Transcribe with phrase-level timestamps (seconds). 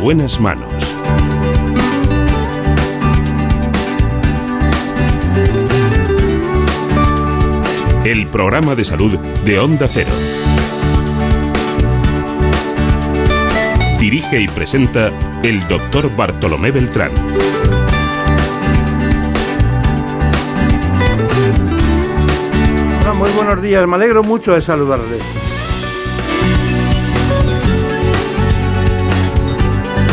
[0.00, 0.72] En buenas manos.
[8.06, 10.08] El programa de salud de Onda Cero.
[13.98, 15.10] Dirige y presenta
[15.42, 17.10] el doctor Bartolomé Beltrán.
[23.02, 23.86] Hola, muy buenos días.
[23.86, 25.18] Me alegro mucho de saludarle.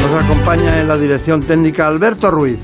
[0.09, 2.61] Nos acompaña en la dirección técnica Alberto Ruiz.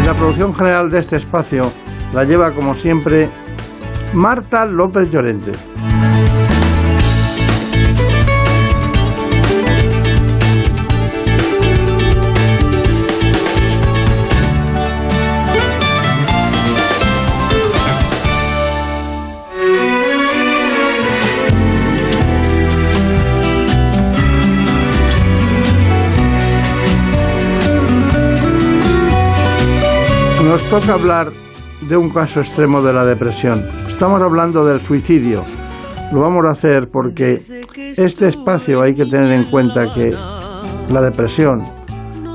[0.00, 1.70] En la producción general de este espacio
[2.12, 3.28] la lleva, como siempre,
[4.12, 5.52] Marta López Llorente.
[30.54, 31.32] Nos toca hablar
[31.80, 33.66] de un caso extremo de la depresión.
[33.88, 35.42] Estamos hablando del suicidio.
[36.12, 37.40] Lo vamos a hacer porque
[37.96, 40.14] este espacio hay que tener en cuenta que
[40.92, 41.58] la depresión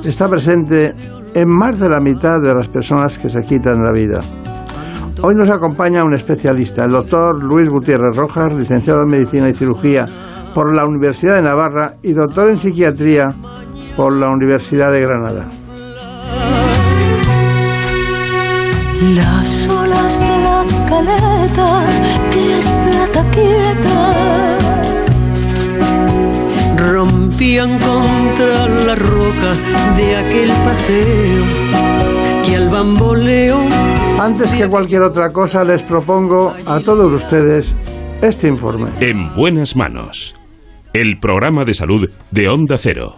[0.04, 0.94] está presente
[1.34, 4.20] en más de la mitad de las personas que se quitan la vida.
[5.22, 10.08] Hoy nos acompaña un especialista, el doctor Luis Gutiérrez Rojas, licenciado en Medicina y Cirugía
[10.54, 13.34] por la Universidad de Navarra y doctor en Psiquiatría
[13.96, 15.48] por la Universidad de Granada.
[19.02, 21.86] Las olas de la caleta,
[22.34, 24.58] que es plata quieta,
[26.76, 29.56] rompían contra la roca
[29.96, 31.46] de aquel paseo
[32.46, 33.60] que al bamboleo.
[34.20, 37.74] Antes que cualquier otra cosa, les propongo a todos ustedes
[38.22, 38.90] este informe.
[39.00, 40.36] En buenas manos.
[40.92, 43.16] El programa de salud de Onda Cero.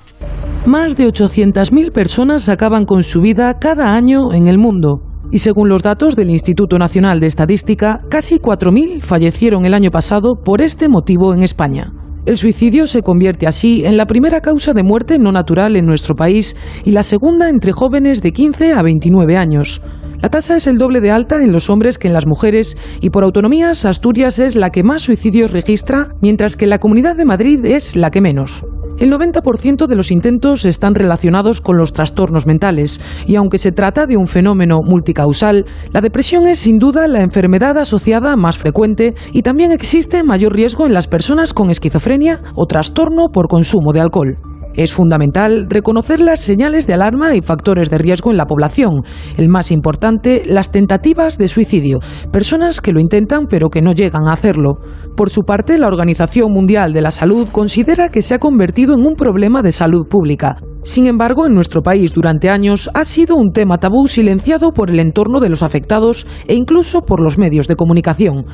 [0.67, 5.10] Más de 800.000 personas acaban con su vida cada año en el mundo.
[5.31, 10.33] Y según los datos del Instituto Nacional de Estadística, casi 4.000 fallecieron el año pasado
[10.43, 11.93] por este motivo en España.
[12.25, 16.15] El suicidio se convierte así en la primera causa de muerte no natural en nuestro
[16.15, 16.55] país
[16.85, 19.81] y la segunda entre jóvenes de 15 a 29 años.
[20.21, 23.09] La tasa es el doble de alta en los hombres que en las mujeres y
[23.09, 27.65] por autonomías Asturias es la que más suicidios registra, mientras que la Comunidad de Madrid
[27.65, 28.63] es la que menos.
[29.01, 34.05] El 90% de los intentos están relacionados con los trastornos mentales y aunque se trata
[34.05, 39.41] de un fenómeno multicausal, la depresión es sin duda la enfermedad asociada más frecuente y
[39.41, 44.50] también existe mayor riesgo en las personas con esquizofrenia o trastorno por consumo de alcohol.
[44.75, 49.03] Es fundamental reconocer las señales de alarma y factores de riesgo en la población.
[49.37, 51.99] El más importante, las tentativas de suicidio.
[52.31, 54.79] Personas que lo intentan pero que no llegan a hacerlo.
[55.15, 59.05] Por su parte, la Organización Mundial de la Salud considera que se ha convertido en
[59.05, 60.55] un problema de salud pública.
[60.83, 64.99] Sin embargo, en nuestro país durante años ha sido un tema tabú silenciado por el
[64.99, 68.45] entorno de los afectados e incluso por los medios de comunicación.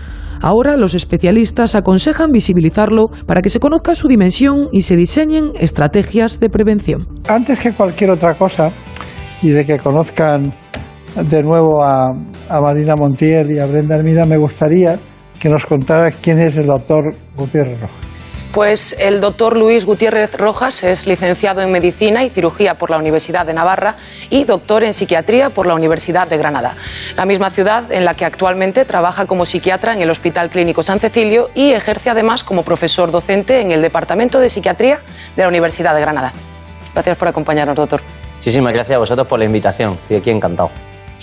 [0.42, 6.40] Ahora los especialistas aconsejan visibilizarlo para que se conozca su dimensión y se diseñen estrategias
[6.40, 7.08] de prevención.
[7.28, 8.72] Antes que cualquier otra cosa,
[9.42, 10.54] y de que conozcan
[11.16, 12.12] de nuevo a,
[12.62, 14.98] Marina Montiel y a Brenda Hermida, me gustaría
[15.40, 18.17] que nos contara quién es el doctor Gutiérrez Rojas.
[18.52, 23.46] Pues el doctor Luis Gutiérrez Rojas es licenciado en Medicina y Cirugía por la Universidad
[23.46, 23.96] de Navarra
[24.30, 26.76] y doctor en Psiquiatría por la Universidad de Granada,
[27.16, 31.00] la misma ciudad en la que actualmente trabaja como psiquiatra en el Hospital Clínico San
[31.00, 35.00] Cecilio y ejerce además como profesor docente en el Departamento de Psiquiatría
[35.36, 36.34] de la Universidad de Granada.
[36.94, 38.02] Gracias por acompañarnos, doctor.
[38.38, 39.94] Muchísimas gracias a vosotros por la invitación.
[40.02, 40.72] Estoy aquí encantado.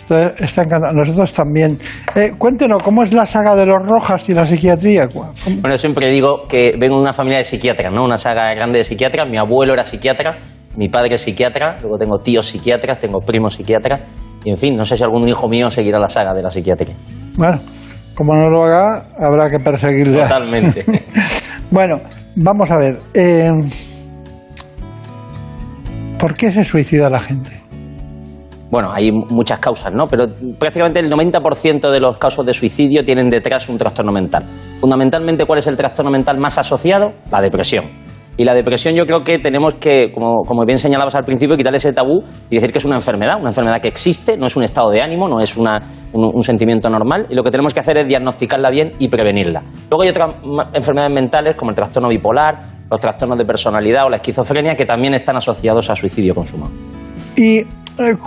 [0.05, 0.93] Está, está encantado.
[0.93, 1.79] Nosotros también.
[2.15, 5.06] Eh, cuéntenos, ¿cómo es la saga de los Rojas y la psiquiatría?
[5.09, 8.05] ¿Cómo- Bueno, yo siempre digo que vengo de una familia de psiquiatras, ¿no?
[8.05, 9.27] Una saga grande de psiquiatras.
[9.31, 10.37] Mi abuelo era psiquiatra,
[10.77, 14.01] mi padre es psiquiatra, luego tengo tíos psiquiatras, tengo primos psiquiatras.
[14.45, 16.95] Y en fin, no sé si algún hijo mío seguirá la saga de la psiquiatría.
[17.37, 17.61] Bueno,
[18.15, 20.19] como no lo haga, habrá que perseguirle.
[20.23, 20.85] Totalmente.
[21.71, 21.95] bueno,
[22.37, 22.99] vamos a ver.
[23.15, 23.51] eh,
[26.19, 27.63] ¿Por qué se suicida la gente?
[28.75, 30.09] Bueno, hay muchas causas, ¿no?
[30.09, 30.26] Pero
[30.59, 34.43] prácticamente el 90% de los casos de suicidio tienen detrás un trastorno mental.
[34.81, 37.12] Fundamentalmente, ¿cuál es el trastorno mental más asociado?
[37.31, 37.85] La depresión.
[38.37, 41.93] Y la depresión yo creo que tenemos que, como, bien señalabas al principio, quitarle ese
[41.93, 44.91] tabú y decir que es una enfermedad, una enfermedad que existe, no es un estado
[44.91, 45.69] de ánimo, no es un,
[46.12, 49.62] un sentimiento normal, y lo que tenemos que hacer es diagnosticarla bien y prevenirla.
[49.88, 50.35] Luego hay otras
[50.73, 52.59] enfermedades mentales como el trastorno bipolar,
[52.91, 56.73] los trastornos de personalidad o la esquizofrenia que también están asociados a suicidio consumado.
[57.37, 57.62] ¿Y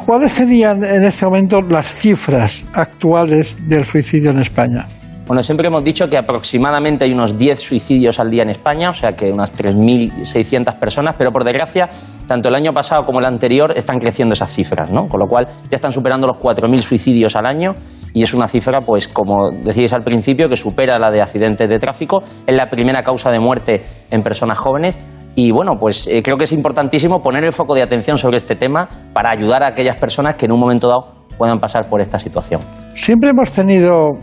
[0.06, 4.86] cuáles serían en este momento las cifras actuales del suicidio en España?
[5.28, 8.94] Bueno, siempre hemos dicho que aproximadamente hay unos 10 suicidios al día en España, o
[8.94, 11.90] sea que unas 3.600 personas, pero por desgracia,
[12.26, 15.10] tanto el año pasado como el anterior están creciendo esas cifras, ¿no?
[15.10, 17.74] Con lo cual ya están superando los 4.000 suicidios al año
[18.14, 21.78] y es una cifra, pues como decíais al principio, que supera la de accidentes de
[21.78, 24.98] tráfico, es la primera causa de muerte en personas jóvenes.
[25.40, 28.56] Y bueno, pues eh, creo que es importantísimo poner el foco de atención sobre este
[28.56, 32.18] tema para ayudar a aquellas personas que en un momento dado puedan pasar por esta
[32.18, 32.60] situación.
[32.96, 34.14] Siempre hemos tenido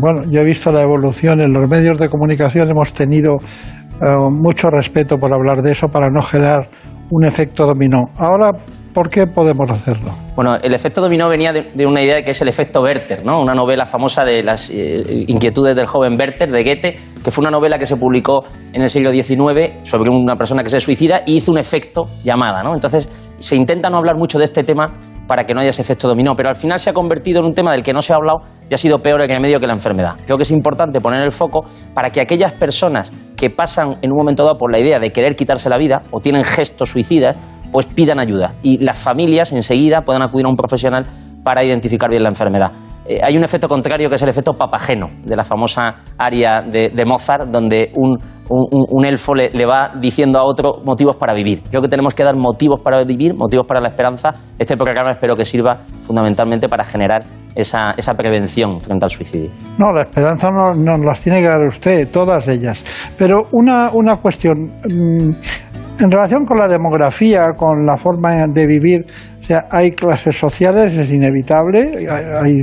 [0.00, 3.32] bueno, yo he visto la evolución en los medios de comunicación, hemos tenido
[4.00, 6.68] eh, mucho respeto por hablar de eso para no generar
[7.10, 8.04] un efecto dominó.
[8.16, 8.52] Ahora,
[8.94, 10.12] ¿por qué podemos hacerlo?
[10.36, 13.42] Bueno, el efecto dominó venía de, una idea que es el efecto Werther, ¿no?
[13.42, 17.50] una novela famosa de las eh, inquietudes del joven Werther de Goethe, que fue una
[17.50, 21.36] novela que se publicó en el siglo XIX sobre una persona que se suicida y
[21.36, 22.62] hizo un efecto llamada.
[22.62, 22.72] ¿no?
[22.74, 23.08] Entonces,
[23.38, 24.86] se intenta no hablar mucho de este tema
[25.26, 27.54] para que no haya ese efecto dominó, pero al final se ha convertido en un
[27.54, 29.72] tema del que no se ha hablado y ha sido peor el remedio que la
[29.72, 30.16] enfermedad.
[30.24, 31.64] Creo que es importante poner el foco
[31.94, 35.34] para que aquellas personas que pasan en un momento dado por la idea de querer
[35.34, 37.38] quitarse la vida o tienen gestos suicidas,
[37.74, 41.04] pues pidan ayuda y las familias enseguida puedan acudir a un profesional
[41.42, 42.70] para identificar bien la enfermedad.
[43.04, 47.04] Eh, hay un efecto contrario que es el efecto papageno de la famosa aria de,
[47.04, 51.62] Mozart, donde un, elfo le, va diciendo a otro motivos para vivir.
[51.68, 54.30] Creo que tenemos que dar motivos para vivir, motivos para la esperanza.
[54.56, 57.24] Este programa espero que sirva fundamentalmente para generar
[57.56, 59.50] esa, prevención frente al suicidio.
[59.78, 62.84] No, la esperanza nos no las tiene que dar usted, todas ellas.
[63.18, 63.90] Pero una,
[64.22, 64.58] cuestión.
[64.88, 65.30] Mm,
[65.98, 69.06] en relación con la demografía, con la forma de vivir,
[69.40, 72.60] o sea, hay clases sociales, es inevitable, hay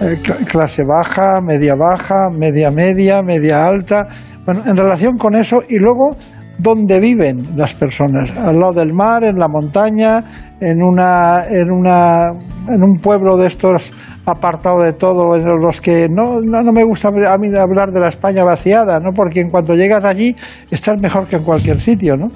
[0.00, 4.06] eh, clase baja, media baja, media media, media alta.
[4.46, 6.16] Bueno, en relación con eso, y luego,
[6.58, 8.36] ¿dónde viven las personas?
[8.38, 10.24] ¿Al lado del mar, en la montaña,
[10.60, 12.28] en, una, en, una,
[12.68, 13.92] en un pueblo de estos
[14.24, 18.00] apartado de todo, en los que no, no, no, me gusta a mí hablar de
[18.00, 19.10] la España vaciada, ¿no?
[19.14, 20.36] porque en cuanto llegas allí
[20.70, 22.16] estás mejor que en cualquier sitio.
[22.16, 22.28] ¿no?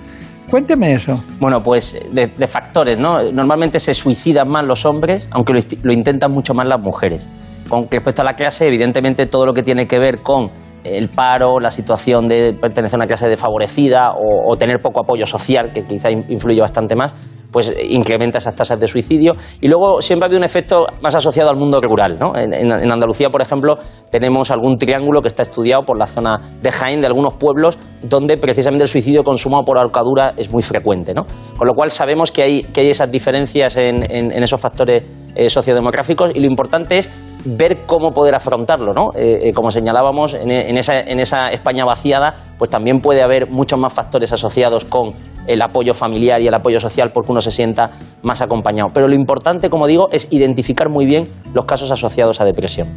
[0.55, 1.21] Cuénteme eso.
[1.41, 3.21] Bueno, pues de, factores, ¿no?
[3.33, 5.53] Normalmente se suicidan más los hombres, aunque
[5.83, 7.29] lo, intentan mucho más las mujeres.
[7.69, 10.53] Con respecto a la clase, evidentemente todo lo que tiene que ver con
[10.85, 15.27] el paro, la situación de pertenecer a una clase desfavorecida o, o tener poco apoyo
[15.27, 17.13] social, que quizá influye bastante más,
[17.55, 19.33] pues incrementa esas tasas de suicidio.
[19.61, 22.19] Y luego siempre ha habido un efecto más asociado al mundo rural.
[22.19, 22.33] ¿no?
[22.35, 23.77] En, Andalucía, por ejemplo,
[24.11, 28.39] tenemos algún triángulo que está estudiado por la zona de Jaén, de algunos pueblos, donde
[28.39, 31.15] precisamente el suicidio consumado por ahorcadura es muy frecuente.
[31.15, 31.27] ¿no?
[31.57, 34.03] Con lo cual sabemos que hay, que hay esas diferencias en,
[34.43, 35.05] esos factores
[35.37, 37.09] eh, sociodemográficos y lo importante es
[37.45, 39.11] ver cómo poder afrontarlo, ¿no?
[39.15, 43.79] Eh, eh, como señalábamos, en, esa, en, esa, España vaciada, pues también puede haber muchos
[43.79, 45.13] más factores asociados con
[45.47, 47.91] el apoyo familiar y el apoyo social porque uno se sienta
[48.23, 48.91] más acompañado.
[48.93, 52.89] Pero lo importante, como digo, es identificar muy bien los casos asociados a depresión.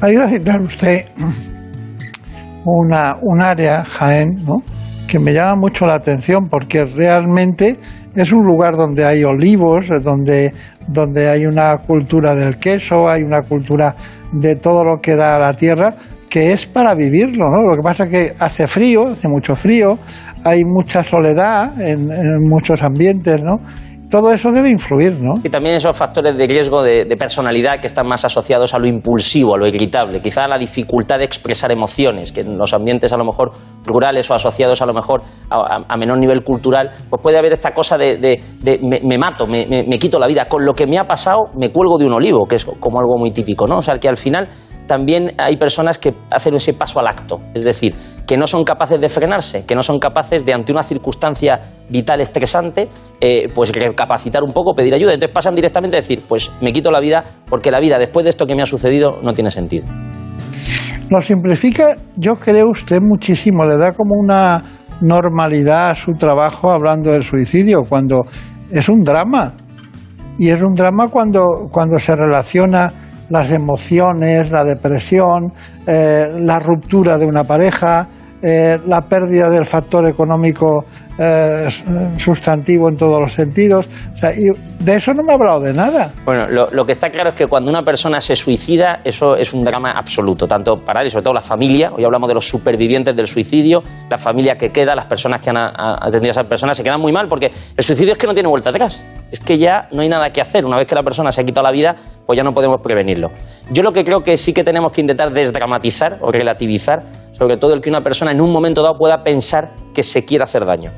[0.00, 1.06] Ayuda a citar usted
[2.64, 4.62] un área, Jaén, ¿no?
[5.12, 7.76] que me llama mucho la atención porque realmente
[8.14, 10.54] es un lugar donde hay olivos, donde,
[10.86, 13.94] donde hay una cultura del queso, hay una cultura
[14.32, 15.94] de todo lo que da la tierra,
[16.28, 17.62] que es para vivirlo, ¿no?
[17.62, 19.98] Lo que pasa es que hace frío, hace mucho frío,
[20.44, 23.60] hay mucha soledad en, en muchos ambientes, ¿no?
[24.12, 25.40] Todo eso debe influir, ¿no?
[25.42, 29.54] Y también esos factores de riesgo de, personalidad que están más asociados a lo impulsivo,
[29.54, 33.16] a lo irritable, quizá a la dificultad de expresar emociones, que en los ambientes a
[33.16, 33.52] lo mejor
[33.86, 37.96] rurales o asociados a lo mejor a, menor nivel cultural, pues puede haber esta cosa
[37.96, 38.38] de,
[38.82, 40.44] me, mato, me, me, quito la vida.
[40.44, 43.16] Con lo que me ha pasado, me cuelgo de un olivo, que es como algo
[43.16, 43.78] muy típico, ¿no?
[43.78, 44.46] O sea, que al final
[44.86, 47.94] también hay personas que hacen ese paso al acto, es decir,
[48.26, 52.20] que no son capaces de frenarse, que no son capaces de, ante una circunstancia vital
[52.20, 52.88] estresante,
[53.20, 55.12] eh, pues recapacitar un poco, pedir ayuda.
[55.12, 58.30] Entonces pasan directamente a decir, pues me quito la vida porque la vida después de
[58.30, 59.84] esto que me ha sucedido no tiene sentido.
[61.10, 64.62] Lo simplifica, yo creo usted muchísimo, le da como una
[65.02, 68.22] normalidad a su trabajo hablando del suicidio, cuando
[68.70, 69.54] es un drama.
[70.38, 72.90] Y es un drama cuando, cuando se relaciona
[73.32, 75.54] las emociones, la depresión,
[75.86, 78.06] eh, la ruptura de una pareja,
[78.42, 80.84] eh, la pérdida del factor económico
[81.18, 81.68] eh,
[82.16, 83.88] sustantivo en todos los sentidos.
[84.12, 86.12] O sea, y de eso no me ha hablado de nada.
[86.24, 89.62] Bueno, lo, que está claro es que cuando una persona se suicida, eso es un
[89.62, 91.92] drama absoluto, tanto para él y sobre todo la familia.
[91.96, 95.56] Hoy hablamos de los supervivientes del suicidio, la familia que queda, las personas que han
[95.58, 98.48] atendido a esas personas se quedan muy mal porque el suicidio es que no tiene
[98.48, 99.04] vuelta atrás.
[99.30, 100.64] Es que ya no hay nada que hacer.
[100.66, 103.30] Una vez que la persona se ha quitado la vida, pues ya no podemos prevenirlo.
[103.70, 107.00] Yo lo que creo que sí que tenemos que intentar desdramatizar o relativizar
[107.32, 110.44] sobre todo el que una persona en un momento dado pueda pensar que se quiere
[110.44, 110.92] hacer daño.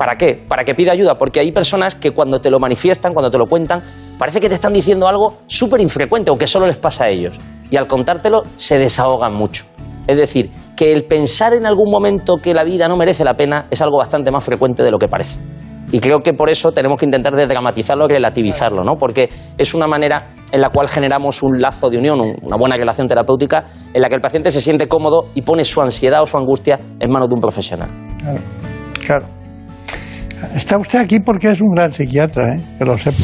[0.00, 0.42] ¿Para qué?
[0.48, 3.44] Para que pida ayuda, porque hay personas que cuando te lo manifiestan, cuando te lo
[3.44, 3.82] cuentan,
[4.18, 7.36] parece que te están diciendo algo súper infrecuente o que solo les pasa a ellos.
[7.70, 9.66] Y al contártelo se desahogan mucho.
[10.06, 13.66] Es decir, que el pensar en algún momento que la vida no merece la pena
[13.70, 15.38] es algo bastante más frecuente de lo que parece.
[15.92, 18.94] Y creo que por eso tenemos que intentar desdramatizarlo, relativizarlo, ¿no?
[18.96, 19.28] Porque
[19.58, 23.06] es una manera en la cual generamos un lazo de unión, un- una buena relación
[23.06, 26.38] terapéutica, en la que el paciente se siente cómodo y pone su ansiedad o su
[26.38, 27.90] angustia en manos de un profesional.
[29.06, 29.26] Claro.
[30.54, 32.60] Está usted aquí porque es un gran psiquiatra, ¿eh?
[32.78, 33.16] que lo sepa.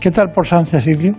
[0.00, 1.14] ¿Qué tal por San Cecilio?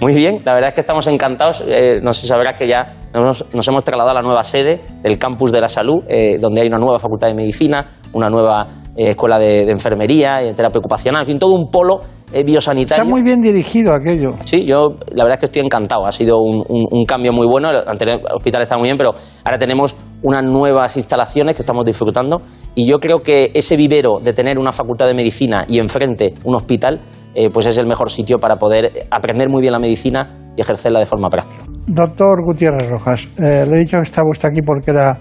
[0.00, 1.62] Muy bien, la verdad es que estamos encantados.
[1.66, 5.18] Eh, no sé si sabrás que ya nos, hemos trasladado a la nueva sede del
[5.18, 7.84] campus de la salud, eh, donde hay una nueva facultad de medicina,
[8.14, 12.00] una nueva eh, escuela de, de enfermería, y terapia ocupacional, en fin, todo un polo
[12.32, 13.02] biosanitario.
[13.02, 14.32] Está muy bien dirigido aquello.
[14.44, 16.06] Sí, yo la verdad es que estoy encantado.
[16.06, 17.70] Ha sido un, un- un cambio muy bueno.
[17.70, 19.12] El anterior hospital está muy bien, pero
[19.44, 22.42] ahora tenemos unas nuevas instalaciones que estamos disfrutando.
[22.74, 26.54] Y yo creo que ese vivero de tener una facultad de medicina y enfrente un
[26.54, 27.00] hospital,
[27.34, 30.98] eh, pues es el mejor sitio para poder aprender muy bien la medicina y ejercerla
[30.98, 31.62] de forma práctica.
[31.86, 35.16] Doctor Gutiérrez Rojas, eh, le he dicho que estaba usted aquí porque era,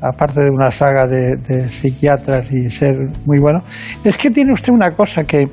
[0.00, 3.60] aparte de una saga de, de psiquiatras y ser muy bueno,
[4.04, 5.48] es que tiene usted una cosa que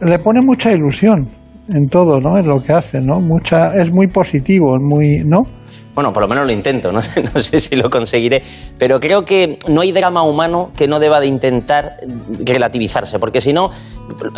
[0.00, 1.28] le pone mucha ilusión
[1.68, 2.38] en todo, ¿no?
[2.38, 3.20] En lo que hace, ¿no?
[3.20, 5.42] Mucha, es muy positivo, muy, ¿no?
[5.96, 8.42] Bueno, por lo menos lo intento, no sé, no sé si lo conseguiré,
[8.78, 11.96] pero creo que no hay drama humano que no deba de intentar
[12.44, 13.70] relativizarse, porque si no,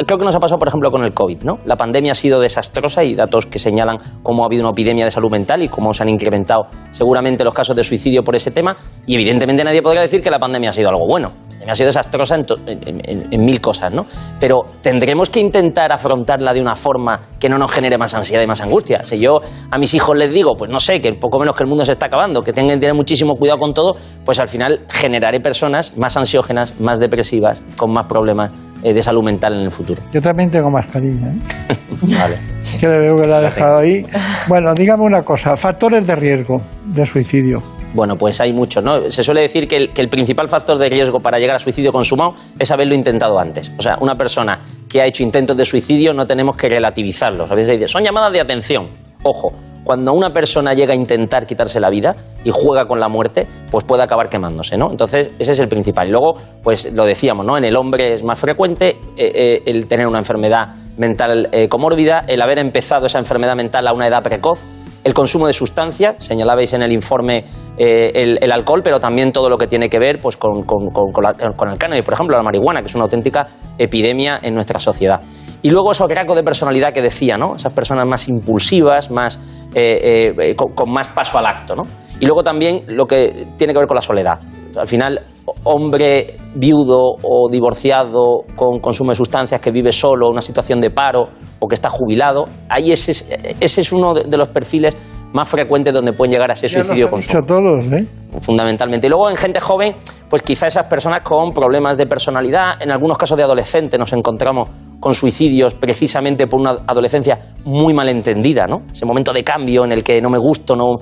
[0.07, 1.59] creo que nos ha pasado, por ejemplo, con el COVID, ¿no?
[1.67, 5.11] La pandemia ha sido desastrosa y datos que señalan cómo ha habido una epidemia de
[5.11, 8.77] salud mental y cómo se han incrementado seguramente los casos de suicidio por ese tema,
[9.07, 11.33] y evidentemente nadie podría decir que la pandemia ha sido algo bueno.
[11.69, 14.07] Ha sido desastrosa en, en- en- en mil cosas, ¿no?
[14.41, 18.47] Pero tendremos que intentar afrontarla de una forma que no nos genere más ansiedad y
[18.47, 19.03] más angustia.
[19.03, 21.69] Si yo a mis hijos les digo, pues no sé, que poco menos que el
[21.69, 24.81] mundo se está acabando, que tengan que tener muchísimo cuidado con todo, pues al final
[24.89, 28.51] generaré personas más ansiógenas, más depresivas, con más problemas
[28.83, 30.03] eh, de salud mental en el futuro.
[30.13, 31.77] Yo también tengo mascarilla, ¿eh?
[32.19, 32.37] Vale.
[32.79, 34.05] Que le veo que la ha dejado ahí.
[34.47, 37.63] Bueno, dígame una cosa, factores de riesgo de suicidio.
[37.95, 39.09] Bueno, pues hay muchos, ¿no?
[39.09, 41.91] Se suele decir que el, que el principal factor de riesgo para llegar a suicidio
[41.91, 43.73] consumado es haberlo intentado antes.
[43.79, 47.51] O sea, una persona que ha hecho intentos de suicidio no tenemos que relativizarlos.
[47.51, 48.89] A veces dice, son llamadas de atención.
[49.23, 49.53] Ojo,
[49.89, 52.15] cuando una persona llega a intentar quitarse la vida
[52.45, 54.91] y juega con la muerte, pues puede acabar quemándose, ¿no?
[54.91, 56.11] Entonces, ese es el principal.
[56.11, 57.57] Luego, pues lo decíamos, ¿no?
[57.57, 62.23] En el hombre es más frecuente eh, eh, el tener una enfermedad mental eh, comórbida,
[62.27, 64.67] el haber empezado esa enfermedad mental a una edad precoz,
[65.09, 67.43] el consumo de sustancias, señalabais en el informe
[67.79, 68.13] eh,
[68.43, 71.71] el, alcohol, pero también todo lo que tiene que ver pues, con, con- con- con
[71.71, 73.47] el cannabis, por ejemplo, la marihuana, que es una auténtica
[73.79, 75.21] epidemia en nuestra sociedad.
[75.63, 77.55] Y luego esos rasgos de personalidad que decía, ¿no?
[77.55, 79.41] Esas personas más impulsivas, más,
[79.75, 81.85] eh, eh, con, con más paso al acto, ¿no?
[82.21, 84.39] Y luego también lo que tiene que ver con la soledad.
[84.79, 85.21] Al final,
[85.65, 91.29] hombre viudo o divorciado con consumo de sustancias que vive solo, una situación de paro
[91.59, 93.27] o que está jubilado, ahí ese es,
[93.61, 94.97] ese es uno de, los perfiles
[95.33, 97.11] más frecuentes donde pueden llegar a ese Ya suicidio
[97.47, 98.07] todos, ¿eh?
[98.41, 99.07] fundamentalmente.
[99.07, 99.95] Y luego en gente joven,
[100.29, 104.69] pues quizá esas personas con problemas de personalidad, en algunos casos de adolescentes nos encontramos
[105.01, 108.83] con suicidios precisamente por una adolescencia muy malentendida, ¿no?
[108.91, 110.99] Ese momento de cambio en el que no me gusto, no,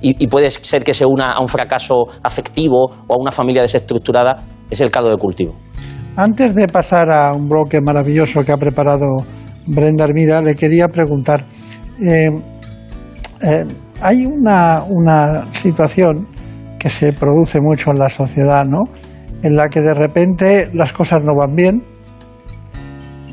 [0.00, 3.62] y, y puede ser que se una a un fracaso afectivo o a una familia
[3.62, 5.54] desestructurada, es el caldo de cultivo.
[6.16, 9.24] Antes de pasar a un bloque maravilloso que ha preparado
[9.66, 11.44] Brenda Hermida, le quería preguntar,
[12.00, 12.30] eh,
[13.42, 13.64] eh,
[14.00, 16.28] hay una, una situación
[16.84, 18.82] que se produce mucho en la sociedad, ¿no?
[19.42, 21.82] En la que de repente las cosas no van bien,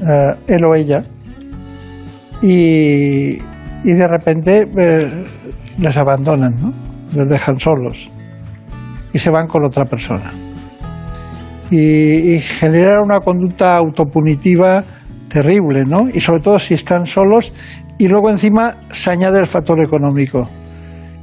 [0.01, 1.03] eh, él o ella,
[2.41, 3.33] y,
[3.83, 5.25] y de repente eh,
[5.79, 6.73] les abandonan, ¿no?
[7.13, 8.09] Les dejan solos
[9.11, 10.31] y se van con otra persona
[11.69, 12.43] y, y
[13.03, 14.81] una conducta autopunitiva
[15.27, 16.07] terrible, ¿no?
[16.07, 17.51] Y sobre todo si están solos
[17.97, 20.47] y luego encima se añade el factor económico.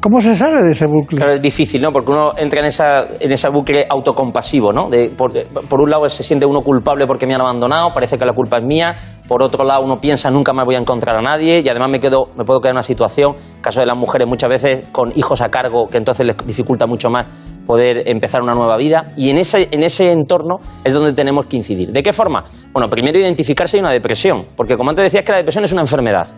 [0.01, 1.19] ¿Cómo se sale de ese bucle?
[1.19, 1.91] Claro, es difícil, ¿no?
[1.91, 4.89] Porque uno entra en esa, en ese bucle autocompasivo, ¿no?
[5.17, 8.59] Por un lado se siente uno culpable porque me han abandonado, parece que la culpa
[8.59, 8.95] es mía.
[9.27, 11.99] Por otro lado uno piensa nunca más voy a encontrar a nadie y además me
[11.99, 15.41] quedo, me puedo quedar en una situación, caso de las mujeres muchas veces con hijos
[15.41, 17.27] a cargo, que entonces les dificulta mucho más
[17.67, 19.07] poder empezar una nueva vida.
[19.17, 21.91] Y en ese, en ese entorno es donde tenemos que incidir.
[21.91, 22.45] ¿De qué forma?
[22.73, 25.83] Bueno, primero identificarse hay una depresión, porque como antes decías que la depresión es una
[25.83, 26.29] enfermedad.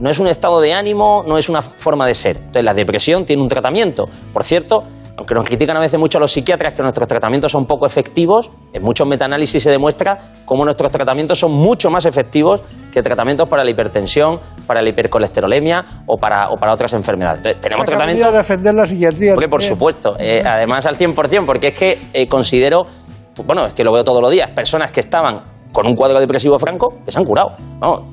[0.00, 2.36] No es un estado de ánimo, no es una forma de ser.
[2.38, 4.08] Entonces, la depresión tiene un tratamiento.
[4.32, 4.82] Por cierto,
[5.20, 8.82] aunque nos critican a veces mucho los psiquiatras que nuestros tratamientos son poco efectivos, en
[8.82, 10.16] muchos metaanálisis se demuestra
[10.46, 16.04] cómo nuestros tratamientos son mucho más efectivos que tratamientos para la hipertensión, para la hipercolesterolemia
[16.06, 17.40] o para, o para otras enfermedades.
[17.40, 19.32] Entonces, tenemos Ha tratamientos a defender la psiquiatría.
[19.32, 20.16] Hombre, por supuesto.
[20.18, 22.86] Eh, además, al 100%, porque es que eh, considero,
[23.34, 26.20] pues, bueno, es que lo veo todos los días, personas que estaban con un cuadro
[26.20, 27.50] depresivo franco que se han curado.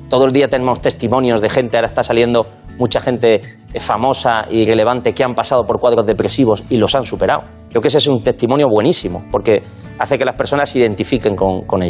[0.08, 2.46] Todo el día tenemos testimonios de gente, ahora está saliendo
[2.78, 3.40] mucha gente
[3.78, 7.42] famosa y relevante que han pasado por cuadros depresivos y los han superado.
[7.68, 9.62] Creo que ese es un testimonio buenísimo, porque
[9.98, 11.80] hace que las personas se identifiquen con, con.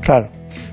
[0.00, 0.28] Claro.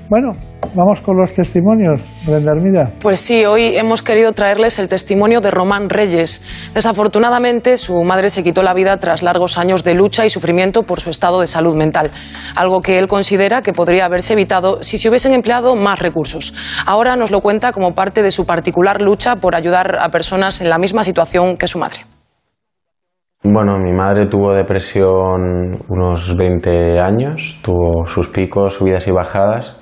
[0.08, 0.28] Bueno,
[0.74, 2.90] vamos con los testimonios, Brenda Hermida.
[3.00, 6.70] Pues sí, hoy hemos querido traerles el testimonio de Román Reyes.
[6.74, 11.00] Desafortunadamente, su madre se quitó la vida tras largos años de lucha y sufrimiento por
[11.00, 12.10] su estado de salud mental,
[12.56, 16.54] algo que él considera que podría haberse evitado si se hubiesen empleado más recursos.
[16.84, 20.68] Ahora nos lo cuenta como parte de su particular lucha por ayudar a personas en
[20.68, 22.00] la misma situación que su madre.
[23.44, 29.81] Bueno, mi madre tuvo depresión unos 20 años, tuvo sus picos, subidas y bajadas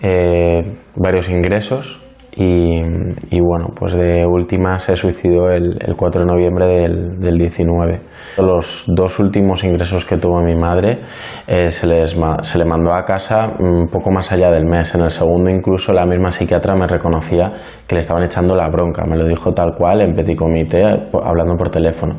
[0.00, 2.00] eh, varios ingresos
[2.40, 8.00] y, bueno, pues de última se suicidó el, el 4 de noviembre del, del, 19.
[8.38, 11.00] Los dos últimos ingresos que tuvo mi madre
[11.48, 14.94] eh, se, les, se le mandó a casa un poco más allá del mes.
[14.94, 17.50] En el segundo incluso la misma psiquiatra me reconocía
[17.88, 19.04] que le estaban echando la bronca.
[19.04, 22.14] Me lo dijo tal cual en petit comité, hablando por teléfono.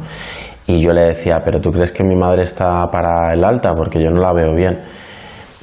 [0.68, 3.74] Y yo le decía, pero ¿tú crees que mi madre está para el alta?
[3.74, 4.80] Porque yo no la veo bien.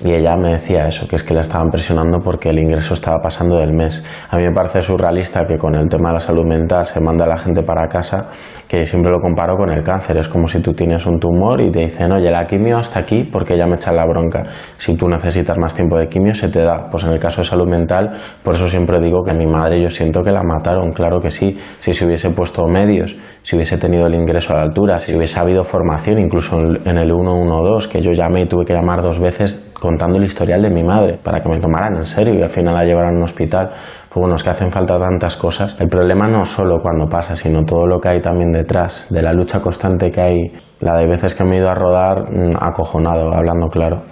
[0.05, 3.17] Y ella me decía eso, que es que la estaban presionando porque el ingreso estaba
[3.23, 4.05] pasando del mes.
[4.29, 7.25] A mí me parece surrealista que con el tema de la salud mental se manda
[7.25, 8.29] a la gente para casa,
[8.69, 10.19] que siempre lo comparo con el cáncer.
[10.19, 13.25] Es como si tú tienes un tumor y te dicen, oye, la quimio hasta aquí
[13.25, 14.43] porque ya me echan la bronca.
[14.77, 16.89] Si tú necesitas más tiempo de quimio, se te da.
[16.91, 18.11] Pues en el caso de salud mental,
[18.43, 21.57] por eso siempre digo que mi madre yo siento que la mataron, claro que sí.
[21.81, 25.41] Si se hubiese puesto medios, si hubiese tenido el ingreso a la altura, si hubiese
[25.41, 29.73] habido formación, incluso en el 112, que yo llamé y tuve que llamar dos veces
[29.87, 32.75] contando el historial de mi madre para que me tomaran en serio y al final
[32.75, 33.69] la llevaran a un hospital.
[33.69, 35.77] Pues bueno, es que hacen falta tantas cosas.
[35.79, 39.33] El problema no solo cuando pasa, sino todo lo que hay también detrás, de la
[39.33, 40.41] lucha constante que hay,
[40.81, 44.03] la de veces que me he ido a rodar mm, acojonado, hablando claro,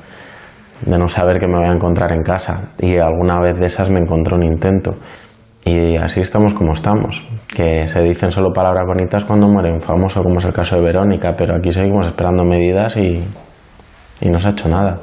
[0.86, 3.90] de no saber que me voy a encontrar en casa y alguna vez de esas
[3.90, 4.92] me encontró un intento.
[5.64, 10.22] Y así estamos como estamos, que se dicen solo palabras bonitas cuando muere un famoso,
[10.22, 13.24] como es el caso de Verónica, pero aquí seguimos esperando medidas y,
[14.20, 15.00] y no se ha hecho nada.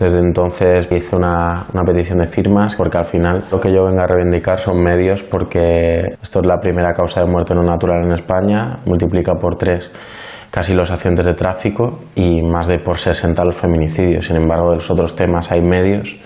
[0.00, 4.00] Desde entonces hice una, una, petición de firmas porque al final lo que yo vengo
[4.00, 8.12] a reivindicar son medios porque esto es la primera causa de muerte no natural en
[8.12, 9.92] España, multiplica por tres
[10.50, 14.26] casi los accidentes de tráfico y más de por 60 los feminicidios.
[14.26, 16.18] Sin embargo, de los otros temas hay medios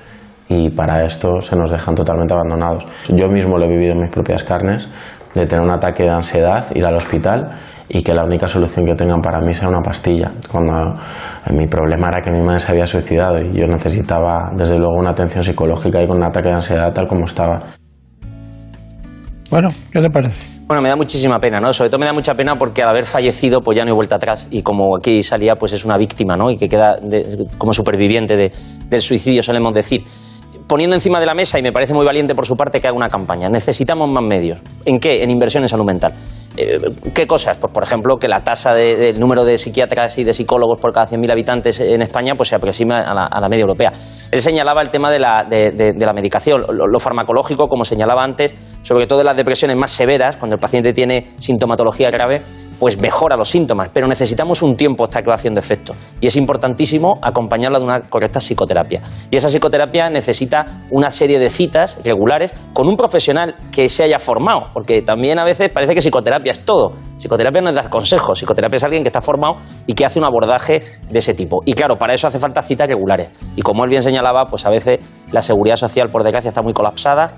[0.48, 2.86] y para esto se nos dejan totalmente abandonados.
[3.08, 4.88] Yo mismo lo he vivido en mis propias carnes,
[5.34, 7.50] de tener un ataque de ansiedad, ir al hospital
[7.88, 10.32] y que la única solución que tengan para mí sea una pastilla.
[10.50, 10.94] Cuando
[11.52, 15.10] mi problema era que mi madre se había suicidado y yo necesitaba, desde luego, una
[15.10, 17.62] atención psicológica y con un ataque de ansiedad tal como estaba.
[19.50, 20.54] Bueno, ¿qué le parece?
[20.66, 21.72] Bueno, me da muchísima pena, ¿no?
[21.72, 24.16] Sobre todo me da mucha pena porque al haber fallecido, pues ya no hay vuelta
[24.16, 24.48] atrás.
[24.50, 26.50] Y como aquí salía, pues es una víctima, ¿no?
[26.50, 28.50] Y que queda de, como superviviente de,
[28.88, 30.02] del suicidio, solemos decir
[30.66, 32.96] poniendo encima de la mesa, y me parece muy valiente por su parte, que haga
[32.96, 33.48] una campaña.
[33.48, 34.60] Necesitamos más medios.
[34.84, 35.22] ¿En qué?
[35.22, 36.12] En inversión en salud mental.
[36.56, 36.78] Eh,
[37.12, 37.56] ¿Qué cosas?
[37.56, 40.80] Pues, por ejemplo, que la tasa del de, de número de psiquiatras y de psicólogos
[40.80, 43.90] por cada 100.000 habitantes en España pues, se aproxima a la, media europea.
[44.30, 48.54] Él señalaba el tema de la, de la medicación, lo, lo, farmacológico, como señalaba antes,
[48.82, 52.42] sobre todo en las depresiones más severas, cuando el paciente tiene sintomatología grave,
[52.84, 55.94] pues mejora los síntomas, pero necesitamos un tiempo hasta que va haciendo efecto.
[56.20, 59.00] Y es importantísimo acompañarla de una correcta psicoterapia.
[59.30, 64.18] Y esa psicoterapia necesita una serie de citas regulares con un profesional que se haya
[64.18, 66.92] formado, porque también a veces parece que psicoterapia es todo.
[67.16, 69.54] Psicoterapia no es dar consejos, psicoterapia es alguien que está formado
[69.86, 71.62] y que hace un abordaje de ese tipo.
[71.64, 73.30] Y claro, para eso hace falta citas regulares.
[73.56, 74.98] Y como él bien señalaba, pues a veces
[75.32, 77.32] la seguridad social, por desgracia, está muy colapsada.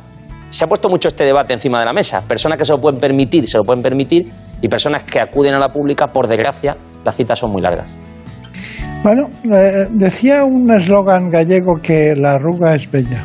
[0.51, 2.23] Se ha puesto mucho este debate encima de la mesa.
[2.27, 4.27] Personas que se lo pueden permitir, se lo pueden permitir,
[4.61, 7.95] y personas que acuden a la pública, por desgracia, las citas son muy largas.
[9.03, 13.25] Bueno, eh, decía un eslogan gallego que la arruga es bella.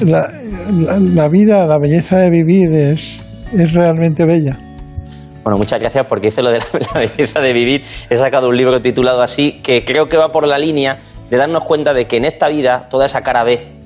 [0.00, 0.26] La,
[0.72, 4.58] la, la, vida, la belleza de vivir es, es realmente bella.
[5.44, 6.64] Bueno, muchas gracias porque dice lo de la,
[6.94, 7.82] la, belleza de vivir.
[8.10, 10.98] He sacado un libro titulado así que creo que va por la línea
[11.30, 13.81] de darnos cuenta de que en esta vida toda esa cara B,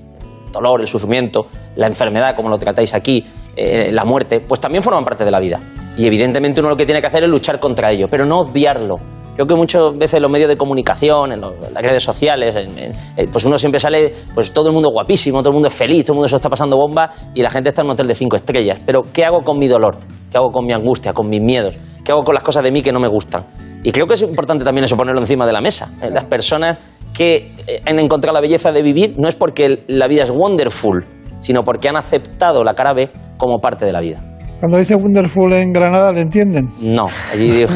[0.57, 3.25] dolor, el sufrimiento, la enfermedad, como lo tratáis aquí,
[3.57, 5.61] eh, la muerte, pues también forman parte de la vida.
[5.97, 8.97] Y evidentemente uno lo que tiene que hacer es luchar contra ello, pero no odiarlo.
[9.35, 13.45] Creo que muchas veces en los medios de comunicación, en, las redes sociales, en, pues
[13.45, 16.17] uno siempre sale, pues todo el mundo guapísimo, todo el mundo es feliz, todo el
[16.17, 18.81] mundo se está pasando bomba y la gente está en un hotel de cinco estrellas.
[18.87, 19.99] Pero ¿qué hago con mi dolor?
[20.31, 21.77] ¿Qué hago con mi angustia, con mis miedos?
[22.03, 23.45] ¿Qué hago con las cosas de mí que no me gustan?
[23.83, 25.91] Y creo que es importante también eso ponerlo encima de la mesa.
[26.11, 26.79] Las personas
[27.17, 27.53] que
[27.85, 31.05] han encontrado la belleza de vivir no es porque la vida es wonderful,
[31.41, 34.21] sino porque han aceptado la cara B como parte de la vida.
[34.61, 36.71] Cuando dice Wonderful en Granada, ¿le entienden?
[36.81, 37.69] No, allí, digo,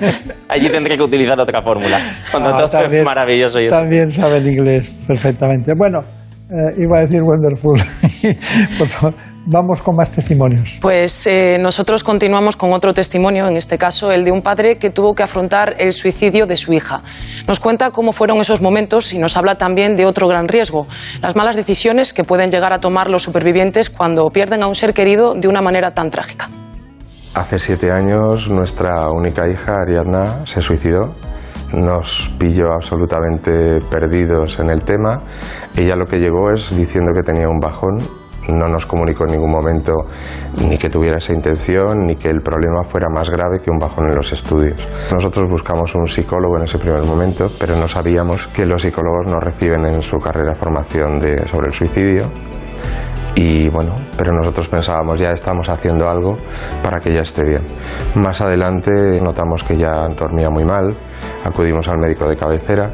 [0.48, 1.98] allí tendré que utilizar otra fórmula.
[2.30, 3.60] Cuando ah, todo también, es maravilloso.
[3.60, 5.72] Yo también sabe el inglés perfectamente.
[5.76, 5.98] Bueno,
[6.48, 7.74] eh, iba a decir Wonderful.
[8.78, 9.14] Por favor.
[9.48, 10.78] Vamos con más testimonios.
[10.80, 14.90] Pues eh, nosotros continuamos con otro testimonio, en este caso el de un padre que
[14.90, 17.02] tuvo que afrontar el suicidio de su hija.
[17.46, 20.86] Nos cuenta cómo fueron esos momentos y nos habla también de otro gran riesgo,
[21.22, 24.92] las malas decisiones que pueden llegar a tomar los supervivientes cuando pierden a un ser
[24.92, 26.48] querido de una manera tan trágica.
[27.34, 31.14] Hace siete años nuestra única hija, Ariadna, se suicidó.
[31.72, 35.22] Nos pilló absolutamente perdidos en el tema.
[35.76, 37.98] Ella lo que llegó es diciendo que tenía un bajón.
[38.48, 39.92] No nos comunicó en ningún momento
[40.66, 44.08] ni que tuviera esa intención, ni que el problema fuera más grave que un bajón
[44.08, 44.80] en los estudios.
[45.12, 49.38] Nosotros buscamos un psicólogo en ese primer momento, pero no sabíamos que los psicólogos no
[49.40, 52.30] reciben en su carrera formación sobre el suicidio
[53.34, 56.34] y bueno, pero nosotros pensábamos ya estamos haciendo algo
[56.82, 57.64] para que ella esté bien.
[58.16, 60.88] Más adelante notamos que ya dormía muy mal,
[61.44, 62.90] acudimos al médico de cabecera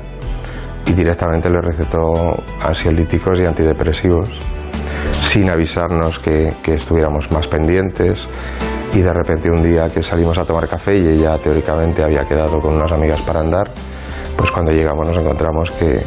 [0.86, 2.12] y directamente le recetó
[2.62, 4.28] ansiolíticos y antidepresivos
[5.24, 8.28] sin avisarnos que, que estuviéramos más pendientes
[8.92, 12.60] y de repente un día que salimos a tomar café y ella teóricamente había quedado
[12.60, 13.66] con unas amigas para andar,
[14.36, 15.98] pues cuando llegamos nos encontramos que,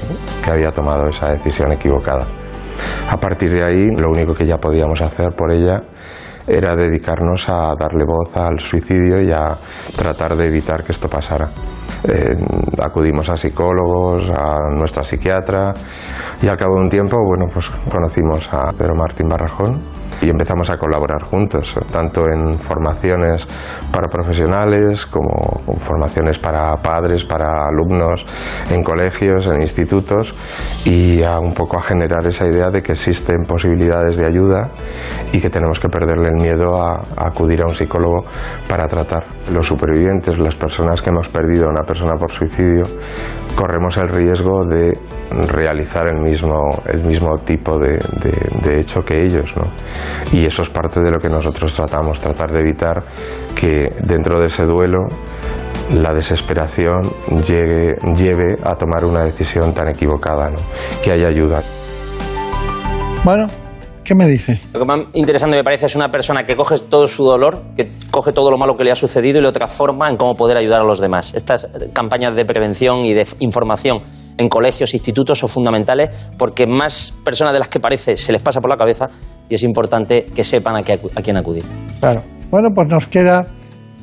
[0.43, 2.25] que había tomado esa decisión equivocada.
[3.09, 5.83] A partir de ahí, lo único que ya podíamos hacer por ella
[6.47, 9.55] era dedicarnos a darle voz al suicidio y a
[9.95, 11.49] tratar de evitar que esto pasara.
[12.03, 12.35] Eh,
[12.81, 15.73] acudimos a psicólogos, a nuestra psiquiatra
[16.41, 19.81] y al cabo de un tiempo, bueno, pues conocimos a Pedro Martín Barrajón
[20.27, 23.47] y empezamos a colaborar juntos, tanto en formaciones
[23.93, 28.25] para profesionales como formaciones para padres, para alumnos,
[28.69, 30.33] en colegios, en institutos
[30.83, 34.69] y a un poco a generar esa idea de que existen posibilidades de ayuda
[35.31, 38.25] y que tenemos que perderle el miedo a, a acudir a un psicólogo
[38.67, 39.27] para tratar.
[39.49, 42.83] Los supervivientes, las personas que hemos perdido a una persona por suicidio,
[43.55, 44.99] corremos el riesgo de
[45.31, 47.99] realizar el mismo, el mismo tipo de,
[48.79, 49.53] hecho que ellos.
[49.55, 49.71] ¿no?
[50.31, 53.03] Y eso es parte de lo que nosotros tratamos, tratar de evitar
[53.55, 55.07] que dentro de ese duelo
[55.91, 57.01] la desesperación
[57.45, 60.51] llegue, lleve a tomar una decisión tan equivocada,
[61.03, 61.61] que haya ayuda.
[63.23, 63.47] Bueno,
[64.07, 64.57] ¿qué me dice?
[64.73, 67.85] Lo que más interesante me parece es una persona que coge todo su dolor, que
[68.09, 70.79] coge todo lo malo que le ha sucedido y lo transforma en cómo poder ayudar
[70.79, 71.33] a los demás.
[71.35, 73.99] Estas campañas de prevención y de información
[74.37, 78.61] en colegios, institutos son fundamentales porque más personas de las que parece se les pasa
[78.61, 79.07] por la cabeza
[79.49, 81.65] y es importante que sepan a, qué, a quién acudir.
[81.99, 82.23] Claro.
[82.49, 83.47] Bueno, pues nos queda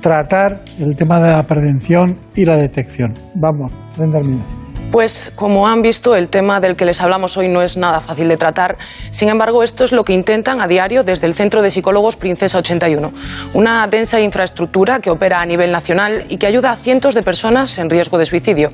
[0.03, 3.15] tratar el tema de la prevención y la detección.
[3.35, 4.64] Vamos, Brenda Hermida.
[4.95, 8.29] Pues como han visto, el tema del que les hablamos hoy no es nada fácil
[8.29, 8.79] de tratar.
[9.11, 12.59] Sin embargo, esto es lo que intentan a diario desde el Centro de Psicólogos Princesa
[12.59, 13.13] 81,
[13.55, 17.77] una densa infraestructura que opera a nivel nacional y que ayuda a cientos de personas
[17.79, 18.71] en riesgo de suicidio.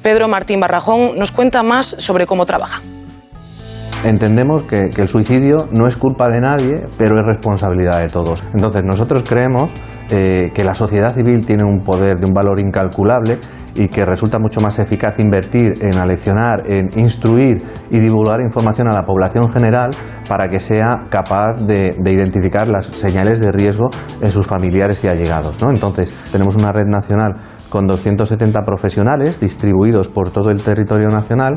[0.00, 2.80] Pedro Martín Barrajón nos cuenta más sobre cómo trabaja.
[4.04, 8.44] Entendemos que, el suicidio no es culpa de nadie, pero es responsabilidad de todos.
[8.52, 9.72] Entonces nosotros creemos
[10.10, 13.38] eh, que la sociedad civil tiene un poder de un valor incalculable
[13.74, 18.92] y que resulta mucho más eficaz invertir en aleccionar, en instruir y divulgar información a
[18.92, 19.92] la población general
[20.28, 23.88] para que sea capaz de, de identificar las señales de riesgo
[24.20, 25.62] en sus familiares y allegados.
[25.62, 25.70] ¿no?
[25.70, 27.36] Entonces tenemos una red nacional
[27.70, 31.56] con 270 profesionales distribuidos por todo el territorio nacional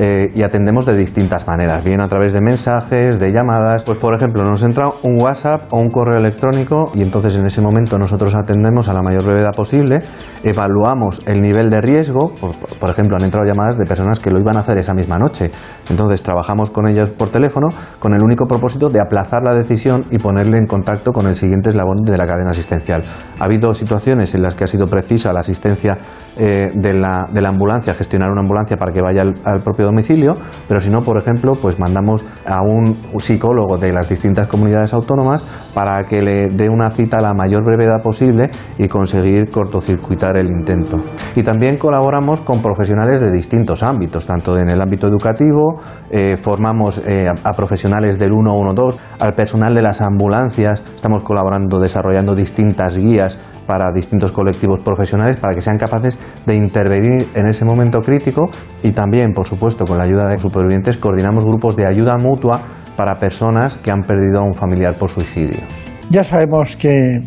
[0.00, 3.82] eh, y atendemos de distintas maneras, bien a través de mensajes, de llamadas.
[3.82, 7.60] Pues por ejemplo, nos entra un WhatsApp o un correo electrónico y entonces en ese
[7.60, 10.04] momento nosotros atendemos a la mayor brevedad posible,
[10.44, 12.32] evaluamos el nivel de riesgo,
[12.78, 15.50] por, ejemplo, han entrado llamadas de personas que lo iban a hacer esa misma noche.
[15.90, 20.18] Entonces trabajamos con ellos por teléfono con el único propósito de aplazar la decisión y
[20.18, 23.02] ponerle en contacto con el siguiente eslabón de la cadena asistencial.
[23.40, 25.98] Ha habido situaciones en las que ha sido precisa la asistencia
[26.36, 30.36] eh, de, la, de, la, ambulancia, gestionar una ambulancia para que vaya al, propio domicilio,
[30.66, 35.42] pero si no, por ejemplo, pues mandamos a un psicólogo de las distintas comunidades autónomas
[35.74, 40.48] para que le dé una cita a la mayor brevedad posible y conseguir cortocircuitar el
[40.48, 40.96] intento.
[41.36, 47.02] Y también colaboramos con profesionales de distintos ámbitos, tanto en el ámbito educativo, eh, formamos
[47.06, 52.98] eh, a, a profesionales del 112, al personal de las ambulancias, estamos colaborando, desarrollando distintas
[52.98, 58.50] guías para distintos colectivos profesionales para que sean capaces de intervenir en ese momento crítico
[58.82, 62.62] y también, por supuesto, con la ayuda de supervivientes, coordinamos grupos de ayuda mutua
[62.96, 65.60] para personas que han perdido a un familiar por suicidio.
[66.08, 67.18] Ya sabemos que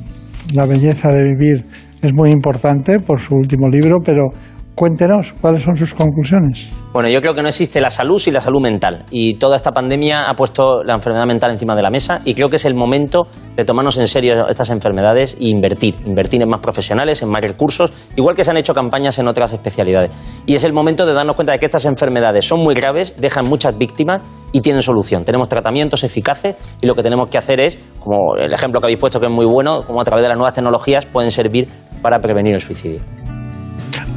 [0.55, 1.65] la belleza de vivir
[2.01, 4.31] es muy importante por su último libro, pero
[4.81, 6.71] Cuéntenos cuáles son sus conclusiones.
[6.91, 9.05] Bueno, yo creo que no existe la salud sin la salud mental.
[9.11, 12.49] Y toda esta pandemia ha puesto la enfermedad mental encima de la mesa y creo
[12.49, 15.97] que es el momento de tomarnos en serio estas enfermedades e invertir.
[16.03, 19.53] Invertir en más profesionales, en más recursos, igual que se han hecho campañas en otras
[19.53, 20.09] especialidades.
[20.47, 23.47] Y es el momento de darnos cuenta de que estas enfermedades son muy graves, dejan
[23.47, 25.23] muchas víctimas y tienen solución.
[25.23, 28.99] Tenemos tratamientos eficaces y lo que tenemos que hacer es, como el ejemplo que habéis
[28.99, 31.69] puesto que es muy bueno, como a través de las nuevas tecnologías pueden servir
[32.01, 33.01] para prevenir el suicidio.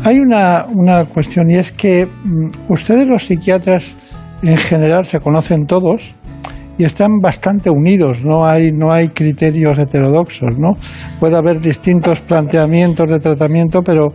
[0.04, 3.96] Hay una, una cuestión y es que mm, ustedes los psiquiatras
[4.42, 6.14] en general se conocen todos
[6.76, 10.72] y están bastante unidos, no hay, no hay criterios heterodoxos, ¿no?
[11.20, 14.12] Puede haber distintos planteamientos de tratamiento, pero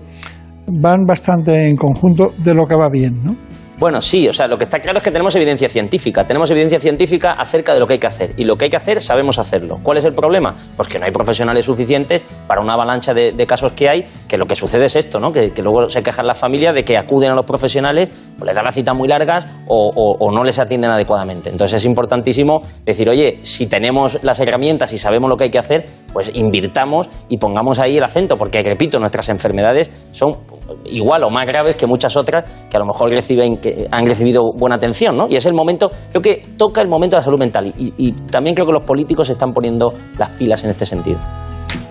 [0.68, 3.36] van bastante en conjunto de lo que va bien, ¿no?
[3.80, 6.28] Bueno, sí, o sea, lo que está claro es que tenemos evidencia científica.
[6.28, 8.34] Tenemos evidencia científica acerca de lo que hay que hacer.
[8.36, 9.80] Y lo que hay que hacer, sabemos hacerlo.
[9.82, 10.54] ¿Cuál es el problema?
[10.76, 14.46] Pues que no hay profesionales suficientes para una avalancha de, casos que hay, que lo
[14.46, 15.32] que sucede es esto, ¿no?
[15.32, 18.56] Que, que luego se quejan las familias de que acuden a los profesionales, pues les
[18.56, 21.50] dan las citas muy largas o, no les atienden adecuadamente.
[21.50, 25.60] Entonces es importantísimo decir, oye, si tenemos las herramientas y sabemos lo que hay que
[25.60, 30.38] hacer, pues invirtamos y pongamos ahí el acento, porque repito, nuestras enfermedades son
[30.86, 34.52] igual o más graves que muchas otras que a lo mejor reciben, que han recibido
[34.58, 35.28] buena atención, ¿no?
[35.30, 38.12] Y es el momento, creo que toca el momento de la salud mental y, y
[38.32, 41.20] también creo que los políticos se están poniendo las pilas en este sentido.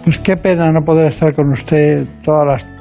[0.05, 2.79] Pues qué pena no poder estar con usted todas las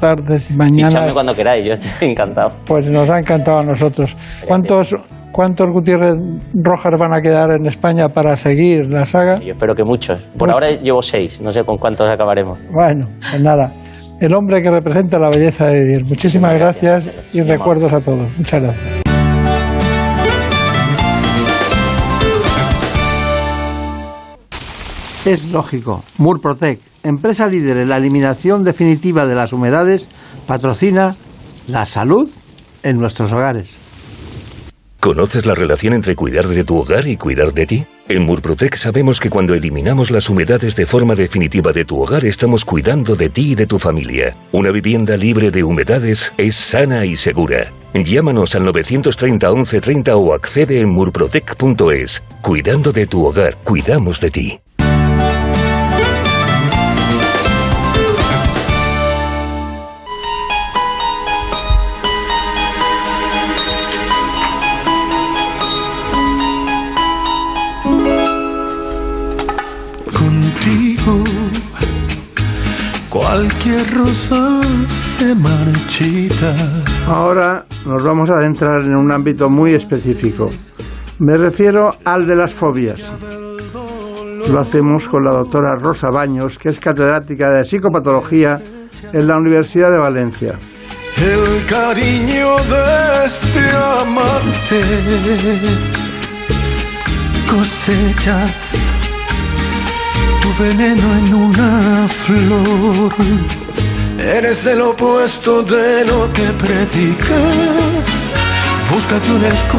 [0.00, 1.12] tardes y mañanas.
[1.12, 2.50] cuando queráis, yo estoy encantado.
[2.66, 4.16] Pues nos ha encantado a nosotros.
[4.46, 4.94] ¿Cuántos,
[5.32, 6.16] ¿Cuántos Gutiérrez
[6.54, 9.38] Rojas van a quedar en España para seguir la saga?
[9.38, 10.20] Yo espero que muchos.
[10.38, 10.54] Por Uf.
[10.54, 12.58] ahora llevo seis, no sé con cuántos acabaremos.
[12.72, 13.70] Bueno, pues nada.
[14.18, 16.04] El hombre que representa la belleza de vivir.
[16.06, 18.34] Muchísimas gracias y Muy recuerdos a todos.
[18.38, 19.06] Muchas gracias.
[25.26, 26.02] Es lógico.
[26.18, 30.08] Murprotec, empresa líder en la eliminación definitiva de las humedades,
[30.46, 31.14] patrocina
[31.68, 32.30] la salud
[32.84, 33.85] en nuestros hogares.
[35.06, 37.86] ¿Conoces la relación entre cuidar de tu hogar y cuidar de ti?
[38.08, 42.64] En Murprotec sabemos que cuando eliminamos las humedades de forma definitiva de tu hogar estamos
[42.64, 44.36] cuidando de ti y de tu familia.
[44.50, 47.72] Una vivienda libre de humedades es sana y segura.
[47.94, 52.24] Llámanos al 930 1130 o accede en murprotec.es.
[52.42, 54.60] Cuidando de tu hogar, cuidamos de ti.
[73.18, 76.54] Cualquier rosa se marchita.
[77.06, 80.50] Ahora nos vamos a adentrar en un ámbito muy específico.
[81.18, 83.00] Me refiero al de las fobias.
[84.50, 88.60] Lo hacemos con la doctora Rosa Baños, que es catedrática de psicopatología
[89.12, 90.58] en la Universidad de Valencia.
[91.16, 94.82] El cariño de este amante
[97.48, 99.05] cosechas
[100.46, 103.12] tu veneno en una flor.
[104.18, 108.32] Eres el opuesto de lo que predicas.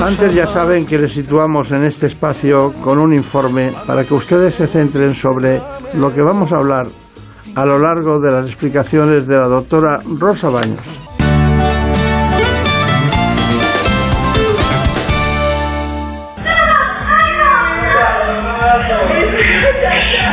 [0.04, 4.56] Antes ya saben que les situamos en este espacio con un informe para que ustedes
[4.56, 5.62] se centren sobre
[5.94, 6.88] lo que vamos a hablar
[7.56, 11.07] a lo largo de las explicaciones de la doctora Rosa Baños.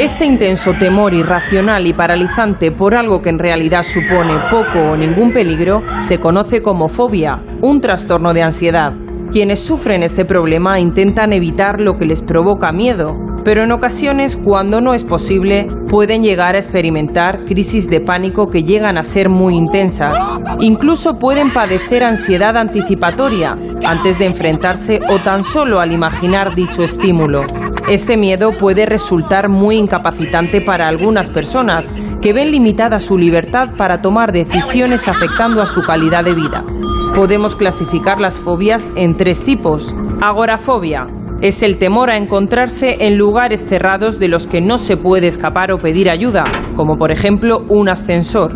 [0.04, 5.32] Este intenso temor irracional y paralizante por algo que en realidad supone poco o ningún
[5.32, 8.92] peligro se conoce como fobia, un trastorno de ansiedad.
[9.32, 14.82] Quienes sufren este problema intentan evitar lo que les provoca miedo, pero en ocasiones, cuando
[14.82, 19.54] no es posible, pueden llegar a experimentar crisis de pánico que llegan a ser muy
[19.54, 20.22] intensas.
[20.60, 27.46] Incluso pueden padecer ansiedad anticipatoria antes de enfrentarse o tan solo al imaginar dicho estímulo.
[27.88, 31.92] Este miedo puede resultar muy incapacitante para algunas personas
[32.22, 36.64] que ven limitada su libertad para tomar decisiones afectando a su calidad de vida.
[37.14, 39.94] Podemos clasificar las fobias en tres tipos.
[40.22, 41.06] Agorafobia,
[41.42, 45.70] es el temor a encontrarse en lugares cerrados de los que no se puede escapar
[45.70, 46.42] o pedir ayuda,
[46.74, 48.54] como por ejemplo un ascensor.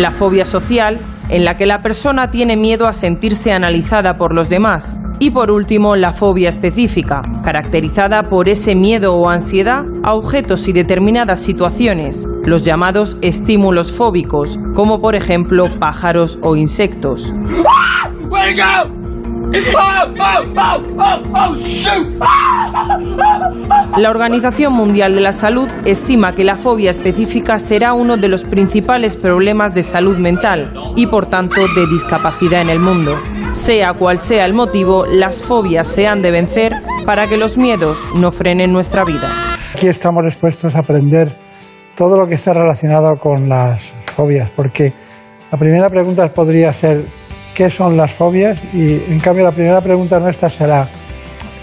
[0.00, 4.48] La fobia social, en la que la persona tiene miedo a sentirse analizada por los
[4.48, 4.96] demás.
[5.22, 10.72] Y por último, la fobia específica, caracterizada por ese miedo o ansiedad a objetos y
[10.72, 17.34] determinadas situaciones, los llamados estímulos fóbicos, como por ejemplo pájaros o insectos.
[23.98, 28.44] La Organización Mundial de la Salud estima que la fobia específica será uno de los
[28.44, 33.18] principales problemas de salud mental y por tanto de discapacidad en el mundo.
[33.52, 36.72] Sea cual sea el motivo, las fobias se han de vencer
[37.04, 39.56] para que los miedos no frenen nuestra vida.
[39.74, 41.28] Aquí estamos dispuestos a aprender
[41.96, 44.92] todo lo que está relacionado con las fobias, porque
[45.50, 47.04] la primera pregunta podría ser
[47.54, 48.62] ¿qué son las fobias?
[48.74, 50.88] Y en cambio la primera pregunta nuestra será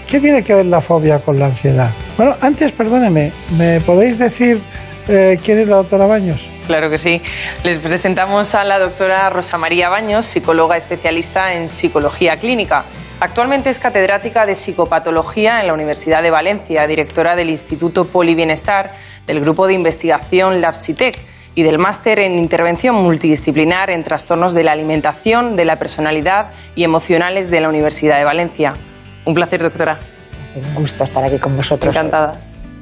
[0.08, 1.90] ¿qué tiene que ver la fobia con la ansiedad?
[2.16, 4.60] Bueno, antes, perdóneme, ¿me podéis decir
[5.06, 6.40] eh, quién es la doctora Baños?
[6.66, 7.22] Claro que sí.
[7.62, 12.84] Les presentamos a la doctora Rosa María Baños, psicóloga especialista en psicología clínica.
[13.20, 18.94] Actualmente es catedrática de psicopatología en la Universidad de Valencia, directora del Instituto Polibienestar,
[19.26, 21.18] del grupo de investigación LabSitec
[21.58, 26.84] y del máster en intervención multidisciplinar en trastornos de la alimentación, de la personalidad y
[26.84, 28.74] emocionales de la Universidad de Valencia.
[29.26, 29.98] Un placer, doctora.
[30.54, 31.92] Un gusto estar aquí con vosotros.
[31.92, 32.30] Encantada.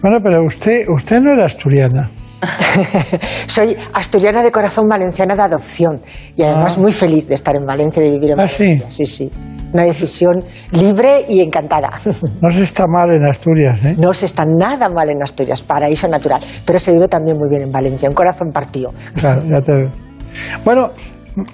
[0.03, 2.11] Bueno, pero usted, usted no era asturiana.
[3.47, 6.01] Soy asturiana de corazón, valenciana de adopción
[6.37, 6.81] y además Ah.
[6.81, 8.65] muy feliz de estar en Valencia, de vivir en ¿Ah, sí?
[8.65, 8.87] Valencia.
[8.91, 9.31] Sí, sí.
[9.73, 11.91] Una decisión libre y encantada.
[12.41, 13.95] No se está mal en Asturias, ¿eh?
[13.99, 17.63] No se está nada mal en Asturias, paraíso natural, pero se vive también muy bien
[17.63, 18.93] en Valencia, un corazón partido.
[19.15, 19.91] Claro, ya te veo.
[20.65, 20.89] Bueno,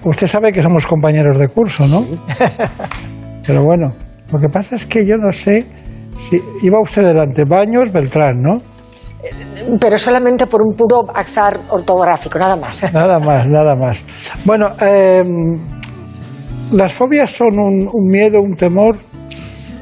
[0.03, 2.03] usted sabe que somos compañeros de curso, ¿no?
[3.45, 3.93] Pero bueno,
[4.31, 5.65] lo que pasa es que yo no sé
[6.17, 8.61] si iba usted delante, Baños, Beltrán, ¿no?
[9.79, 12.91] Pero solamente por un puro azar ortográfico, nada más.
[12.93, 14.03] Nada más, nada más.
[14.45, 15.23] Bueno, eh,
[16.73, 18.97] las fobias son un, un miedo, un temor.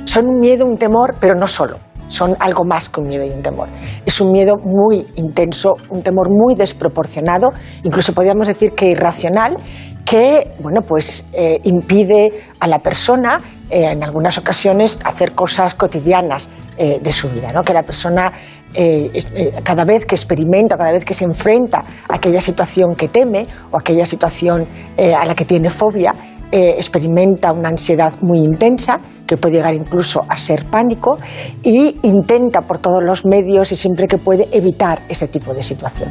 [0.06, 1.78] Son un miedo, un temor, pero no solo.
[2.08, 3.70] Son algo más que un miedo y un temor.
[4.06, 7.52] Es un miedo muy intenso, un temor muy desproporcionado,
[7.84, 9.58] incluso podríamos decir que irracional,
[10.06, 13.38] que bueno, pues, eh, impide a la persona
[13.70, 17.64] eh, en algunas ocasiones hacer cosas cotidianas eh, de su vida, ¿no?
[17.64, 18.30] que la persona
[18.74, 23.08] eh, eh, cada vez que experimenta, cada vez que se enfrenta a aquella situación que
[23.08, 24.66] teme o aquella situación
[24.98, 26.14] eh, a la que tiene fobia,
[26.52, 31.18] eh, experimenta una ansiedad muy intensa, que puede llegar incluso a ser pánico,
[31.64, 36.10] y intenta por todos los medios y siempre que puede evitar ese tipo de situación.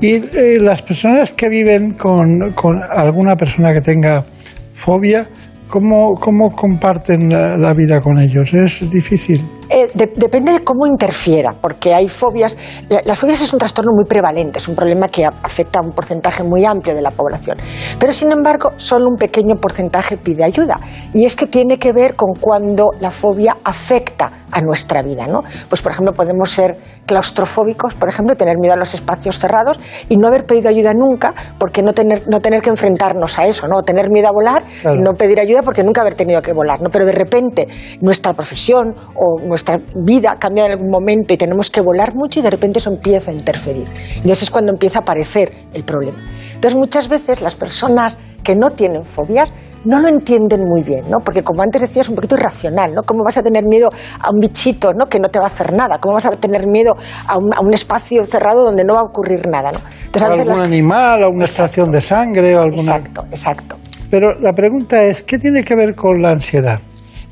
[0.00, 4.24] Y eh, las personas que viven con, con alguna persona que tenga
[4.72, 5.26] fobia,
[5.68, 8.54] ¿cómo, cómo comparten la, la vida con ellos?
[8.54, 9.42] ¿Es difícil?
[9.82, 12.56] Eh, de- depende de cómo interfiera, porque hay fobias.
[12.88, 15.82] la- Las fobias es un trastorno muy prevalente, es un problema que a- afecta a
[15.82, 17.56] un porcentaje muy amplio de la población.
[17.98, 20.76] Pero, sin embargo, solo un pequeño porcentaje pide ayuda.
[21.12, 25.26] Y es que tiene que ver con cuando la fobia afecta a nuestra vida.
[25.26, 25.40] ¿no?
[25.68, 30.16] Pues, por ejemplo, podemos ser claustrofóbicos, por ejemplo, tener miedo a los espacios cerrados y
[30.16, 33.78] no haber pedido ayuda nunca, porque no tener, no tener que enfrentarnos a eso, ¿no?
[33.78, 34.96] O tener miedo a volar Claro.
[34.98, 36.88] y no pedir ayuda porque nunca haber tenido que volar, ¿no?
[36.90, 37.68] Pero de repente
[38.00, 42.42] nuestra profesión o nuestra vida cambia en algún momento y tenemos que volar mucho y
[42.42, 43.86] de repente eso empieza a interferir.
[44.24, 46.18] Y así es cuando empieza a aparecer el problema.
[46.54, 49.52] Entonces muchas veces las personas que no tienen fobias
[49.84, 51.18] no lo entienden muy bien, ¿no?
[51.24, 53.02] Porque como antes decías, es un poquito irracional, ¿no?
[53.02, 53.88] ¿Cómo vas a tener miedo
[54.20, 55.06] a un bichito, ¿no?
[55.06, 55.98] Que no te va a hacer nada.
[55.98, 56.94] ¿Cómo vas a tener miedo
[57.26, 59.80] a un, a un espacio cerrado donde no va a ocurrir nada, ¿no?
[60.06, 62.54] Entonces, a ¿O veces algún las- animal, o una extracción de sangre?
[62.56, 62.80] O alguna...
[62.96, 63.76] Exacto, exacto.
[64.08, 66.78] Pero la pregunta es, ¿qué tiene que ver con la ansiedad?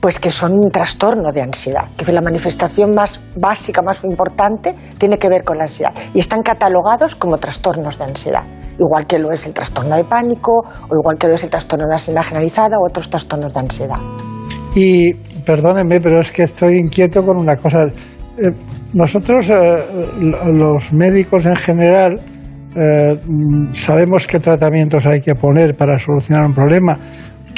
[0.01, 1.85] Pues que son un trastorno de ansiedad.
[1.99, 5.93] Es la manifestación más básica, más importante, tiene que ver con la ansiedad.
[6.15, 8.43] Y están catalogados como trastornos de ansiedad.
[8.79, 11.87] Igual que lo es el trastorno de pánico, o igual que lo es el trastorno
[11.87, 13.99] de ansiedad generalizada, o otros trastornos de ansiedad.
[14.75, 15.13] Y
[15.45, 17.85] perdónenme, pero es que estoy inquieto con una cosa.
[18.39, 18.51] Eh,
[18.95, 19.85] nosotros, eh,
[20.19, 22.19] lo- los médicos en general,
[22.75, 26.97] eh, mm, sabemos qué tratamientos hay que poner para solucionar un problema.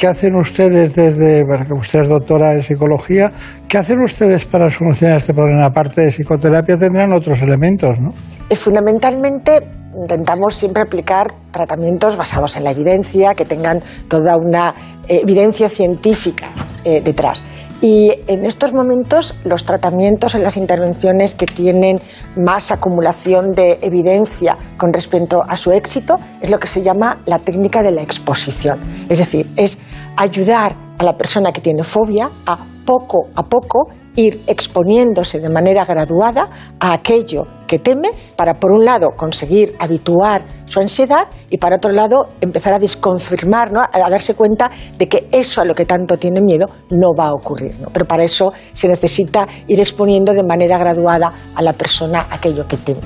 [0.03, 3.31] ¿Qué hacen ustedes desde, porque usted es doctora en psicología,
[3.69, 5.67] qué hacen ustedes para solucionar este problema?
[5.67, 8.13] Aparte de psicoterapia tendrán otros elementos, ¿no?
[8.49, 9.61] Y fundamentalmente
[9.97, 14.73] intentamos siempre aplicar tratamientos basados en la evidencia, que tengan toda una
[15.07, 16.47] eh, evidencia científica
[16.83, 17.41] eh, detrás.
[17.83, 21.99] Y en estos momentos los tratamientos en las intervenciones que tienen
[22.37, 27.39] más acumulación de evidencia con respecto a su éxito es lo que se llama la
[27.39, 28.79] técnica de la exposición.
[29.09, 29.79] Es decir, es
[30.15, 35.85] ayudar a la persona que tiene fobia a poco a poco ir exponiéndose de manera
[35.85, 36.49] graduada
[36.79, 41.91] a aquello que teme para, por un lado, conseguir habituar su ansiedad y, para otro
[41.91, 43.81] lado, empezar a desconfirmar, ¿no?
[43.81, 47.33] a, darse cuenta de que eso a lo que tanto tiene miedo no va a
[47.33, 47.79] ocurrir.
[47.79, 47.87] ¿no?
[47.91, 52.77] Pero para eso se necesita ir exponiendo de manera graduada a la persona aquello que
[52.77, 53.01] teme.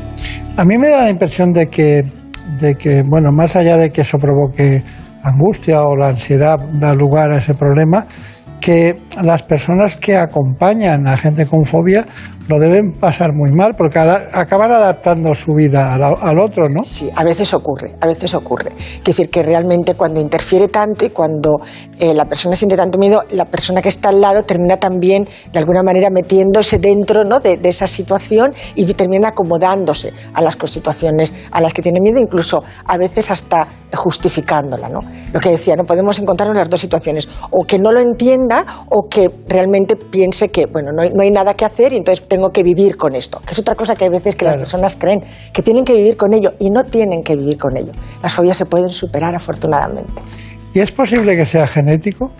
[0.57, 2.03] A mí me da la impresión de que,
[2.59, 4.83] de que, bueno, más allá de que eso provoque
[5.23, 8.05] angustia o la ansiedad da lugar a ese problema,
[8.59, 12.05] que las personas que acompañan a gente con fobia
[12.47, 16.83] lo deben pasar muy mal porque acaban adaptando su vida al, al otro, ¿no?
[16.83, 18.71] Sí, a veces ocurre, a veces ocurre.
[18.97, 21.59] Es decir, que realmente cuando interfiere tanto y cuando
[21.99, 25.59] eh, la persona siente tanto miedo, la persona que está al lado termina también, de
[25.59, 27.39] alguna manera, metiéndose dentro ¿no?
[27.39, 32.19] de, de esa situación y termina acomodándose a las situaciones a las que tiene miedo,
[32.19, 34.89] incluso a veces hasta justificándola.
[34.89, 34.99] ¿no?
[35.33, 39.07] Lo que decía, no podemos encontrarnos las dos situaciones, o que no lo entienda o
[39.09, 42.51] que realmente piense que bueno, no hay, no hay nada que hacer y entonces tengo
[42.51, 45.21] que vivir con esto, que es otra cosa que hay veces que las personas creen,
[45.51, 47.93] que tienen que vivir con ello y no tienen que vivir con ello.
[48.21, 50.21] Las fobias se pueden superar afortunadamente.
[50.71, 52.31] ¿Y es posible que sea genético?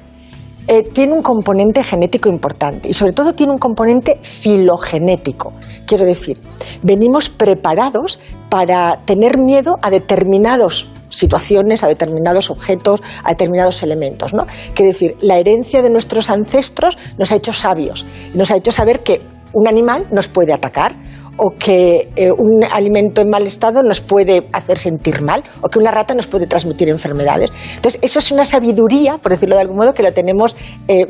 [0.68, 5.54] Eh, tiene un componente genético importante y sobre todo tiene un componente filogenético.
[5.88, 6.38] Quiero decir,
[6.84, 8.20] venimos preparados
[8.50, 14.36] para tener miedo a determinados situaciones, a determinados objetos, a determinados elementos.
[14.36, 14.46] ¿no?
[14.76, 18.72] Quiere decir, la herencia de nuestros ancestros nos ha hecho sabios y nos ha hecho
[18.72, 19.22] saber que
[19.58, 20.96] un animal nos puede atacar
[21.38, 25.80] o que eh, un alimento en mal estado nos puede hacer sentir mal o que
[25.80, 27.52] una rata nos puede transmitir enfermedades.
[27.76, 30.56] Entonces, eso es una sabiduría, por decirlo de algún modo, que la tenemos
[30.88, 31.06] eh,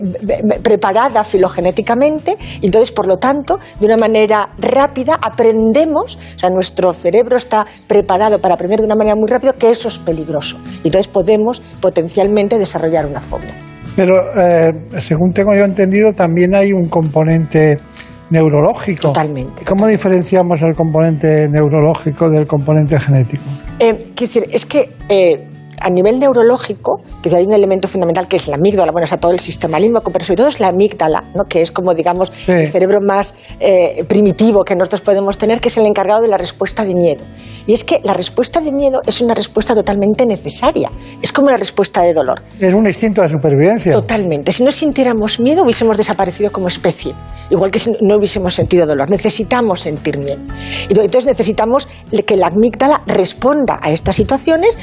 [0.63, 6.93] preparada filogenéticamente y entonces, por lo tanto, de una manera rápida aprendemos, o sea, nuestro
[6.93, 10.57] cerebro está preparado para aprender de una manera muy rápida que eso es peligroso.
[10.83, 13.53] Y entonces podemos potencialmente desarrollar una fobia.
[13.97, 17.79] Pero eh, según tengo yo entendido, también hay un componente
[18.30, 19.01] neurológico.
[19.01, 19.63] Totalmente.
[19.65, 23.43] ¿Cómo diferenciamos el componente neurológico del componente genético?
[23.80, 25.47] Eh, quiero decir, es que eh,
[25.80, 29.32] a nivel neurológico, que hay un elemento fundamental que es la amígdala, bueno, está todo
[29.32, 31.43] el sistema límbico, pero sobre todo es la amígdala, ¿no?
[31.45, 35.78] que es como, digamos, el cerebro más eh, primitivo que nosotros podemos tener, que es
[35.78, 37.23] el encargado de la respuesta de miedo.
[37.67, 40.89] Y es que la respuesta de miedo es una respuesta totalmente necesaria,
[41.21, 42.41] es como la respuesta de dolor.
[42.59, 43.91] Es un instinto de supervivencia.
[43.91, 44.51] Totalmente.
[44.51, 47.13] Si no sintiéramos miedo, hubiésemos desaparecido como especie.
[47.49, 49.09] Igual que si no hubiésemos sentido dolor.
[49.09, 50.41] Necesitamos sentir miedo.
[50.89, 51.88] Entonces necesitamos
[52.25, 54.78] que la amígdala responda a estas situaciones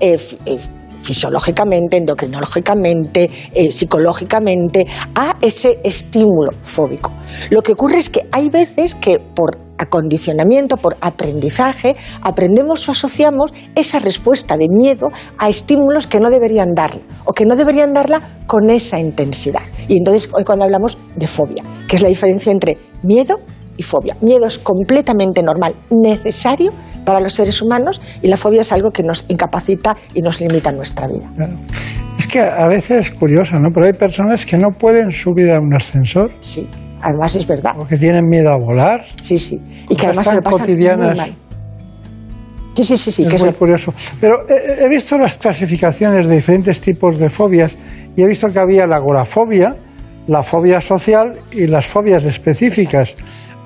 [0.00, 0.58] eh, eh,
[1.00, 7.12] fisiológicamente, endocrinológicamente, eh, psicológicamente a ese estímulo fóbico.
[7.50, 13.52] Lo que ocurre es que hay veces que por acondicionamiento, por aprendizaje, aprendemos o asociamos
[13.74, 18.22] esa respuesta de miedo a estímulos que no deberían darla o que no deberían darla
[18.46, 19.62] con esa intensidad.
[19.86, 23.38] Y entonces hoy cuando hablamos de fobia, que es la diferencia entre miedo
[23.76, 24.16] y fobia.
[24.20, 26.72] Miedo es completamente normal, necesario
[27.04, 30.72] para los seres humanos y la fobia es algo que nos incapacita y nos limita
[30.72, 31.30] nuestra vida.
[32.18, 33.68] Es que a veces es curioso, ¿no?
[33.72, 36.30] Pero hay personas que no pueden subir a un ascensor.
[36.40, 36.66] Sí,
[37.02, 37.72] además es verdad.
[37.78, 39.04] O que tienen miedo a volar.
[39.22, 39.60] Sí, sí.
[39.88, 41.08] Y que además se tan lo pasan cotidianas.
[41.10, 41.34] muy mal.
[42.74, 43.22] Sí, sí, sí, sí.
[43.22, 43.94] es que muy eso- curioso.
[44.20, 47.76] Pero he, he visto las clasificaciones de diferentes tipos de fobias
[48.16, 49.76] y he visto que había la agorafobia,
[50.26, 53.14] la fobia social y las fobias específicas.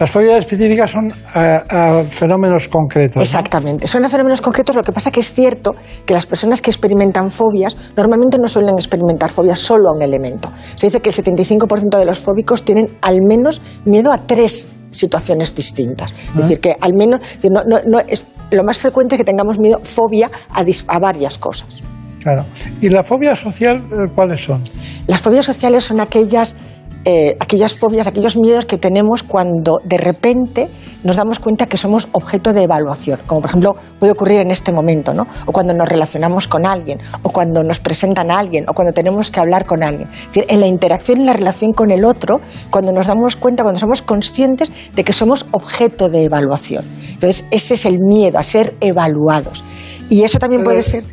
[0.01, 3.17] Las fobias específicas son a, a fenómenos concretos.
[3.17, 3.23] ¿no?
[3.23, 3.87] Exactamente.
[3.87, 4.75] Son a fenómenos concretos.
[4.75, 5.75] Lo que pasa que es cierto
[6.07, 10.51] que las personas que experimentan fobias normalmente no suelen experimentar fobias solo a un elemento.
[10.77, 15.55] Se dice que el 75% de los fóbicos tienen al menos miedo a tres situaciones
[15.55, 16.13] distintas.
[16.31, 17.21] Es decir, que al menos
[17.51, 20.99] no, no- no es lo más frecuente es que tengamos miedo, fobia a, dis- a
[20.99, 21.83] varias cosas.
[22.21, 22.45] Claro.
[22.81, 24.63] ¿Y la fobia social eh, cuáles son?
[25.07, 26.57] Las fobias sociales son aquellas,
[27.05, 30.69] eh, aquellas fobias, aquellos miedos que tenemos cuando de repente
[31.03, 34.71] nos damos cuenta que somos objeto de evaluación, como por ejemplo puede ocurrir en este
[34.71, 35.27] momento, ¿no?
[35.47, 39.31] o cuando nos relacionamos con alguien, o cuando nos presentan a alguien, o cuando tenemos
[39.31, 40.11] que hablar con alguien.
[40.11, 42.41] Es decir, en la interacción y la relación con el otro,
[42.71, 46.85] cuando nos damos cuenta, cuando somos conscientes de que somos objeto de evaluación.
[47.13, 49.65] Entonces, ese es el miedo a ser evaluados.
[50.11, 51.05] Y eso también puede ser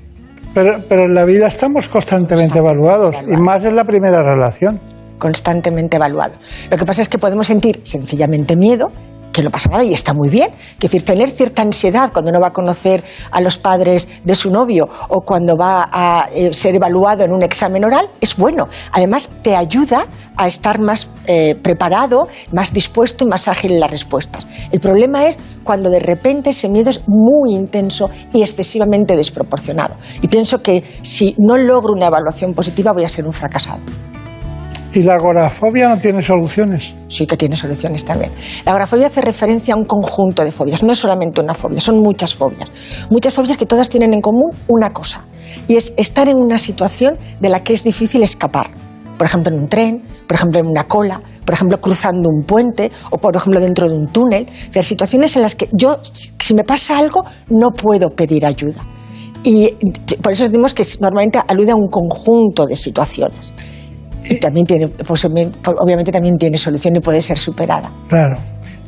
[0.53, 4.79] Pero, pero en la vida estamos constantemente evaluados, y más en la primera relación.
[5.17, 6.35] Constantemente evaluado.
[6.69, 8.91] Lo que pasa es que podemos sentir sencillamente miedo,
[9.37, 10.49] que no pasa nada y está muy bien.
[10.49, 14.49] Es decir, tener cierta ansiedad cuando no va a conocer a los padres de su
[14.49, 18.67] novio o cuando va a eh, ser evaluado en un examen oral es bueno.
[18.91, 23.91] Además, te ayuda a estar más eh, preparado, más dispuesto y más ágil en las
[23.91, 24.47] respuestas.
[24.71, 29.97] El problema es cuando de repente ese miedo es muy intenso y excesivamente desproporcionado.
[30.19, 33.81] Y pienso que si no logro una evaluación positiva voy a ser un fracasado.
[34.93, 36.93] ¿Y la agorafobia no tiene soluciones?
[37.07, 38.31] Sí que tiene soluciones también.
[38.65, 41.99] La agorafobia hace referencia a un conjunto de fobias, no es solamente una fobia, son
[41.99, 42.71] muchas fobias.
[43.09, 45.25] Muchas fobias que todas tienen en común una cosa,
[45.67, 48.67] y es estar en una situación de la que es difícil escapar.
[49.17, 52.91] Por ejemplo, en un tren, por ejemplo, en una cola, por ejemplo, cruzando un puente
[53.09, 54.47] o, por ejemplo, dentro de un túnel.
[54.69, 58.83] O sea, situaciones en las que yo, si me pasa algo, no puedo pedir ayuda.
[59.43, 59.71] Y
[60.21, 63.53] por eso decimos que normalmente alude a un conjunto de situaciones.
[64.29, 67.89] Y también tiene, pues, obviamente también tiene solución y puede ser superada.
[68.07, 68.37] Claro.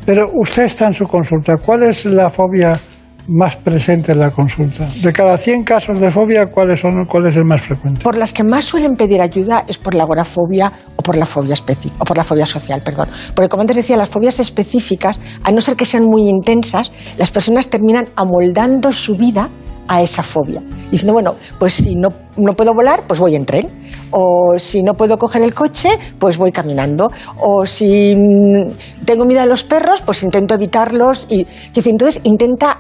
[0.06, 1.58] Pero usted está en su consulta.
[1.58, 2.80] ¿Cuál es la fobia
[3.28, 4.90] más presente en la consulta?
[5.04, 8.02] De cada 100 casos de fobia, ¿cuáles son, ¿cuál es el más frecuente?
[8.04, 11.54] Por las que más suelen pedir ayuda es por la agorafobia o por la fobia
[11.54, 13.08] específica, o por la fobia social, perdón.
[13.36, 17.30] Porque como antes decía, las fobias específicas, a no ser que sean muy intensas, las
[17.30, 19.50] personas terminan amoldando su vida
[19.90, 20.62] a esa fobia.
[20.92, 23.68] Diciendo, bueno, pues si no, no puedo volar, pues voy en tren.
[24.12, 27.12] O si no puedo coger el coche, pues voy caminando.
[27.38, 31.28] O si mm, tengo miedo a los perros, pues intento evitarlos.
[31.30, 32.78] Y, entonces intenta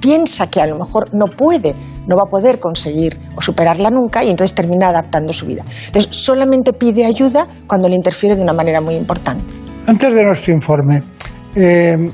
[0.00, 1.72] piensa que a lo mejor no puede,
[2.08, 5.62] no va a poder conseguir o superarla nunca y entonces termina adaptando su vida.
[5.86, 9.44] Entonces solamente pide ayuda cuando le interfiere de una manera muy importante.
[9.86, 11.00] Antes de nuestro informe,
[11.54, 12.10] eh,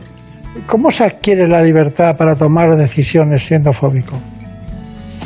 [0.67, 4.19] ¿cómo se adquiere la libertad para tomar decisiones siendo fóbico?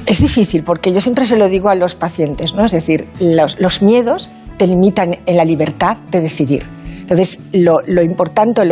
[0.07, 2.64] Es difícil porque yo siempre se lo digo a los pacientes, ¿no?
[2.64, 6.62] Es decir, los, miedos te limitan en la libertad de decidir.
[7.01, 8.62] Entonces, lo, importante,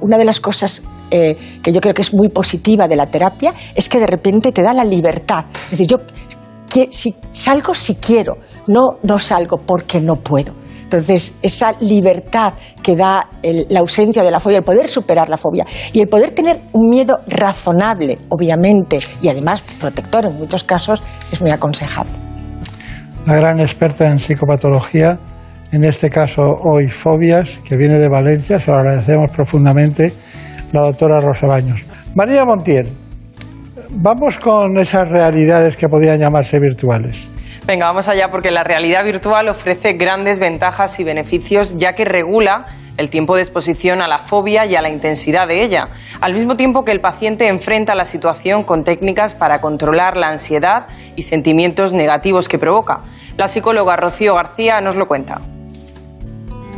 [0.00, 3.52] una de las cosas eh, que yo creo que es muy positiva de la terapia
[3.74, 5.44] es que de repente te da la libertad.
[5.64, 5.98] Es decir, yo
[6.90, 10.52] si salgo si quiero, no, no salgo porque no puedo.
[10.86, 15.66] Entonces, esa libertad que da la ausencia de la fobia, el poder superar la fobia
[15.92, 21.40] y el poder tener un miedo razonable, obviamente, y además protector en muchos casos, es
[21.40, 22.12] muy aconsejable.
[23.26, 25.18] La gran experta en psicopatología,
[25.72, 30.12] en este caso hoy fobias, que viene de Valencia, se lo agradecemos profundamente
[30.72, 31.84] la doctora Rosa Baños.
[32.14, 32.92] María Montiel,
[33.90, 37.32] vamos con esas realidades que podrían llamarse virtuales.
[37.66, 42.66] Venga, vamos allá porque la realidad virtual ofrece grandes ventajas y beneficios ya que regula
[42.96, 45.88] el tiempo de exposición a la fobia y a la intensidad de ella,
[46.20, 50.86] al mismo tiempo que el paciente enfrenta la situación con técnicas para controlar la ansiedad
[51.16, 53.00] y sentimientos negativos que provoca.
[53.36, 55.40] La psicóloga Rocío García nos lo cuenta.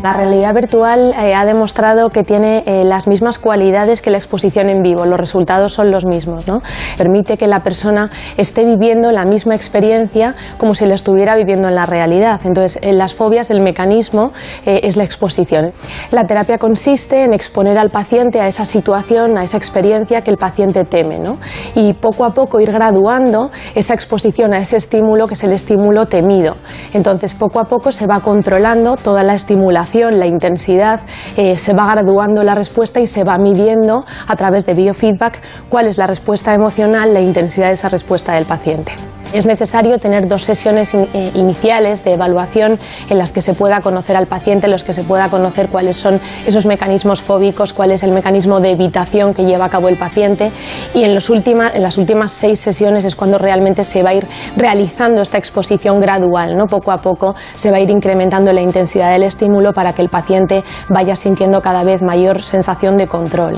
[0.03, 4.71] La realidad virtual eh, ha demostrado que tiene eh, las mismas cualidades que la exposición
[4.71, 6.47] en vivo, los resultados son los mismos.
[6.47, 6.63] ¿no?
[6.97, 11.75] Permite que la persona esté viviendo la misma experiencia como si la estuviera viviendo en
[11.75, 12.41] la realidad.
[12.45, 14.31] Entonces, en las fobias el mecanismo
[14.65, 15.73] eh, es la exposición.
[16.13, 20.37] La terapia consiste en exponer al paciente a esa situación, a esa experiencia que el
[20.37, 21.39] paciente teme ¿no?
[21.75, 26.07] y poco a poco ir graduando esa exposición a ese estímulo que es el estímulo
[26.07, 26.55] temido.
[26.95, 31.01] Entonces, poco a poco se va controlando toda la estimulación la intensidad,
[31.37, 35.87] eh, se va graduando la respuesta y se va midiendo a través de biofeedback cuál
[35.87, 38.93] es la respuesta emocional, la intensidad de esa respuesta del paciente.
[39.35, 42.79] Es necesario tener dos sesiones eh, iniciales de evaluación
[43.11, 45.97] en las que se pueda conocer al paciente, en los que se pueda conocer cuáles
[45.97, 49.99] son esos mecanismos fóbicos, cuál es el mecanismo de evitación que lleva a cabo el
[49.99, 50.51] paciente
[50.95, 54.27] y en, los en las últimas seis sesiones es cuando realmente se va a ir
[54.57, 56.67] realizando esta exposición gradual, ¿no?
[56.67, 60.09] poco a poco se va a ir incrementando la intensidad del estímulo para que el
[60.09, 63.55] paciente vaya sintiendo cada vez mayor sensación de control.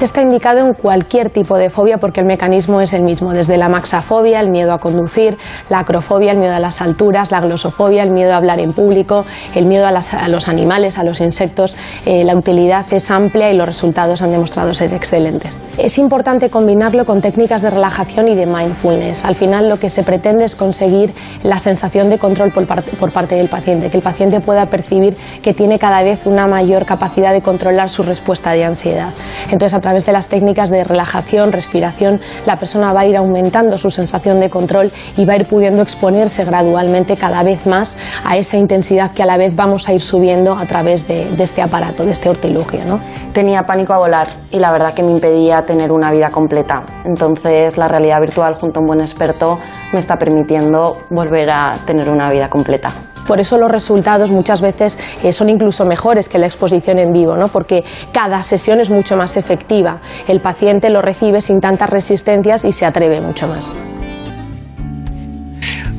[0.00, 3.68] Está indicado en cualquier tipo de fobia porque el mecanismo es el mismo, desde la
[3.68, 5.36] maxafobia, el miedo a conducir,
[5.68, 9.26] la acrofobia, el miedo a las alturas, la glosofobia, el miedo a hablar en público,
[9.54, 9.92] el miedo a,
[10.28, 11.76] los animales, a los insectos.
[12.06, 15.58] Eh, la utilidad es amplia y los resultados han demostrado ser excelentes.
[15.76, 19.26] Es importante combinarlo con técnicas de relajación y de mindfulness.
[19.26, 21.12] Al final lo que se pretende es conseguir
[21.42, 25.14] la sensación de control por parte, por parte del paciente, que el paciente pueda percibir
[25.42, 29.10] que tiene cada vez una mayor capacidad de controlar su respuesta de ansiedad.
[29.50, 33.76] Entonces, a través de las técnicas de relajación, respiración, la persona va a ir aumentando
[33.76, 38.36] su sensación de control y va a ir pudiendo exponerse gradualmente cada vez más a
[38.36, 42.04] esa intensidad que a la vez vamos a ir subiendo a través de, este aparato,
[42.04, 42.84] de este hortilugio.
[42.84, 43.00] ¿no?
[43.32, 46.84] Tenía pánico a volar y la verdad que me impedía tener una vida completa.
[47.04, 49.58] Entonces la realidad virtual junto a un buen experto
[49.92, 52.92] me está permitiendo volver a tener una vida completa.
[53.28, 57.36] Por eso los resultados muchas veces eh, son incluso mejores que la exposición en vivo,
[57.36, 57.48] ¿no?
[57.48, 60.00] porque cada sesión es mucho más efectiva.
[60.26, 63.70] El paciente lo recibe sin tantas resistencias y se atreve mucho más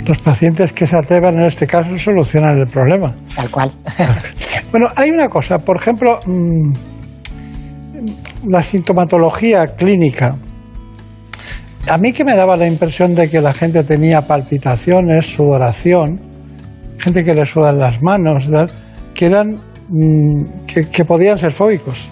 [0.06, 3.14] los pacientes que se atrevan en este caso solucionan el problema.
[3.36, 3.72] Tal cual.
[4.72, 6.74] Bueno, hay una cosa, por ejemplo, mm,
[8.50, 10.36] la sintomatología clínica.
[11.90, 16.29] A mí que me daba la impresión de que la gente tenía palpitaciones, sudoración,
[17.00, 18.46] gente que le sudan las manos,
[19.14, 22.10] que eran mm, que, podían ser fóbicos.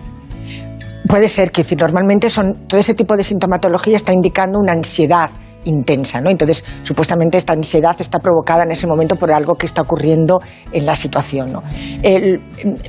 [1.07, 5.29] Puede ser que si normalmente son todo ese tipo de sintomatología está indicando una ansiedad
[5.65, 6.21] intensa.
[6.21, 6.29] ¿no?
[6.29, 10.39] Entonces, supuestamente esta ansiedad está provocada en ese momento por algo que está ocurriendo
[10.71, 11.51] en la situación.
[11.51, 11.63] ¿no?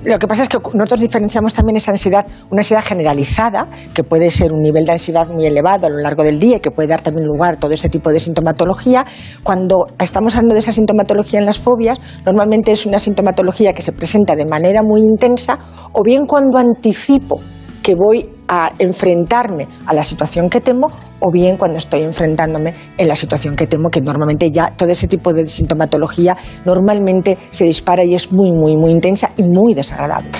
[0.05, 4.31] Lo que pasa es que nosotros diferenciamos también esa ansiedad, una ansiedad generalizada, que puede
[4.31, 6.89] ser un nivel de ansiedad muy elevado a lo largo del día y que puede
[6.89, 9.05] dar también lugar a todo ese tipo de sintomatología.
[9.43, 13.93] Cuando estamos hablando de esa sintomatología en las fobias, normalmente es una sintomatología que se
[13.93, 15.59] presenta de manera muy intensa
[15.93, 17.41] o bien cuando anticipo
[17.83, 20.89] que voy a enfrentarme a la situación que temo
[21.21, 25.07] o bien cuando estoy enfrentándome en la situación que temo, que normalmente ya todo ese
[25.07, 30.31] tipo de sintomatología normalmente se dispara y es muy, muy, muy intensa y muy desagradable.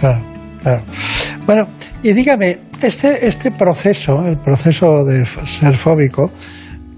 [0.00, 0.20] Claro,
[0.62, 0.82] claro.
[1.46, 1.66] Bueno,
[2.02, 6.30] y dígame, este, este proceso, el proceso de ser fóbico,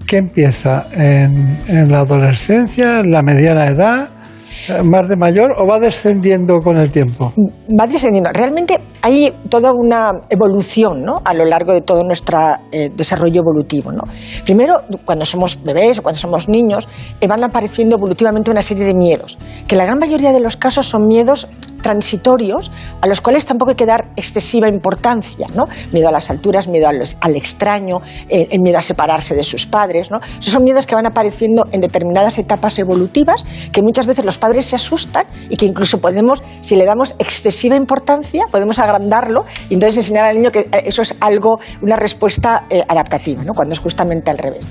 [0.07, 4.09] ¿qué empieza en, en la adolescencia, en la mediana edad,
[4.83, 7.33] más de mayor o va descendiendo con el tiempo?
[7.79, 8.29] va descendiendo.
[8.33, 11.21] Realmente hay toda una evolución ¿no?
[11.23, 12.39] a lo largo de todo nuestro
[12.71, 13.91] eh, desarrollo evolutivo.
[13.91, 14.03] ¿no?
[14.43, 16.87] Primero, cuando somos bebés o cuando somos niños,
[17.19, 19.37] eh, van apareciendo evolutivamente una serie de miedos,
[19.67, 21.47] que la gran mayoría de los casos son miedos
[21.83, 22.71] transitorios
[23.01, 25.67] a los cuales tampoco hay que dar excesiva importancia, ¿no?
[25.91, 30.09] Miedo a las alturas, miedo al, extraño, eh, el miedo a separarse de sus padres,
[30.09, 30.17] ¿no?
[30.39, 34.65] Esos son miedos que van apareciendo en determinadas etapas evolutivas que muchas veces los padres
[34.65, 39.97] se asustan y que incluso podemos, si le damos excesiva importancia, podemos agrandarlo y entonces
[39.97, 43.53] enseñar al niño que eh, eso es algo, una respuesta eh, adaptativa, ¿no?
[43.53, 44.65] Cuando es justamente al revés.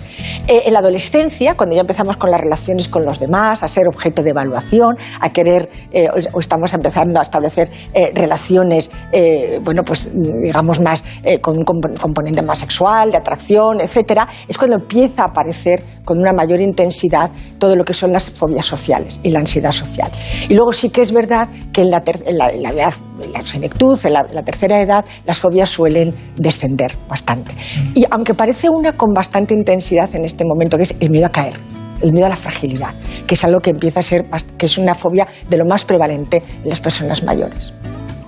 [0.48, 3.86] Eh, en la adolescencia, cuando ya empezamos con las relaciones con los demás, a ser
[3.86, 6.72] objeto de evaluación, a querer, eh, o- estamos
[7.02, 11.98] empezando a establecer eh, relaciones, eh, bueno, pues mm, digamos más eh, con un comp-
[11.98, 17.30] componente más sexual, de atracción, etcétera, es cuando empieza a aparecer con una mayor intensidad
[17.58, 20.10] todo lo que son las fobias sociales y la ansiedad social.
[20.48, 22.94] Y luego sí que es verdad que en la, ter- en la- en la edad,
[23.22, 27.52] en la senectud, en la, la tercera edad, las fobias suelen descender bastante.
[27.94, 31.30] Y aunque parece una con bastante intensidad en este momento, que es el miedo a
[31.30, 31.54] caer
[32.02, 32.94] el miedo a la fragilidad,
[33.26, 34.26] que es algo que empieza a ser,
[34.58, 37.72] que es una fobia de lo más prevalente en las personas mayores.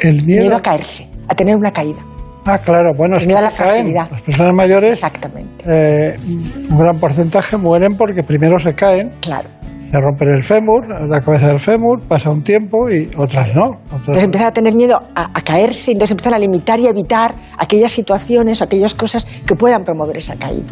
[0.01, 2.01] El miedo, a caerse, a tener una caída.
[2.47, 3.95] Ah, claro, bueno, es El miedo que a se la caen.
[3.95, 5.65] Las personas mayores, Exactamente.
[5.67, 6.17] eh,
[6.71, 9.49] un gran porcentaje mueren porque primero se caen, Claro.
[9.81, 13.79] se rompen el fémur, la cabeza del fémur, pasa un tiempo y otras no.
[13.87, 17.35] Otras Entonces empiezan a tener miedo a, a caerse, entonces empiezan a limitar y evitar
[17.57, 20.67] aquellas situaciones o aquellas cosas que puedan promover esa caída.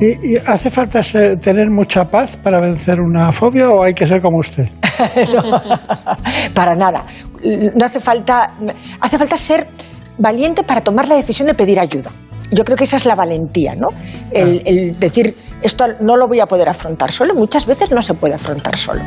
[0.00, 1.00] ¿Y, y hace falta
[1.42, 4.68] tener mucha paz para vencer una fobia o hay que ser como usted?
[6.54, 7.04] Para nada.
[7.74, 8.54] No hace falta,
[9.00, 9.66] hace falta ser
[10.18, 12.10] valiente para tomar la decisión de pedir ayuda.
[12.50, 13.88] Yo creo que esa es la valentía, ¿no?
[14.30, 18.14] El, el decir, esto no lo voy a poder afrontar solo, muchas veces no se
[18.14, 19.02] puede afrontar solo.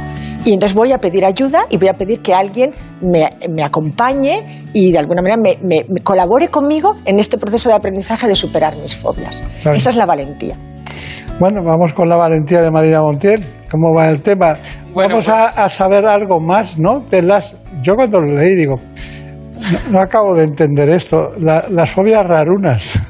[0.46, 2.72] Y entonces voy a pedir ayuda y voy a pedir que alguien
[3.02, 7.68] me, me acompañe y de alguna manera me, me- me colabore conmigo en este proceso
[7.70, 9.36] de aprendizaje de superar mis fobias.
[9.64, 9.76] Claro.
[9.78, 10.56] Esa es la valentía.
[11.40, 13.44] Bueno, vamos con la valentía de Marina Montiel.
[13.70, 14.58] ¿Cómo va el tema?
[14.94, 17.00] vamos a, a saber algo más, ¿no?
[17.10, 17.56] De las.
[17.82, 18.76] Yo cuando lo leí digo,
[19.72, 21.32] no, no acabo de entender esto.
[21.40, 23.00] La- las fobias rarunas.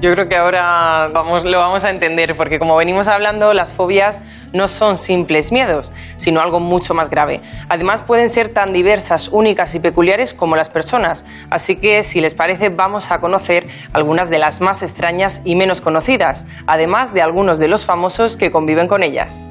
[0.00, 4.20] Yo creo que ahora vamos, lo vamos a entender, porque como venimos hablando, las fobias
[4.52, 7.40] no son simples miedos, sino algo mucho más grave.
[7.68, 11.24] Además, pueden ser tan diversas, únicas y peculiares como las personas.
[11.50, 15.80] Así que, si les parece, vamos a conocer algunas de las más extrañas y menos
[15.80, 19.44] conocidas, además de algunos de los famosos que conviven con ellas.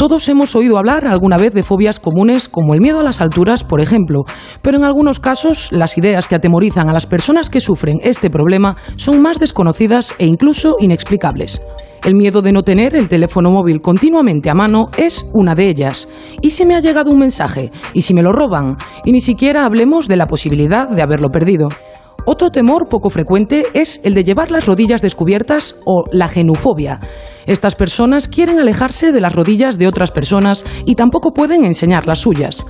[0.00, 3.64] Todos hemos oído hablar alguna vez de fobias comunes como el miedo a las alturas,
[3.64, 4.22] por ejemplo,
[4.62, 8.76] pero en algunos casos las ideas que atemorizan a las personas que sufren este problema
[8.96, 11.60] son más desconocidas e incluso inexplicables.
[12.02, 16.08] El miedo de no tener el teléfono móvil continuamente a mano es una de ellas.
[16.40, 17.70] ¿Y si me ha llegado un mensaje?
[17.92, 18.78] ¿Y si me lo roban?
[19.04, 21.68] Y ni siquiera hablemos de la posibilidad de haberlo perdido.
[22.26, 27.00] Otro temor poco frecuente es el de llevar las rodillas descubiertas o la genufobia.
[27.46, 32.20] Estas personas quieren alejarse de las rodillas de otras personas y tampoco pueden enseñar las
[32.20, 32.64] suyas.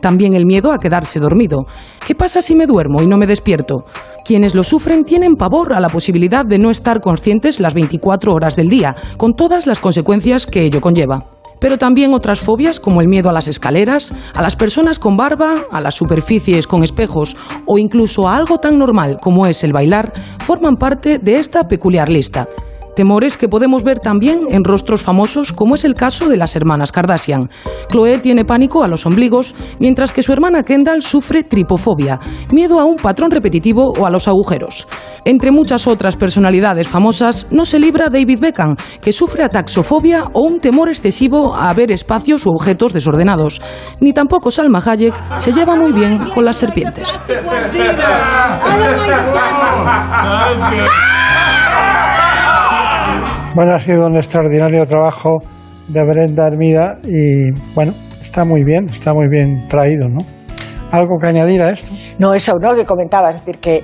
[0.00, 1.66] También el miedo a quedarse dormido.
[2.06, 3.84] ¿Qué pasa si me duermo y no me despierto?
[4.24, 8.56] Quienes lo sufren tienen pavor a la posibilidad de no estar conscientes las 24 horas
[8.56, 11.35] del día, con todas las consecuencias que ello conlleva.
[11.58, 15.54] Pero también otras fobias como el miedo a las escaleras, a las personas con barba,
[15.70, 17.36] a las superficies con espejos
[17.66, 22.08] o incluso a algo tan normal como es el bailar, forman parte de esta peculiar
[22.08, 22.46] lista.
[22.96, 26.92] Temores que podemos ver también en rostros famosos como es el caso de las hermanas
[26.92, 27.50] Kardashian.
[27.90, 32.18] Chloe tiene pánico a los ombligos, mientras que su hermana Kendall sufre tripofobia,
[32.52, 34.88] miedo a un patrón repetitivo o a los agujeros.
[35.26, 40.60] Entre muchas otras personalidades famosas, no se libra David Beckham, que sufre ataxofobia o un
[40.60, 43.60] temor excesivo a ver espacios u objetos desordenados.
[44.00, 47.20] Ni tampoco Salma Hayek se lleva muy bien con las serpientes.
[53.56, 55.38] Bueno, ha sido un extraordinario trabajo
[55.88, 60.18] de Brenda Hermida y bueno, está muy bien, está muy bien traído, ¿no?
[60.92, 61.94] ¿Algo que añadir a esto?
[62.18, 62.74] No, eso, ¿no?
[62.74, 63.76] Que comentaba, es decir, que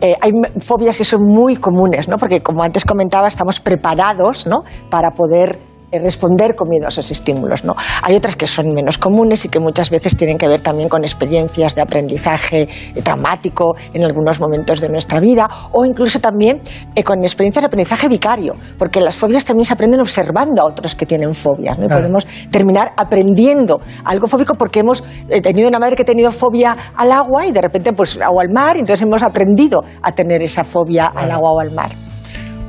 [0.00, 2.16] eh, hay fobias que son muy comunes, ¿no?
[2.16, 4.64] Porque como antes comentaba, estamos preparados, ¿no?
[4.90, 5.60] Para poder
[5.98, 7.74] responder con miedo a esos estímulos, ¿no?
[8.02, 11.02] Hay otras que son menos comunes y que muchas veces tienen que ver también con
[11.02, 16.60] experiencias de aprendizaje eh, traumático en algunos momentos de nuestra vida o incluso también
[16.94, 20.94] eh, con experiencias de aprendizaje vicario, porque las fobias también se aprenden observando a otros
[20.94, 21.84] que tienen fobias, ¿no?
[21.84, 22.02] Y Claro.
[22.02, 26.76] podemos terminar aprendiendo algo fóbico porque hemos eh, tenido una madre que ha tenido fobia
[26.96, 30.42] al agua y de repente pues o al mar, y entonces hemos aprendido a tener
[30.42, 31.90] esa fobia al agua o al mar.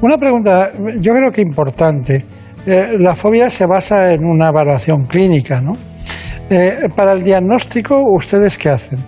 [0.02, 0.70] Una pregunta,
[1.00, 2.26] yo creo que importante.
[2.66, 5.78] Eh, la fobia se basa en una evaluación clínica, ¿no?
[6.50, 9.00] Eh, para el diagnóstico, ¿ustedes qué hacen?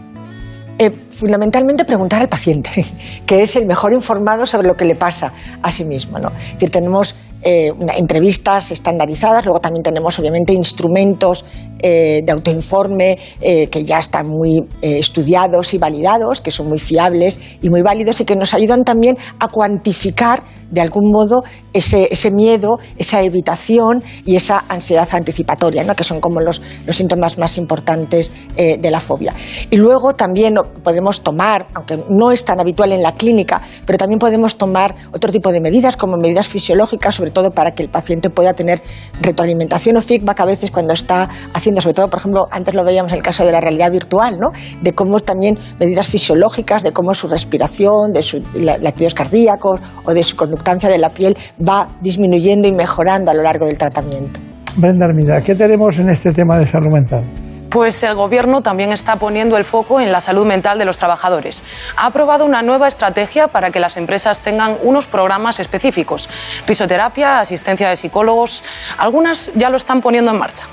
[0.79, 2.83] Eh, fundamentalmente preguntar al paciente,
[3.27, 5.31] que es el mejor informado sobre lo que le pasa
[5.61, 6.17] a sí mismo.
[6.17, 6.29] ¿no?
[6.29, 11.43] Es decir, tenemos entrevistas estandarizadas, luego también tenemos obviamente instrumentos
[11.77, 17.81] de autoinforme que ya están muy estudiados y validados, que son muy fiables y muy
[17.81, 20.41] válidos y que nos ayudan también a cuantificar
[20.73, 25.95] de algún modo ese, ese miedo, esa evitación y esa ansiedad anticipatoria, ¿no?
[25.95, 29.33] que son como los, los síntomas más importantes eh, de la fobia.
[29.69, 34.19] Y luego también podemos tomar, aunque no es tan habitual en la clínica, pero también
[34.19, 38.29] podemos tomar otro tipo de medidas, como medidas fisiológicas, sobre todo para que el paciente
[38.29, 38.81] pueda tener
[39.21, 43.11] retroalimentación o feedback a veces cuando está haciendo, sobre todo, por ejemplo, antes lo veíamos
[43.11, 44.49] en el caso de la realidad virtual, ¿no?
[44.81, 50.13] de cómo también medidas fisiológicas, de cómo su respiración, de sus la- latidos cardíacos o
[50.13, 54.39] de su conductancia de la piel va disminuyendo y mejorando a lo largo del tratamiento.
[54.77, 57.21] Brenda Hermida, ¿qué tenemos en este tema de salud mental?
[57.69, 61.63] Pues el Gobierno también está poniendo el foco en la salud mental de los trabajadores.
[61.97, 66.29] Ha aprobado una nueva estrategia para que las empresas tengan unos programas específicos.
[66.67, 68.63] Risoterapia, asistencia de psicólogos,
[68.97, 70.65] algunas ya lo están poniendo en marcha.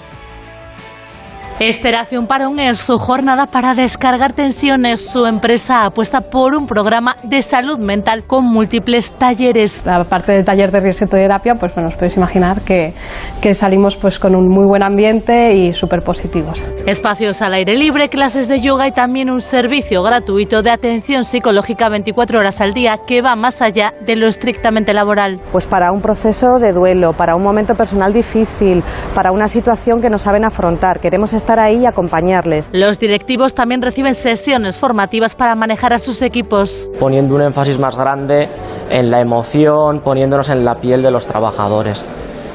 [1.60, 5.10] Esteración Parón es su jornada para descargar tensiones.
[5.10, 9.86] Su empresa apuesta por un programa de salud mental con múltiples talleres.
[9.86, 12.94] Aparte del taller de risoterapia, pues bueno, os podéis imaginar que,
[13.42, 16.64] que salimos pues con un muy buen ambiente y súper positivos.
[16.86, 21.90] Espacios al aire libre, clases de yoga y también un servicio gratuito de atención psicológica
[21.90, 25.38] 24 horas al día que va más allá de lo estrictamente laboral.
[25.52, 28.82] Pues para un proceso de duelo, para un momento personal difícil,
[29.14, 31.00] para una situación que no saben afrontar.
[31.00, 32.68] Queremos estar ahí y acompañarles.
[32.72, 36.90] Los directivos también reciben sesiones formativas para manejar a sus equipos.
[36.98, 38.48] poniendo un énfasis más grande
[38.90, 42.04] en la emoción, poniéndonos en la piel de los trabajadores.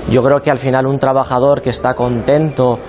[0.09, 2.79] Yo creo que al final un trabajador que está contento,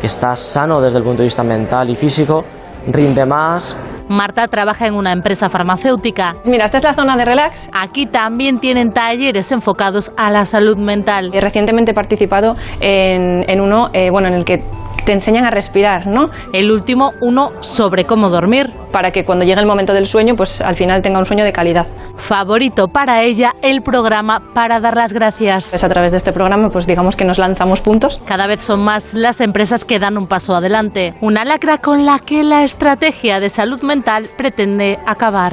[0.00, 2.44] que está sano desde el punto de vista mental y físico,
[2.88, 3.76] rinde más,
[4.08, 6.34] Marta trabaja en una empresa farmacéutica.
[6.46, 7.70] Mira, esta es la zona de relax.
[7.72, 11.30] Aquí también tienen talleres enfocados a la salud mental.
[11.34, 14.62] Y recientemente he participado en, en uno eh, bueno, en el que
[15.06, 16.26] te enseñan a respirar, ¿no?
[16.52, 18.70] El último, uno sobre cómo dormir.
[18.92, 21.52] Para que cuando llegue el momento del sueño, pues al final tenga un sueño de
[21.52, 21.86] calidad.
[22.16, 25.68] Favorito para ella el programa para dar las gracias.
[25.70, 28.20] Pues a través de este programa, pues digamos que nos lanzamos puntos.
[28.26, 31.14] Cada vez son más las empresas que dan un paso adelante.
[31.20, 35.52] Una lacra con la que la estrategia de salud mental pretende acabar.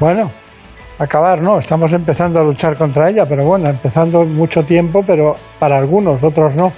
[0.00, 0.30] Bueno,
[0.98, 5.78] acabar no, estamos empezando a luchar contra ella, pero bueno, empezando mucho tiempo, pero para
[5.78, 6.72] algunos, otros no.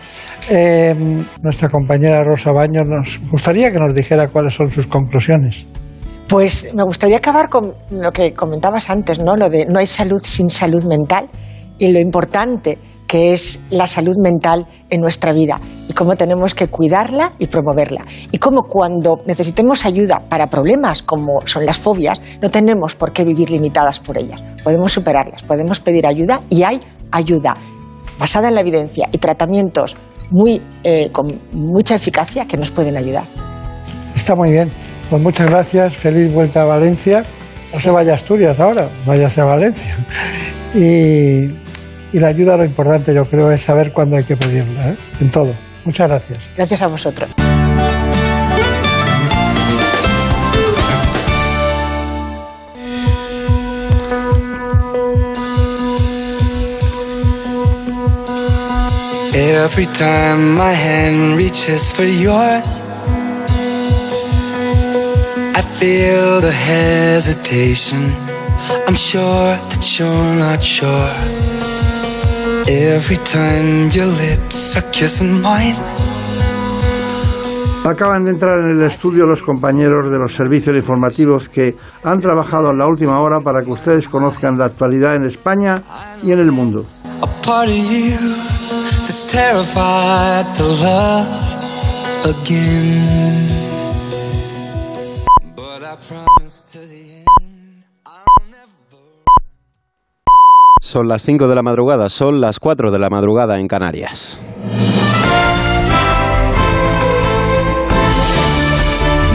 [0.51, 0.95] Eh,
[1.43, 5.67] nuestra compañera Rosa Baños nos gustaría que nos dijera cuáles son sus conclusiones.
[6.29, 9.37] Pues me gustaría acabar con lo que comentabas antes, ¿no?
[9.37, 11.29] Lo de no hay salud sin salud mental
[11.79, 12.79] y lo importante
[13.11, 18.07] que es la salud mental en nuestra vida y cómo tenemos que cuidarla y promoverla.
[18.31, 23.25] Y cómo cuando necesitemos ayuda para problemas como son las fobias, no tenemos por qué
[23.25, 24.41] vivir limitadas por ellas.
[24.63, 26.79] Podemos superarlas, podemos pedir ayuda y hay
[27.11, 27.57] ayuda
[28.17, 29.97] basada en la evidencia y tratamientos
[30.31, 33.25] muy, eh, con mucha eficacia que nos pueden ayudar.
[34.15, 34.71] Está muy bien.
[35.11, 37.25] Pues muchas gracias, feliz vuelta a Valencia.
[37.73, 39.97] No se vaya a Asturias ahora, váyase a Valencia.
[40.73, 41.49] Y,
[42.13, 44.97] y la ayuda, lo importante yo creo es saber cuándo hay que pedirla, ¿eh?
[45.21, 45.55] en todo.
[45.85, 46.51] Muchas gracias.
[46.57, 47.31] Gracias a vosotros.
[59.33, 62.83] Every time my hand reaches for yours,
[65.55, 68.13] I feel the hesitation.
[68.87, 71.60] I'm sure that you're not sure.
[72.69, 75.77] Every time your lips are kissing mine,
[77.85, 82.73] Acaban de entrar en el estudio los compañeros de los servicios informativos que han trabajado
[82.73, 85.83] en la última hora para que ustedes conozcan la actualidad en España
[86.23, 86.85] y en el mundo.
[87.23, 87.27] A
[100.91, 104.41] Son las 5 de la madrugada, son las 4 de la madrugada en Canarias.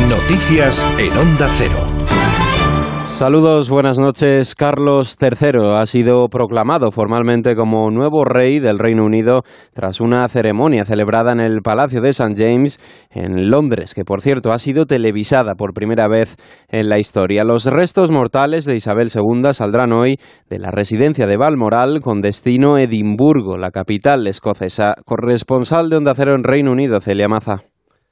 [0.09, 1.84] Noticias en Onda Cero.
[3.15, 4.55] Saludos, buenas noches.
[4.55, 9.43] Carlos III ha sido proclamado formalmente como nuevo rey del Reino Unido
[9.73, 12.33] tras una ceremonia celebrada en el Palacio de St.
[12.35, 12.77] James
[13.09, 16.35] en Londres, que por cierto ha sido televisada por primera vez
[16.67, 17.45] en la historia.
[17.45, 22.77] Los restos mortales de Isabel II saldrán hoy de la residencia de Balmoral con destino
[22.77, 24.93] Edimburgo, la capital escocesa.
[25.05, 27.63] Corresponsal de Onda Cero en Reino Unido, Celia Maza.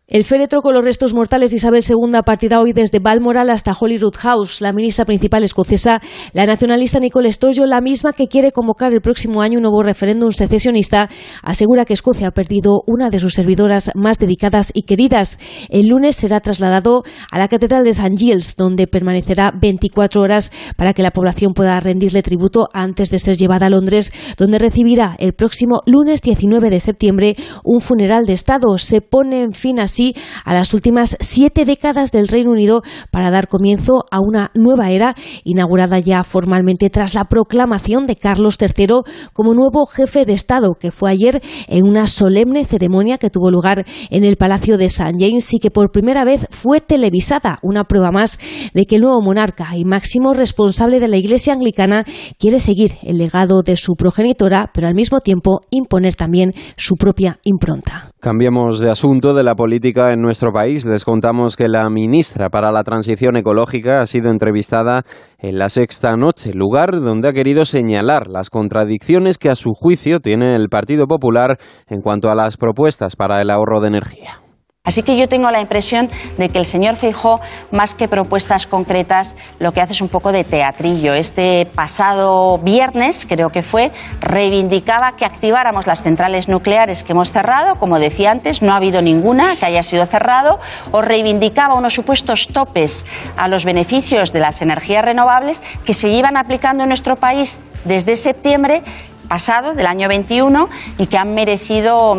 [0.10, 4.16] El féretro con los restos mortales de Isabel II partirá hoy desde Balmoral hasta Holyrood
[4.18, 4.60] House.
[4.60, 6.02] La ministra principal escocesa,
[6.34, 10.32] la nacionalista Nicole Sturgeon, la misma que quiere convocar el próximo año un nuevo referéndum
[10.32, 11.10] secesionista,
[11.42, 15.40] asegura que Escocia ha perdido una de sus servidoras más dedicadas y queridas.
[15.70, 18.18] El lunes será trasladado a la Catedral de St.
[18.18, 23.38] Giles, donde permanecerá 24 horas para que la población pueda rendirle tributo antes de ser
[23.38, 28.78] llevada a Londres, donde recibirá el próximo lunes 19 de septiembre un funeral de Estado.
[28.78, 32.82] Se pone en fin así a las últimas siete décadas del Reino Unido
[33.12, 38.58] para dar comienzo a una nueva era inaugurada ya formalmente tras la proclamación de Carlos
[38.60, 39.02] III
[39.34, 43.86] como nuevo jefe de Estado, que fue ayer en una solemne ceremonia que tuvo lugar
[44.10, 45.14] en el Palacio de St.
[45.20, 48.40] James y que por primera vez fue televisada, una prueba más
[48.74, 52.04] de que el nuevo monarca y máximo responsable de la Iglesia anglicana
[52.40, 57.38] quiere seguir el legado de su progenitora, pero al mismo tiempo imponer también su propia
[57.44, 58.13] impronta.
[58.24, 60.86] Cambiamos de asunto de la política en nuestro país.
[60.86, 65.02] Les contamos que la ministra para la Transición Ecológica ha sido entrevistada
[65.40, 70.22] en la sexta noche, lugar donde ha querido señalar las contradicciones que a su juicio
[70.22, 71.58] tiene el Partido Popular
[71.90, 74.43] en cuanto a las propuestas para el ahorro de energía.
[74.86, 77.40] Así que yo tengo la impresión de que el señor Feijó,
[77.72, 81.14] más que propuestas concretas, lo que hace es un poco de teatrillo.
[81.14, 87.76] Este pasado viernes, creo que fue, reivindicaba que activáramos las centrales nucleares que hemos cerrado.
[87.76, 90.60] Como decía antes, no ha habido ninguna que haya sido cerrado.
[90.92, 93.06] O reivindicaba unos supuestos topes
[93.38, 98.18] a los beneficios de las energías renovables que se llevan aplicando en nuestro país desde
[98.18, 98.84] septiembre
[99.28, 102.16] pasado, del año 21, y que han merecido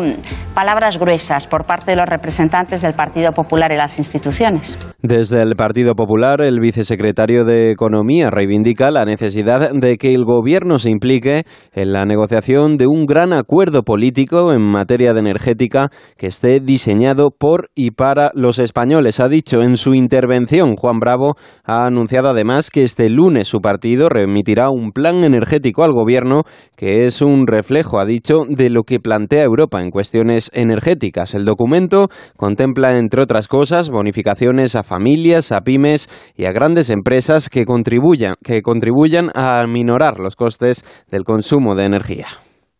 [0.53, 4.79] palabras gruesas por parte de los representantes del Partido Popular en las instituciones.
[5.01, 10.79] Desde el Partido Popular, el vicesecretario de Economía reivindica la necesidad de que el Gobierno
[10.79, 11.43] se implique
[11.73, 17.31] en la negociación de un gran acuerdo político en materia de energética que esté diseñado
[17.31, 19.19] por y para los españoles.
[19.19, 24.09] Ha dicho en su intervención, Juan Bravo ha anunciado además que este lunes su partido
[24.09, 26.43] remitirá un plan energético al Gobierno
[26.75, 31.33] que es un reflejo, ha dicho, de lo que plantea Europa en cuestiones energéticas.
[31.33, 37.49] El documento contempla, entre otras cosas, bonificaciones a familias, a pymes y a grandes empresas
[37.49, 42.27] que contribuyan, que contribuyan a minorar los costes del consumo de energía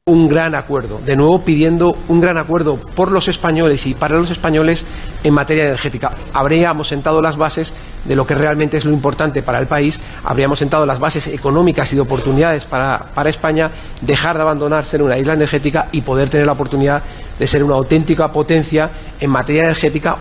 [0.08, 4.30] un gran acuerdo, de nuevo pidiendo un gran acuerdo por los españoles y para los
[4.30, 4.86] españoles
[5.24, 6.12] en materia energética.
[6.32, 10.60] Habríamos sentado las bases de lo que realmente es lo importante para el país, habríamos
[10.60, 15.18] sentado las bases económicas y de oportunidades para, para España, dejar de abandonar ser una
[15.18, 17.02] isla energética y poder tener la oportunidad
[17.40, 20.20] de ser una auténtica potencia en materia energética.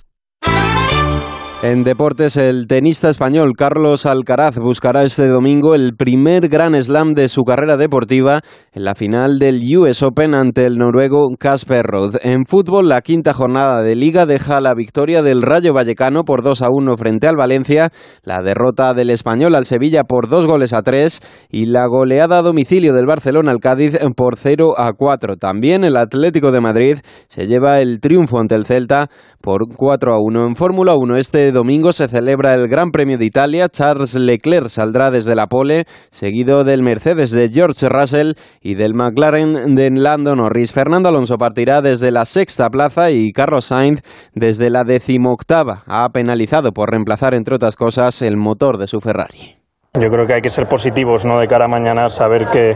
[1.67, 7.27] En deportes, el tenista español Carlos Alcaraz buscará este domingo el primer gran slam de
[7.27, 8.41] su carrera deportiva
[8.71, 12.17] en la final del US Open ante el noruego Casper Ruud.
[12.21, 16.61] En fútbol, la quinta jornada de liga deja la victoria del Rayo Vallecano por 2
[16.61, 17.89] a 1 frente al Valencia,
[18.21, 22.43] la derrota del español al Sevilla por 2 goles a 3 y la goleada a
[22.43, 25.37] domicilio del Barcelona al Cádiz por 0 a 4.
[25.37, 29.09] También el Atlético de Madrid se lleva el triunfo ante el Celta
[29.41, 30.45] por 4 a 1.
[30.45, 33.69] En Fórmula 1 este domingo se celebra el Gran Premio de Italia.
[33.69, 39.73] Charles Leclerc saldrá desde la pole, seguido del Mercedes de George Russell y del McLaren
[39.73, 40.73] de Lando Norris.
[40.73, 44.01] Fernando Alonso partirá desde la sexta plaza y Carlos Sainz
[44.33, 45.83] desde la decimoctava.
[45.87, 49.64] Ha penalizado por reemplazar, entre otras cosas, el motor de su Ferrari.
[49.99, 51.39] Yo creo que hay que ser positivos, ¿no?
[51.39, 52.73] De cara a mañana, saber que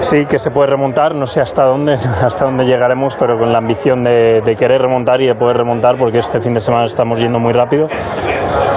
[0.00, 1.94] sí, que se puede remontar, no sé hasta dónde,
[2.24, 5.96] hasta dónde llegaremos, pero con la ambición de, de querer remontar y de poder remontar,
[5.96, 7.86] porque este fin de semana estamos yendo muy rápido,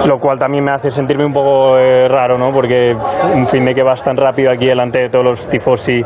[0.06, 2.52] lo cual también me hace sentirme un poco eh, raro, ¿no?
[2.52, 2.94] Porque
[3.34, 6.02] un fin de que vas tan rápido aquí delante de todos los tifosi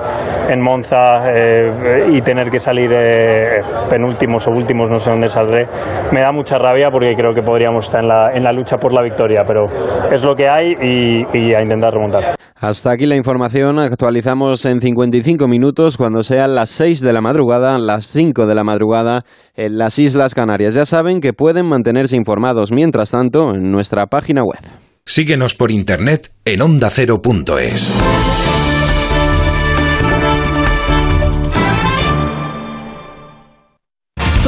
[0.49, 3.61] en Monza eh, y tener que salir eh,
[3.91, 5.67] penúltimos o últimos, no sé dónde saldré,
[6.13, 8.93] me da mucha rabia porque creo que podríamos estar en la, en la lucha por
[8.93, 9.65] la victoria, pero
[10.13, 12.37] es lo que hay y, y a intentar remontar.
[12.55, 13.79] Hasta aquí la información.
[13.79, 18.65] Actualizamos en 55 minutos cuando sean las 6 de la madrugada, las 5 de la
[18.65, 19.25] madrugada
[19.55, 20.75] en las Islas Canarias.
[20.75, 24.61] Ya saben que pueden mantenerse informados mientras tanto en nuestra página web.
[25.05, 27.93] Síguenos por internet en ondacero.es.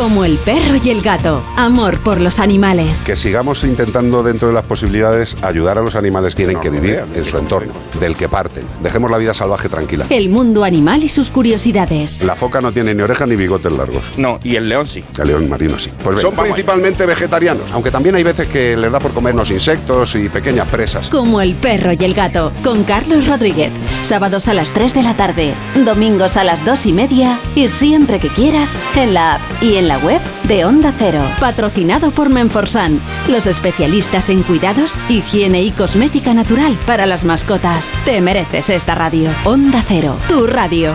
[0.00, 1.44] Como el perro y el gato.
[1.58, 3.04] Amor por los animales.
[3.04, 7.04] Que sigamos intentando dentro de las posibilidades ayudar a los animales que tienen que vivir
[7.14, 8.64] en su entorno, del que parten.
[8.82, 10.06] Dejemos la vida salvaje tranquila.
[10.08, 12.22] El mundo animal y sus curiosidades.
[12.22, 14.14] La foca no tiene ni orejas ni bigotes largos.
[14.16, 15.04] No, y el león sí.
[15.20, 15.90] El león marino sí.
[16.02, 20.30] Pues son principalmente vegetarianos, aunque también hay veces que les da por comernos insectos y
[20.30, 21.10] pequeñas presas.
[21.10, 22.54] Como el perro y el gato.
[22.64, 23.70] Con Carlos Rodríguez.
[24.02, 25.54] Sábados a las 3 de la tarde.
[25.84, 27.38] Domingos a las 2 y media.
[27.54, 31.22] Y siempre que quieras en la app y en la web de Onda Cero.
[31.40, 37.92] Patrocinado por Menforsan, los especialistas en cuidados, higiene y cosmética natural para las mascotas.
[38.04, 39.30] Te mereces esta radio.
[39.44, 40.94] Onda Cero, tu radio.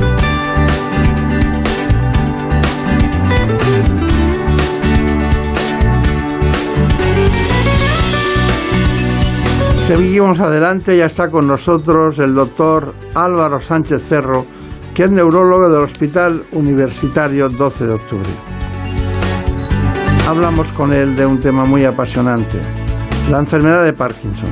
[9.93, 14.45] Seguimos adelante, ya está con nosotros el doctor Álvaro Sánchez Cerro,
[14.95, 18.29] que es neurólogo del Hospital Universitario 12 de Octubre.
[20.29, 22.57] Hablamos con él de un tema muy apasionante,
[23.29, 24.49] la enfermedad de Parkinson.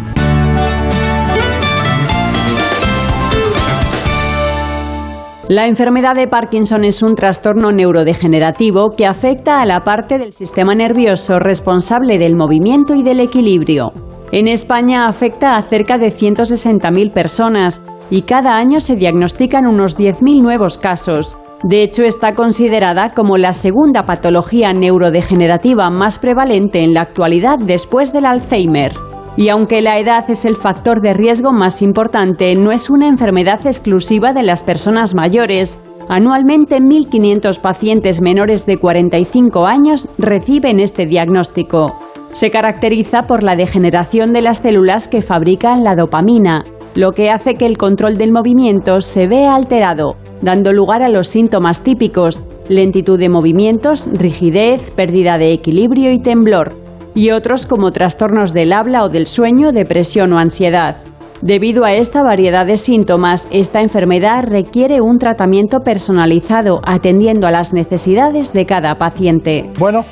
[5.48, 10.76] La enfermedad de Parkinson es un trastorno neurodegenerativo que afecta a la parte del sistema
[10.76, 13.94] nervioso responsable del movimiento y del equilibrio.
[14.32, 20.42] En España afecta a cerca de 160.000 personas y cada año se diagnostican unos 10.000
[20.44, 21.38] nuevos casos.
[21.64, 28.14] De hecho, está considerada como la segunda patología neurodegenerativa más prevalente en la actualidad después
[28.14, 28.94] del Alzheimer.
[29.36, 33.66] Y aunque la edad es el factor de riesgo más importante, no es una enfermedad
[33.66, 35.80] exclusiva de las personas mayores.
[36.08, 42.09] Anualmente 1.500 pacientes menores de 45 años reciben este diagnóstico.
[42.32, 46.64] Se caracteriza por la degeneración de las células que fabrican la dopamina,
[46.96, 51.28] lo que hace que el control del movimiento se vea alterado, dando lugar a los
[51.28, 56.74] síntomas típicos, lentitud de movimientos, rigidez, pérdida de equilibrio y temblor,
[57.16, 60.98] y otros como trastornos del habla o del sueño, depresión o ansiedad.
[61.42, 67.74] Debido a esta variedad de síntomas, esta enfermedad requiere un tratamiento personalizado atendiendo a las
[67.74, 69.70] necesidades de cada paciente.
[69.80, 70.04] Bueno,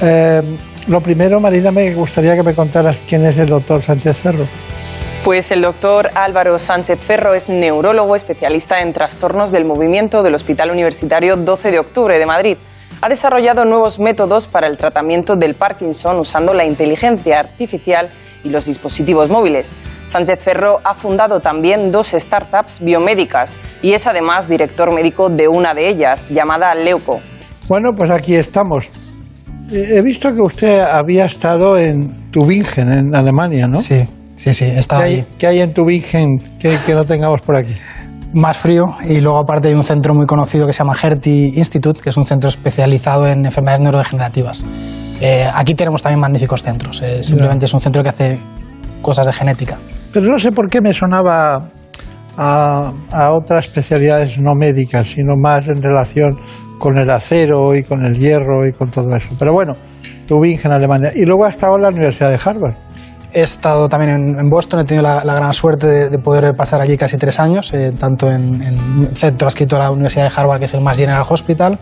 [0.00, 0.40] eh,
[0.88, 4.46] lo primero, Marina, me gustaría que me contaras quién es el doctor Sánchez Ferro.
[5.22, 10.70] Pues el doctor Álvaro Sánchez Ferro es neurólogo especialista en trastornos del movimiento del Hospital
[10.70, 12.56] Universitario 12 de Octubre de Madrid.
[13.02, 18.08] Ha desarrollado nuevos métodos para el tratamiento del Parkinson usando la inteligencia artificial
[18.42, 19.74] y los dispositivos móviles.
[20.04, 25.74] Sánchez Ferro ha fundado también dos startups biomédicas y es además director médico de una
[25.74, 27.20] de ellas, llamada Leuco.
[27.68, 29.07] Bueno, pues aquí estamos.
[29.70, 33.80] Eh, He visto que usted había estado en Tübingen, en Alemania, ¿no?
[33.82, 33.98] Sí,
[34.36, 35.26] sí, sí, ¿Qué estaba hay, ahí.
[35.38, 37.72] qué hay en Tübingen que, que no tengamos por aquí?
[38.34, 42.00] Más frío y luego aparte hay un centro muy conocido que se llama Hertie Institute,
[42.02, 44.64] que es un centro especializado en enfermedades neurodegenerativas.
[45.20, 47.00] Eh, aquí tenemos también magníficos centros.
[47.02, 48.38] eh, simplemente es un centro que hace
[49.02, 49.78] cosas de genética.
[50.12, 51.70] Pero no sé por qué me sonaba
[52.36, 56.38] a, a otras especialidades no médicas, sino más en relación
[56.78, 59.28] con el acero y con el hierro y con todo eso.
[59.38, 59.74] Pero bueno,
[60.26, 61.12] Tübingen, Alemania.
[61.14, 62.74] Y luego ha estado en la Universidad de Harvard.
[63.32, 66.54] he estado también en, en Boston, he tenido la, la gran suerte de, de poder
[66.56, 70.24] pasar allí casi tres años, eh, tanto en, en un centro adscrito a la Universidad
[70.30, 71.78] de Harvard, que es el Mass General Hospital,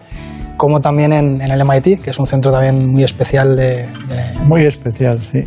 [0.56, 4.38] como también en, en el MIT, que es un centro también muy especial de, de-
[4.44, 5.44] Muy especial, sí.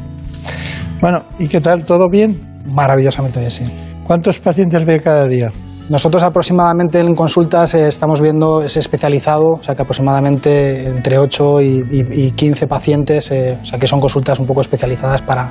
[1.02, 1.84] Bueno, ¿y qué tal?
[1.84, 2.62] ¿Todo bien?
[2.66, 3.64] Maravillosamente bien, sí.
[4.06, 5.52] ¿Cuántos pacientes ve cada día?
[5.90, 11.62] Nosotros aproximadamente en consultas eh, estamos viendo ese especializado, o sea que aproximadamente entre 8
[11.62, 15.50] y, y- y 15 pacientes, eh, o sea que son consultas un poco especializadas para,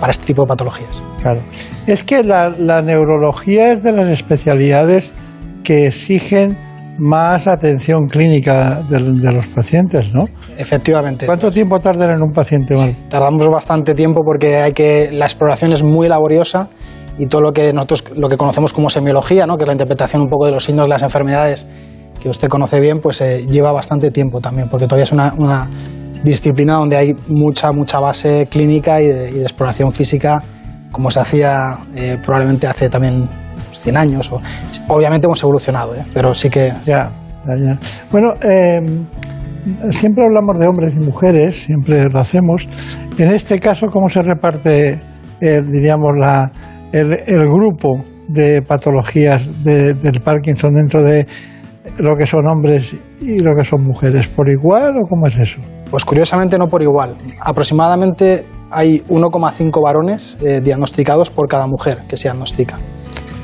[0.00, 1.02] para este tipo de patologías.
[1.20, 1.40] Claro.
[1.86, 5.12] Es que la, la neurología es de las especialidades
[5.62, 6.56] que exigen
[6.98, 10.26] más atención clínica de, de los pacientes, ¿no?
[10.56, 11.26] Efectivamente.
[11.26, 12.94] ¿Cuánto tiempo tardan en un paciente mal?
[13.08, 16.68] Tardamos bastante tiempo porque hay que la exploración es muy laboriosa
[17.18, 19.56] y todo lo que nosotros lo que conocemos como semiología, ¿no?
[19.56, 21.66] que es la interpretación un poco de los signos de las enfermedades
[22.20, 25.68] que usted conoce bien, pues eh, lleva bastante tiempo también, porque todavía es una,
[26.24, 30.42] disciplina donde hay mucha mucha base clínica y de, exploración física,
[30.90, 33.28] como se hacía eh, probablemente hace también
[33.72, 34.32] 100 años.
[34.32, 34.40] O,
[34.88, 36.02] obviamente hemos evolucionado, ¿eh?
[36.14, 37.12] pero sí que Ya,
[37.46, 37.78] ya, ya.
[38.10, 38.80] Bueno, eh,
[39.90, 42.66] siempre hablamos de hombres y mujeres, siempre lo hacemos.
[43.18, 45.00] En este caso, ¿cómo se reparte,
[45.42, 46.50] el, diríamos, la,
[46.98, 51.26] el, el grupo de patologías de- del Parkinson dentro de
[51.98, 54.26] lo que son hombres y lo que son mujeres?
[54.28, 55.60] ¿Por igual o cómo es eso?
[55.90, 57.16] Pues curiosamente no por igual.
[57.40, 62.78] Aproximadamente hay 1,5 varones eh, diagnosticados por cada mujer que se diagnostica.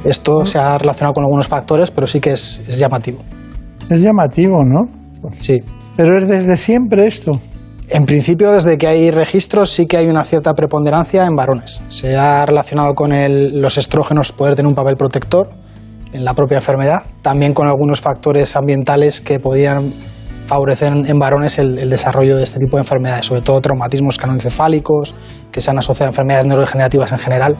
[0.04, 3.18] Esto se ha relacionado con algunos factores, pero sí que es, es llamativo.
[3.90, 4.86] Es llamativo, ¿no?
[5.38, 5.58] Sí.
[5.96, 7.32] Pero es desde siempre esto.
[7.92, 11.82] En principio, desde que hay registros, sí que hay una cierta preponderancia en varones.
[11.88, 15.48] Se ha relacionado con el- los estrógenos poder tener un papel protector
[16.12, 19.92] en la propia enfermedad, también con algunos factores ambientales que podían
[20.46, 25.14] favorecer en, varones el, el desarrollo de este tipo de enfermedades, sobre todo traumatismos canoencefálicos,
[25.52, 27.56] que se han asociado a enfermedades neurodegenerativas en general.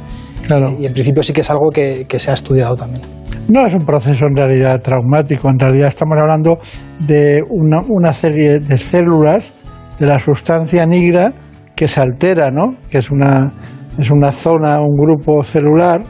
[0.46, 0.74] Claro.
[0.78, 3.06] Y en principio sí que es algo que, que se ha estudiado también.
[3.48, 6.58] No es un proceso en realidad traumático, en realidad estamos hablando
[7.00, 9.52] de una, una serie de células
[10.00, 11.32] de la sustancia nigra
[11.76, 12.74] que se altera, ¿no?
[12.90, 13.52] Que es una,
[13.98, 16.02] es una zona, un grupo celular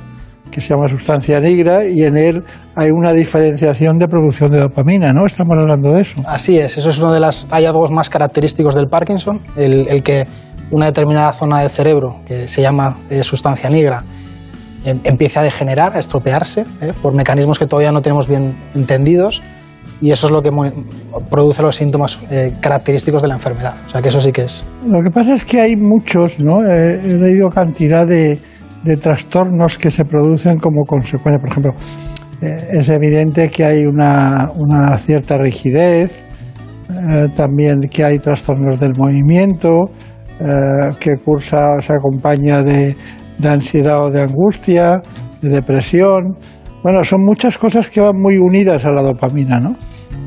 [0.50, 2.42] que se llama sustancia nigra y en él
[2.74, 5.26] hay una diferenciación de producción de dopamina, ¿no?
[5.26, 6.14] Estamos hablando de eso.
[6.26, 10.26] Así es, eso es uno de los hallazgos más característicos del Parkinson, el, el que
[10.72, 14.04] una determinada zona del cerebro, que se llama eh, sustancia negra,
[14.84, 19.42] em- empiece a degenerar, a estropearse, eh, por mecanismos que todavía no tenemos bien entendidos,
[20.00, 20.50] y eso es lo que
[21.30, 23.74] produce los síntomas eh, característicos de la enfermedad.
[23.84, 24.66] O sea que eso sí que es.
[24.86, 26.64] Lo que pasa es que hay muchos, ¿no?
[26.66, 28.38] Eh, he leído cantidad de,
[28.82, 31.38] de trastornos que se producen como consecuencia.
[31.38, 31.72] Por ejemplo,
[32.40, 36.24] eh, es evidente que hay una, una cierta rigidez,
[37.36, 39.70] también que hay trastornos del movimiento,
[40.98, 42.96] que cursa, se acompaña de,
[43.38, 45.00] de ansiedad o de angustia,
[45.40, 46.36] de depresión.
[46.82, 49.76] Bueno, son muchas cosas que van muy unidas a la dopamina, ¿no?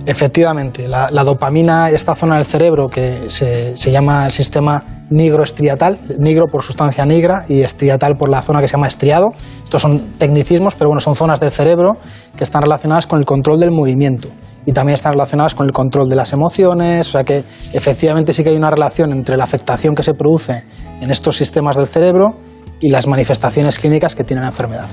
[0.06, 5.99] Efectivamente, la, la dopamina, esta zona del cerebro que se, se llama el sistema nigroestriatal,
[6.20, 9.30] nigro por sustancia negra y estriatal por la zona que se llama estriado.
[9.64, 11.97] Estos son tecnicismos, pero bueno, son zonas del cerebro
[12.36, 14.28] que están relacionadas con el control del movimiento
[14.66, 17.43] y también están relacionadas con el control de las emociones, o sea que
[17.74, 20.64] efectivamente sí que hay una relación entre la afectación que se produce
[21.01, 22.38] en estos sistemas del cerebro
[22.80, 24.88] y las manifestaciones clínicas que tiene la enfermedad.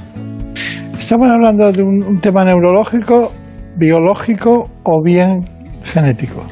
[0.99, 3.33] Estamos hablando de un, un tema neurológico,
[3.77, 5.45] biológico o bien
[5.83, 6.43] genético.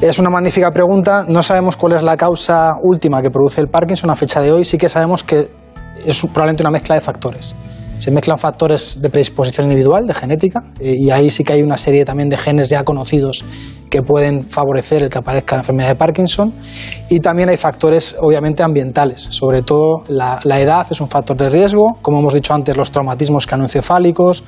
[0.00, 1.24] Es una magnífica pregunta.
[1.28, 4.64] No sabemos cuál es la causa última que produce el Parkinson a fecha de hoy.
[4.64, 5.48] Sí que sabemos que
[6.04, 7.54] es probablemente una mezcla de factores.
[8.02, 11.76] Se mezclan factores de predisposición individual, de genética, eh, y ahí sí que hay una
[11.76, 13.44] serie también de genes ya conocidos
[13.88, 16.52] que pueden favorecer el que aparezca la enfermedad de Parkinson.
[17.08, 19.28] Y también hay factores, obviamente, ambientales.
[19.30, 23.46] Sobre todo la, edad es un factor de riesgo, como hemos dicho antes, los traumatismos
[23.46, 24.42] canoencefálicos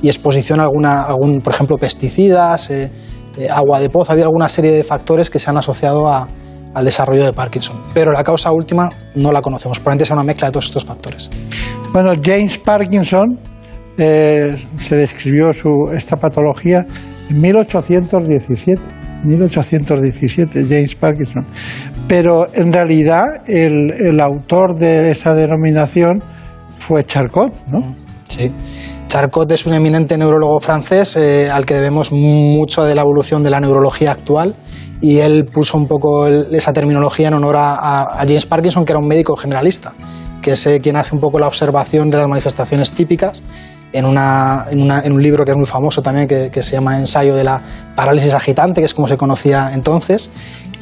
[0.00, 2.92] y exposición a alguna, algún, por ejemplo, pesticidas, eh,
[3.36, 4.12] eh, agua de pozo.
[4.12, 7.76] Había alguna serie de factores que se han asociado al desarrollo de Parkinson.
[7.92, 9.80] Pero la causa última no la conocemos.
[9.80, 11.28] Probablemente sea una mezcla de todos estos factores.
[11.92, 13.38] Bueno, James Parkinson
[13.98, 16.86] eh, se describió su, esta patología
[17.28, 18.80] en 1817.
[19.24, 21.44] 1817, James Parkinson.
[22.08, 26.22] Pero en realidad el, el autor de esa denominación
[26.76, 27.94] fue Charcot, ¿no?
[28.28, 28.50] Sí.
[29.08, 33.50] Charcot es un eminente neurólogo francés eh, al que debemos mucho de la evolución de
[33.50, 34.54] la neurología actual
[35.00, 38.92] y él puso un poco el- esa terminología en honor a- a James Parkinson, que
[38.92, 39.92] era un médico generalista,
[40.42, 43.42] que es eh, quien hace un poco la observación de las manifestaciones típicas
[43.92, 46.72] en, una- en una- en un libro que es muy famoso también, que, que se
[46.72, 47.60] llama Ensayo de la
[47.96, 50.30] parálisis agitante, que es como se conocía entonces.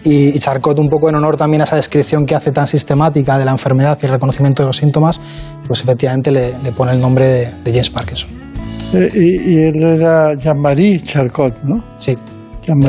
[0.05, 3.37] Y, y Charcot, un poco en honor también a esa descripción que hace tan sistemática
[3.37, 5.21] de la enfermedad y el reconocimiento de los síntomas,
[5.67, 8.31] pues efectivamente le, le pone el nombre de, de James Parkinson.
[8.95, 11.85] Eh, y, y él era Jean-Marie Charcot, ¿no?
[11.97, 12.17] Sí.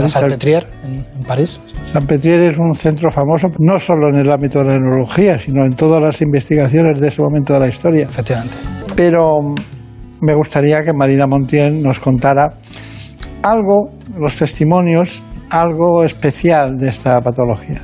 [0.08, 1.60] Salpêtrière, en, en París.
[1.92, 5.74] Salpêtrière es un centro famoso no solo en el ámbito de la neurología, sino en
[5.74, 8.04] todas las investigaciones de ese momento de la historia.
[8.04, 8.56] Efectivamente.
[8.96, 9.40] Pero
[10.22, 12.50] me gustaría que Marina Montiel nos contara
[13.42, 17.82] algo, los testimonios, algo especial de esta patología.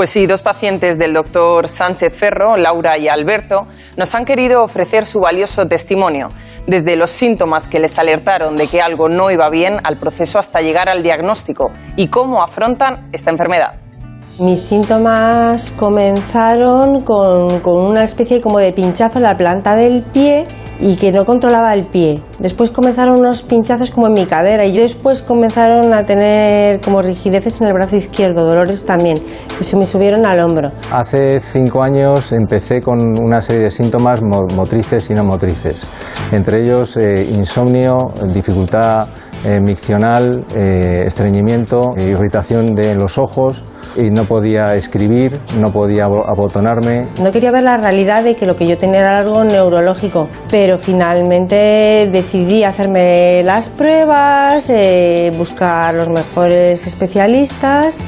[0.00, 3.66] Pues sí, dos pacientes del doctor Sánchez Ferro, Laura y Alberto,
[3.98, 6.28] nos han querido ofrecer su valioso testimonio,
[6.66, 10.62] desde los síntomas que les alertaron de que algo no iba bien al proceso hasta
[10.62, 13.89] llegar al diagnóstico y cómo afrontan esta enfermedad.
[14.38, 20.46] Mis síntomas comenzaron con, con una especie como de pinchazo en la planta del pie
[20.82, 22.20] y que no controlaba el pie.
[22.38, 27.60] Después comenzaron unos pinchazos como en mi cadera y después comenzaron a tener como rigideces
[27.60, 29.18] en el brazo izquierdo, dolores también,
[29.58, 30.70] que se me subieron al hombro.
[30.90, 35.86] Hace cinco años empecé con una serie de síntomas mo- motrices y no motrices,
[36.32, 37.98] entre ellos eh, insomnio,
[38.32, 39.06] dificultad
[39.44, 43.64] eh, miccional, eh, estreñimiento, irritación de los ojos
[43.96, 47.06] y no podía escribir, no podía abo- abotonarme.
[47.22, 50.78] No quería ver la realidad de que lo que yo tenía era algo neurológico, pero
[50.78, 58.04] finalmente decidí hacerme las pruebas, eh, buscar los mejores especialistas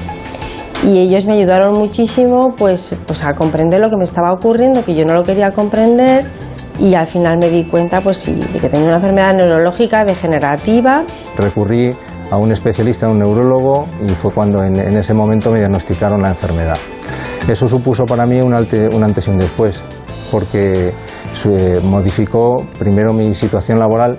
[0.84, 4.94] y ellos me ayudaron muchísimo pues, pues a comprender lo que me estaba ocurriendo, que
[4.94, 6.24] yo no lo quería comprender
[6.78, 11.02] y al final me di cuenta pues sí, de que tenía una enfermedad neurológica degenerativa
[11.36, 11.90] Recurrí
[12.30, 16.22] a un especialista, a un neurólogo, y fue cuando en, en ese momento me diagnosticaron
[16.22, 16.78] la enfermedad.
[17.46, 19.82] Eso supuso para mí un, alte- un antes y un después,
[20.30, 20.92] porque
[21.34, 24.18] se modificó primero mi situación laboral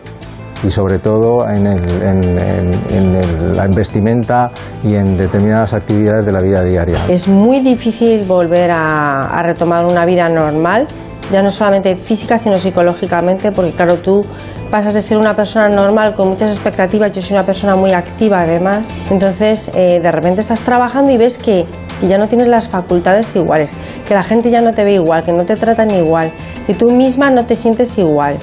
[0.63, 4.51] y sobre todo en, el- en- en- en la vestimenta
[4.83, 6.97] y en determinadas actividades de la vida diaria.
[7.09, 10.85] Es muy difícil volver a, a retomar una vida normal,
[11.33, 14.21] ya no solamente física, sino psicológicamente, porque claro, tú
[14.69, 18.41] pasas de ser una persona normal con muchas expectativas, yo soy una persona muy activa
[18.41, 21.65] además, entonces eh, de repente estás trabajando y ves que,
[21.99, 23.73] que ya no tienes las facultades iguales,
[24.07, 26.31] que la gente ya no te ve igual, que no te tratan igual,
[26.67, 28.37] que tú misma no te sientes igual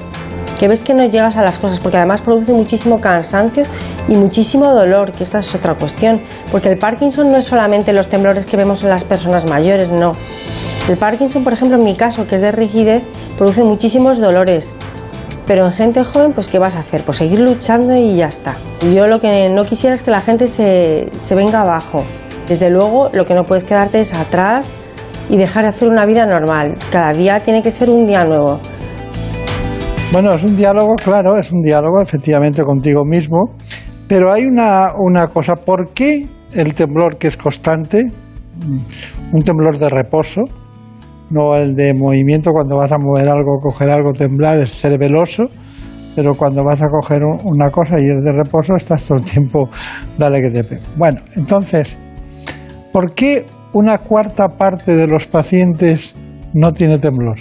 [0.59, 3.63] que ves que no llegas a las cosas, porque además produce muchísimo cansancio
[4.07, 8.09] y muchísimo dolor, que esa es otra cuestión, porque el Parkinson no es solamente los
[8.09, 10.11] temblores que vemos en las personas mayores, no.
[10.91, 13.01] El Parkinson, por ejemplo, en mi caso, que es de rigidez,
[13.37, 14.75] produce muchísimos dolores.
[15.47, 17.05] Pero en gente joven, pues ¿qué vas a hacer?
[17.05, 18.57] Pues seguir luchando y ya está.
[18.93, 22.03] Yo lo que no quisiera es que la gente se, se venga abajo.
[22.49, 24.75] Desde luego, lo que no puedes quedarte es atrás
[25.29, 26.77] y dejar de hacer una vida normal.
[26.91, 28.59] Cada día tiene que ser un día nuevo.
[30.11, 33.55] Bueno, es un diálogo, claro, es un diálogo efectivamente contigo mismo,
[34.09, 38.11] pero hay una, una cosa, ¿por qué el temblor que es constante,
[39.31, 40.41] un temblor de reposo,
[41.31, 45.43] no el de movimiento, cuando vas a mover algo, coger algo, temblar, es cerebeloso,
[46.15, 49.23] pero cuando vas a coger un- una cosa y es de reposo, estás todo el
[49.25, 49.69] tiempo,
[50.17, 50.83] dale que te pego.
[50.97, 51.97] Bueno, entonces,
[52.91, 56.15] ¿por qué una cuarta parte de los pacientes
[56.53, 57.37] no tiene temblor?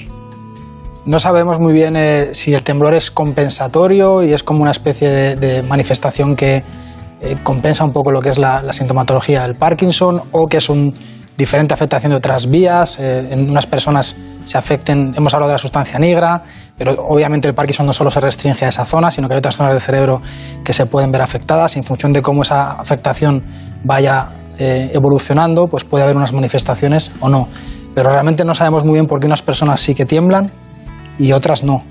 [1.07, 5.09] No sabemos muy bien eh, si el temblor es compensatorio y es como una especie
[5.37, 10.47] de, manifestación que eh, compensa un poco lo que es la, sintomatología del Parkinson o
[10.47, 10.93] que es una
[11.41, 12.99] diferente afectación de otras vías.
[13.01, 14.15] eh, en unas personas
[14.45, 16.43] se afecten, hemos hablado de la sustancia negra,
[16.77, 19.57] pero obviamente el Parkinson no solo se restringe a esa zona, sino que hay otras
[19.57, 20.21] zonas del cerebro
[20.65, 21.77] que se pueden ver afectadas.
[21.77, 23.43] En función de cómo esa afectación
[23.85, 27.49] vaya eh, evolucionando, pues puede haber unas manifestaciones o no.
[27.95, 30.51] Pero realmente no sabemos muy bien por qué unas personas sí que tiemblan
[31.19, 31.83] y otras no.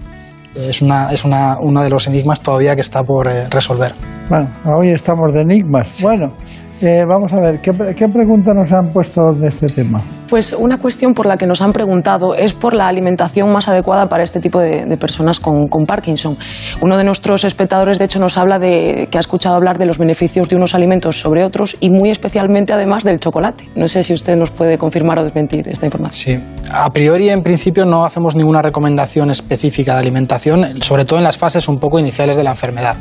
[0.55, 3.93] Es, una, es una, uno de los enigmas todavía que está por eh, resolver.
[4.29, 6.01] Bueno, hoy estamos de enigmas.
[6.01, 6.33] Bueno,
[6.81, 10.01] eh, vamos a ver, ¿qué, ¿qué pregunta nos han puesto de este tema?
[10.29, 14.07] Pues una cuestión por la que nos han preguntado es por la alimentación más adecuada
[14.07, 16.37] para este tipo de, de personas con, con Parkinson.
[16.81, 19.97] Uno de nuestros espectadores, de hecho, nos habla de que ha escuchado hablar de los
[19.97, 23.69] beneficios de unos alimentos sobre otros y muy especialmente, además, del chocolate.
[23.75, 26.13] No sé si usted nos puede confirmar o desmentir esta información.
[26.13, 31.23] Sí, a priori en principio no hacemos ninguna recomendación específica de alimentación, sobre todo en
[31.23, 32.97] las fases un poco iniciales de la enfermedad.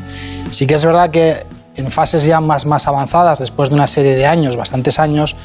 [0.50, 1.34] Sí que es verdad que
[1.78, 5.36] en fases ya más, más avanzadas, después de una serie de años, bastantes años,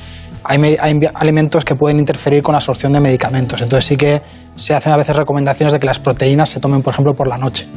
[0.43, 3.61] hay, hay alimentos que pueden interferir con la absorción de medicamentos.
[3.61, 4.21] Entonces sí que
[4.55, 7.37] se hacen a veces recomendaciones de que las proteínas se tomen, por ejemplo, por la
[7.37, 7.67] noche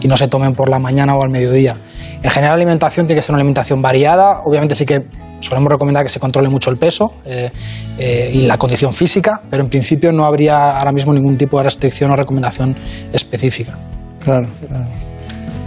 [0.00, 1.76] y no se tomen por la mañana o al mediodía.
[2.22, 4.40] En general, la alimentación tiene que ser una alimentación variada.
[4.44, 5.06] Obviamente sí que
[5.40, 7.50] solemos recomendar que se controle mucho el peso eh,
[7.98, 11.64] eh, y la condición física, pero en principio no habría ahora mismo ningún tipo de
[11.64, 12.74] restricción o recomendación
[13.12, 13.76] específica.
[14.20, 14.86] Claro, claro.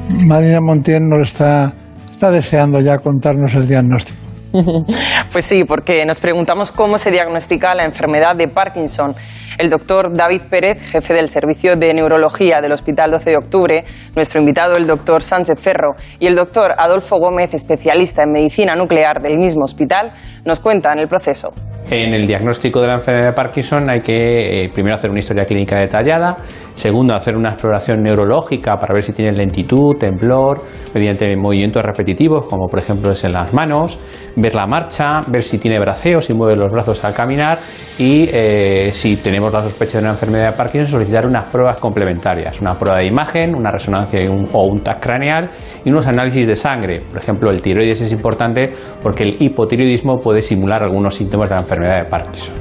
[0.10, 1.72] Marina Montiel nos está,
[2.20, 4.29] está deseando ya contarnos el diagnóstico.
[5.32, 9.16] Pues sí, porque nos preguntamos cómo se diagnostica la enfermedad de Parkinson.
[9.58, 13.84] El doctor David Pérez, jefe del Servicio de Neurología del Hospital 12 de Octubre,
[14.16, 19.22] nuestro invitado el doctor Sánchez Ferro y el doctor Adolfo Gómez, especialista en medicina nuclear
[19.22, 20.14] del mismo hospital,
[20.46, 21.54] nos cuentan el proceso.
[21.92, 25.46] En el diagnóstico de la enfermedad de Parkinson hay que eh, primero hacer una historia
[25.46, 26.36] clínica detallada,
[26.76, 30.60] segundo hacer una exploración neurológica para ver si tiene lentitud, temblor,
[30.94, 34.00] mediante movimientos repetitivos como por ejemplo es en las manos,
[34.42, 37.60] ver la marcha, ver si tiene braceo, si mueve los brazos al caminar
[37.98, 42.62] y eh, si tenemos la sospecha de una enfermedad de Parkinson solicitar unas pruebas complementarias,
[42.62, 44.20] una prueba de imagen, una resonancia
[44.54, 45.50] o un TAC craneal
[45.84, 47.02] y unos análisis de sangre.
[47.02, 48.72] Por ejemplo, el tiroides es importante
[49.02, 52.56] porque el hipotiroidismo puede simular algunos síntomas de la enfermedad de Parkinson.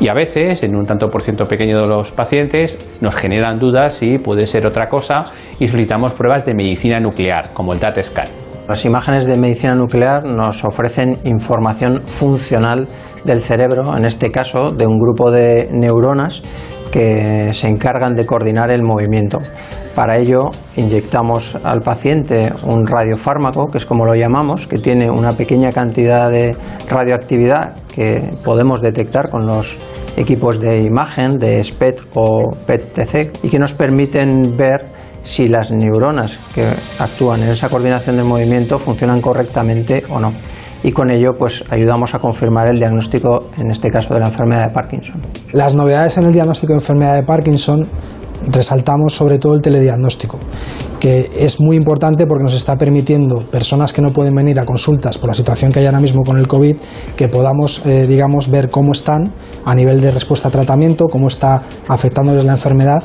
[0.00, 3.94] Y a veces, en un tanto por ciento pequeño de los pacientes, nos generan dudas
[3.94, 5.24] si puede ser otra cosa
[5.60, 8.43] y solicitamos pruebas de medicina nuclear, como el DAT scan.
[8.68, 12.88] Las imágenes de medicina nuclear nos ofrecen información funcional
[13.22, 16.40] del cerebro, en este caso de un grupo de neuronas
[16.90, 19.38] que se encargan de coordinar el movimiento.
[19.94, 25.34] Para ello inyectamos al paciente un radiofármaco, que es como lo llamamos, que tiene una
[25.34, 26.56] pequeña cantidad de
[26.88, 29.76] radioactividad que podemos detectar con los
[30.16, 34.84] equipos de imagen de SPET o PET-TC y que nos permiten ver
[35.24, 36.66] si las neuronas que
[36.98, 40.32] actúan en esa coordinación del movimiento funcionan correctamente o no.
[40.82, 44.68] Y con ello pues ayudamos a confirmar el diagnóstico, en este caso de la enfermedad
[44.68, 45.22] de Parkinson.
[45.52, 47.88] Las novedades en el diagnóstico de enfermedad de Parkinson
[48.50, 50.38] resaltamos sobre todo el telediagnóstico,
[51.00, 55.16] que es muy importante porque nos está permitiendo personas que no pueden venir a consultas
[55.16, 56.76] por la situación que hay ahora mismo con el COVID,
[57.16, 59.32] que podamos, eh, digamos, ver cómo están
[59.64, 63.02] a nivel de respuesta a tratamiento, cómo está afectándoles la enfermedad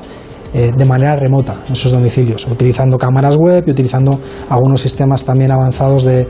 [0.54, 4.20] eh, de manera remota en sus domicilios, utilizando cámaras web y utilizando
[4.50, 6.28] algunos sistemas también avanzados de,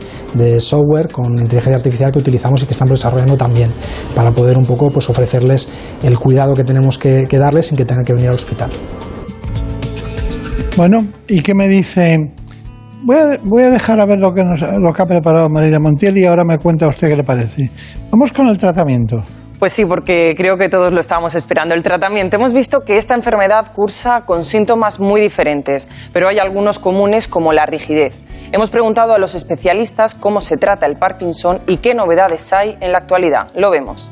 [0.60, 3.70] software con inteligencia artificial que utilizamos y que estamos desarrollando también
[4.14, 5.68] para poder un poco pues, ofrecerles
[6.02, 8.70] el cuidado que tenemos que, darles sin que tengan que venir al hospital.
[10.76, 12.18] Bueno, ¿y qué me dice?
[13.02, 15.80] Voy a, voy a dejar a ver lo que, nos, lo que ha preparado María
[15.80, 17.70] Montiel y ahora me cuenta usted qué le parece.
[18.10, 19.22] Vamos con el tratamiento.
[19.60, 21.74] Pues sí, porque creo que todos lo estábamos esperando.
[21.74, 22.34] El tratamiento.
[22.34, 27.52] Hemos visto que esta enfermedad cursa con síntomas muy diferentes, pero hay algunos comunes como
[27.52, 28.22] la rigidez.
[28.52, 32.92] Hemos preguntado a los especialistas cómo se trata el Parkinson y qué novedades hay en
[32.92, 33.50] la actualidad.
[33.54, 34.10] Lo vemos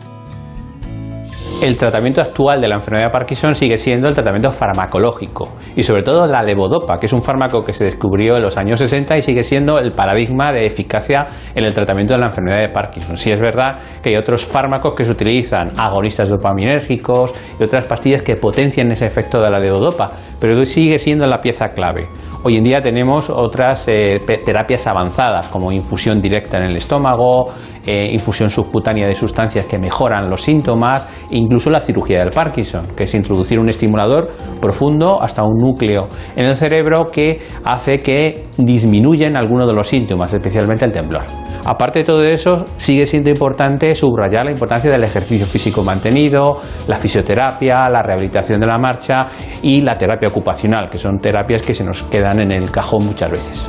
[1.62, 6.02] el tratamiento actual de la enfermedad de Parkinson sigue siendo el tratamiento farmacológico y sobre
[6.02, 9.22] todo la levodopa, que es un fármaco que se descubrió en los años 60 y
[9.22, 13.16] sigue siendo el paradigma de eficacia en el tratamiento de la enfermedad de Parkinson.
[13.16, 18.22] Sí es verdad que hay otros fármacos que se utilizan, agonistas dopaminérgicos y otras pastillas
[18.22, 22.06] que potencian ese efecto de la levodopa, pero sigue siendo la pieza clave.
[22.44, 27.46] Hoy en día tenemos otras eh, terapias avanzadas como infusión directa en el estómago,
[27.84, 33.04] eh, infusión subcutánea de sustancias que mejoran los síntomas, incluso la cirugía del Parkinson, que
[33.04, 36.06] es introducir un estimulador profundo hasta un núcleo
[36.36, 41.22] en el cerebro que hace que disminuyan algunos de los síntomas, especialmente el temblor.
[41.66, 46.96] Aparte de todo eso, sigue siendo importante subrayar la importancia del ejercicio físico mantenido, la
[46.98, 49.28] fisioterapia, la rehabilitación de la marcha
[49.62, 53.30] y la terapia ocupacional, que son terapias que se nos quedan en el cajón muchas
[53.30, 53.66] veces.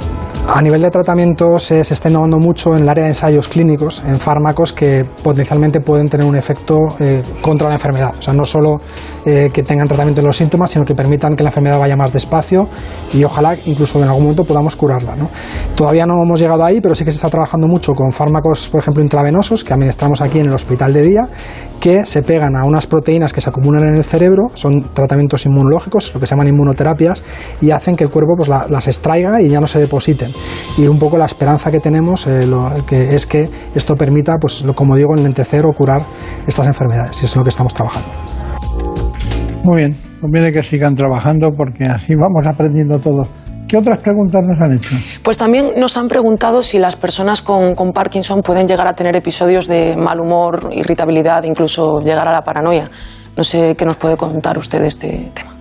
[0.51, 4.19] A nivel de tratamiento se, está innovando mucho en el área de ensayos clínicos, en
[4.19, 8.15] fármacos que potencialmente pueden tener un efecto eh, contra la enfermedad.
[8.17, 8.81] O sea, no solo
[9.27, 12.11] eh, que tengan tratamiento de los síntomas, sino que permitan que la enfermedad vaya más
[12.11, 12.67] despacio
[13.13, 15.13] y ojalá incluso en algún momento podamos curarla.
[15.75, 18.81] Todavía no hemos llegado ahí, pero sí que se está trabajando mucho con fármacos, por
[18.81, 21.29] ejemplo, intravenosos, que administramos aquí en el hospital de día,
[21.79, 26.11] que se pegan a unas proteínas que se acumulan en el cerebro, son tratamientos inmunológicos,
[26.13, 27.23] lo que se llaman inmunoterapias,
[27.61, 30.38] y hacen que el cuerpo pues, las extraiga y ya no se depositen.
[30.77, 32.47] Y un poco la esperanza que tenemos eh,
[32.87, 36.03] que es que esto permita, pues, como digo, enlentecer o curar
[36.47, 38.09] estas enfermedades, y es en lo que estamos trabajando.
[39.63, 43.27] Muy bien, conviene que sigan trabajando porque así vamos aprendiendo todos.
[43.67, 44.95] ¿Qué otras preguntas nos han hecho?
[45.21, 49.15] Pues también nos han preguntado si las personas con, con, Parkinson pueden llegar a tener
[49.15, 52.89] episodios de mal humor, irritabilidad, incluso llegar a la paranoia.
[53.37, 55.58] No sé qué nos puede contar usted de este tema.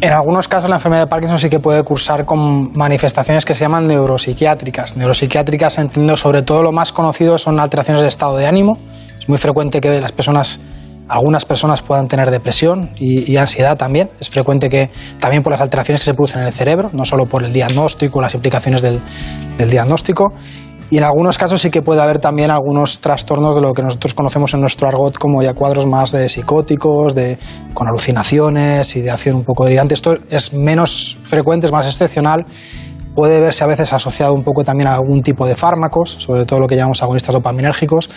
[0.00, 3.62] En algunos casos la enfermedad de Parkinson sí que puede cursar con manifestaciones que se
[3.62, 4.96] llaman neuropsiquiátricas.
[4.96, 8.78] Neuropsiquiátricas, entiendo, sobre todo lo más conocido son alteraciones de estado de ánimo.
[9.18, 10.60] Es muy frecuente que las personas
[11.08, 14.10] algunas personas puedan tener depresión y, ansiedad también.
[14.20, 17.26] Es frecuente que también por las alteraciones que se producen en el cerebro, no solo
[17.26, 19.00] por el diagnóstico, las implicaciones del,
[19.56, 20.32] diagnóstico.
[20.90, 24.14] Y en algunos casos sí que puede haber también algunos trastornos de lo que nosotros
[24.14, 27.36] conocemos en nuestro argot como ya cuadros más de psicóticos, de,
[27.74, 29.92] con alucinaciones, y de acción un poco delirante.
[29.92, 32.46] Esto es menos frecuente, es más excepcional
[33.18, 36.60] puede verse a veces asociado un poco también a algún tipo de fármacos, sobre todo
[36.60, 38.08] lo que llamamos agonistas dopaminérgicos,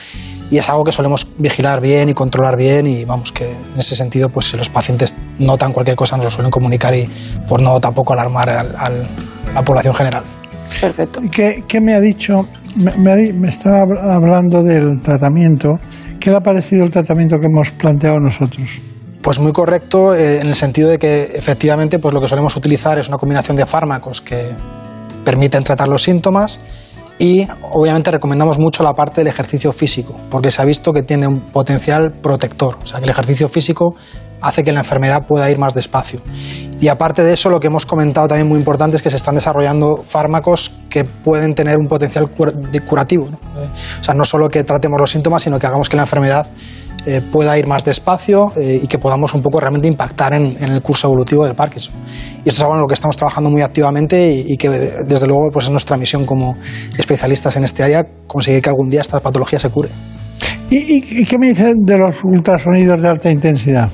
[0.52, 3.95] y es algo que solemos vigilar bien y controlar bien y vamos que en ese
[3.95, 7.10] sentido pues si los pacientes notan cualquier cosa nos lo suelen comunicar y
[7.48, 8.91] por no tampoco alarmar a
[9.56, 10.41] la población general.
[10.82, 11.22] Perfecto.
[11.32, 12.48] ¿Qué, qué me ha dicho?
[12.76, 13.82] Me, me, me estaba
[14.16, 15.80] hablando del tratamiento.
[16.20, 18.68] ¿Qué le ha parecido el tratamiento que hemos planteado nosotros?
[19.22, 22.98] Pues muy correcto eh, en el sentido de que efectivamente pues lo que solemos utilizar
[22.98, 24.49] es una combinación de fármacos que
[25.24, 26.60] permiten tratar los síntomas
[27.20, 31.28] y obviamente recomendamos mucho la parte del ejercicio físico porque se ha visto que tiene
[31.28, 33.95] un potencial protector, o sea que el ejercicio físico
[34.42, 36.22] hace que la enfermedad pueda ir más despacio.
[36.82, 39.36] Y aparte de eso, lo que hemos comentado también muy importante es que se están
[39.36, 43.28] desarrollando fármacos que pueden tener un potencial curativo.
[43.30, 43.38] ¿no?
[43.62, 43.70] Eh,
[44.00, 46.48] o sea, no solo que tratemos los síntomas, sino que hagamos que la enfermedad
[47.06, 50.82] eh, pueda ir más despacio eh, y que podamos un poco realmente impactar en, el
[50.84, 51.94] curso evolutivo del Parkinson.
[52.44, 55.50] Y esto es algo en lo que estamos trabajando muy activamente y, que desde luego
[55.52, 56.58] pues es nuestra misión como
[56.98, 59.90] especialistas en este área conseguir que algún día esta patología se cure.
[60.70, 63.90] ¿Y, y, y qué me dicen de los ultrasonidos de alta intensidad?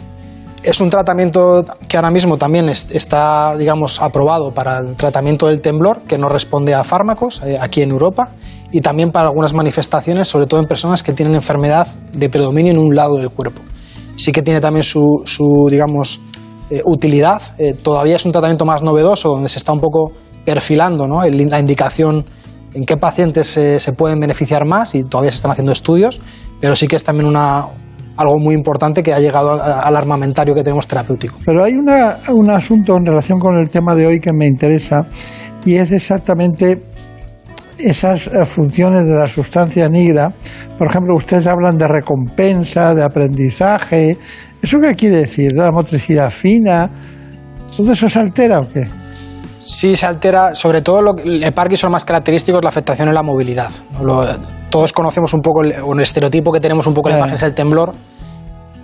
[0.63, 6.01] Es un tratamiento que ahora mismo también está, digamos, aprobado para el tratamiento del temblor,
[6.01, 8.29] que no responde a fármacos eh, aquí en Europa,
[8.71, 12.79] y también para algunas manifestaciones, sobre todo en personas que tienen enfermedad de predominio en
[12.79, 13.61] un lado del cuerpo.
[14.15, 16.19] Sí que tiene también su, digamos,
[16.69, 17.41] eh, utilidad.
[17.59, 20.11] Eh, todavía es un tratamiento más novedoso, donde se está un poco
[20.43, 21.23] perfilando ¿no?
[21.23, 22.25] la indicación
[22.73, 26.19] en qué pacientes se, se pueden beneficiar más y todavía se están haciendo estudios,
[26.59, 27.67] pero sí que es también una,
[28.17, 31.37] algo muy importante que ha llegado al armamentario que tenemos terapéutico.
[31.45, 35.05] Pero hay una, un asunto en relación con el tema de hoy que me interesa
[35.65, 36.81] y es exactamente
[37.77, 40.31] esas funciones de la sustancia negra.
[40.77, 44.17] Por ejemplo, ustedes hablan de recompensa, de aprendizaje.
[44.61, 45.53] ¿Eso qué quiere decir?
[45.53, 46.89] ¿La motricidad fina?
[47.75, 48.87] ¿Todo eso se altera o qué?
[49.67, 50.55] Sí, se altera.
[50.55, 53.69] Sobre todo lo, el Parkinson más característico es la afectación en la movilidad.
[54.01, 54.25] Lo,
[54.69, 57.43] todos conocemos un poco el, el, estereotipo que tenemos un poco en la imagen es
[57.43, 57.93] el temblor.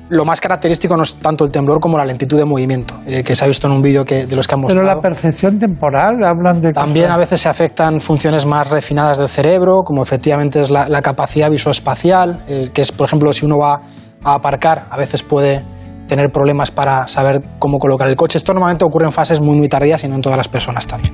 [0.10, 3.34] Lo más característico no es tanto el temblor como la lentitud de movimiento, eh, que
[3.34, 4.86] se ha visto en un vídeo de los que han mostrado.
[4.86, 6.74] Pero la percepción temporal, hablan de...
[6.74, 11.02] También a veces se afectan funciones más refinadas del cerebro, como efectivamente es la, la
[11.02, 13.82] capacidad visoespacial, eh, que es, por ejemplo, si uno va
[14.22, 15.64] a aparcar, a veces puede
[16.08, 18.38] tener problemas para saber cómo colocar el coche.
[18.38, 21.14] Esto normalmente ocurre en fases muy, muy tardías y no en todas las personas también,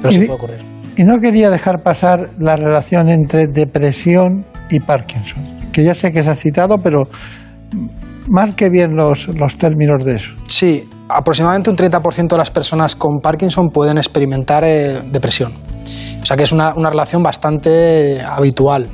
[0.00, 0.58] pero sí puede ocurrir.
[0.96, 5.42] Y no quería dejar pasar la relación entre depresión y Parkinson,
[5.72, 7.04] que ya sé que se ha citado, pero
[8.28, 10.32] marque bien los, los términos de eso.
[10.48, 15.52] Sí, aproximadamente un 30% de las personas con Parkinson pueden experimentar eh, depresión.
[16.20, 18.88] O sea que es una, una relación bastante habitual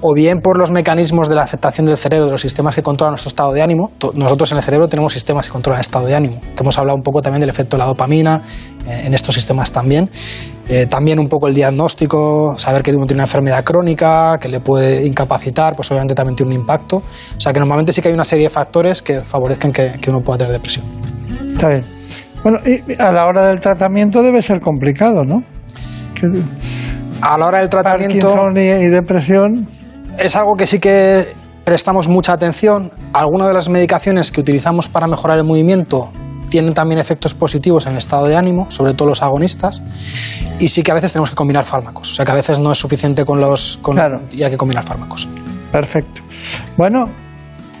[0.00, 3.12] o bien por los mecanismos de la afectación del cerebro, de los sistemas que controlan
[3.12, 3.92] nuestro estado de ánimo.
[4.14, 6.96] Nosotros en el cerebro tenemos sistemas que controlan el estado de ánimo, que hemos hablado
[6.96, 8.42] un poco también del efecto de la dopamina
[8.86, 10.10] eh, en estos sistemas también.
[10.68, 14.60] Eh, también un poco el diagnóstico, saber que uno tiene una enfermedad crónica, que le
[14.60, 16.98] puede incapacitar, pues obviamente también tiene un impacto.
[17.36, 20.10] O sea que normalmente sí que hay una serie de factores que favorezcan que, que
[20.10, 20.84] uno pueda tener depresión.
[21.46, 21.84] Está bien.
[22.42, 25.42] Bueno, y a la hora del tratamiento debe ser complicado, ¿no?
[27.20, 28.34] A la hora del tratamiento...
[28.34, 29.68] Parkinson y, y depresión
[30.18, 31.34] es algo que sí que
[31.64, 32.92] prestamos mucha atención.
[33.12, 36.10] Algunas de las medicaciones que utilizamos para mejorar el movimiento
[36.48, 39.82] tienen también efectos positivos en el estado de ánimo, sobre todo los agonistas,
[40.58, 42.10] y sí que a veces tenemos que combinar fármacos.
[42.10, 43.78] O sea que a veces no es suficiente con los.
[43.80, 44.20] Con, claro.
[44.32, 45.28] Y hay que combinar fármacos.
[45.70, 46.22] Perfecto.
[46.76, 47.04] Bueno,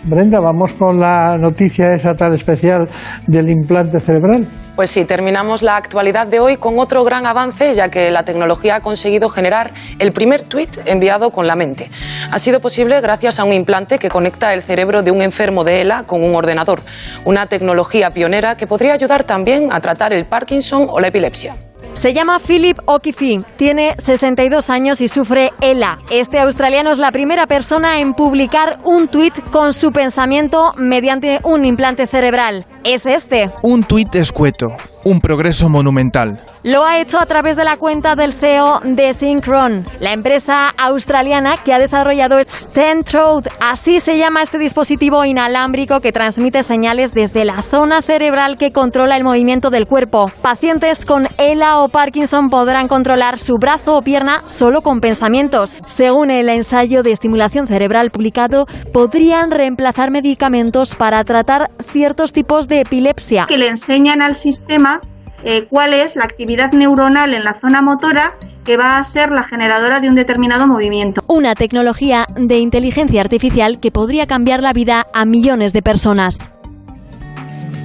[0.04, 2.88] Brenda, vamos con la noticia esa tan especial
[3.26, 4.46] del implante cerebral.
[4.76, 8.76] Pues sí, terminamos la actualidad de hoy con otro gran avance, ya que la tecnología
[8.76, 11.90] ha conseguido generar el primer tuit enviado con la mente.
[12.30, 15.82] Ha sido posible gracias a un implante que conecta el cerebro de un enfermo de
[15.82, 16.80] ELA con un ordenador.
[17.26, 21.56] Una tecnología pionera que podría ayudar también a tratar el Parkinson o la epilepsia.
[21.94, 25.98] Se llama Philip O'Keefe, tiene 62 años y sufre ELA.
[26.10, 31.64] Este australiano es la primera persona en publicar un tuit con su pensamiento mediante un
[31.64, 32.64] implante cerebral.
[32.84, 33.50] Es este.
[33.62, 34.68] Un tuit escueto,
[35.04, 36.38] un progreso monumental.
[36.62, 41.56] Lo ha hecho a través de la cuenta del CEO de Synchron, la empresa australiana
[41.56, 43.50] que ha desarrollado Stentrode.
[43.60, 49.16] Así se llama este dispositivo inalámbrico que transmite señales desde la zona cerebral que controla
[49.16, 50.30] el movimiento del cuerpo.
[50.42, 55.80] Pacientes con ELA o Parkinson podrán controlar su brazo o pierna solo con pensamientos.
[55.86, 62.80] Según el ensayo de estimulación cerebral publicado, podrían reemplazar medicamentos para tratar ciertos tipos de
[62.80, 63.46] epilepsia.
[63.46, 64.99] Que le enseñan al sistema
[65.44, 68.34] eh, cuál es la actividad neuronal en la zona motora
[68.64, 71.22] que va a ser la generadora de un determinado movimiento.
[71.26, 76.50] Una tecnología de inteligencia artificial que podría cambiar la vida a millones de personas.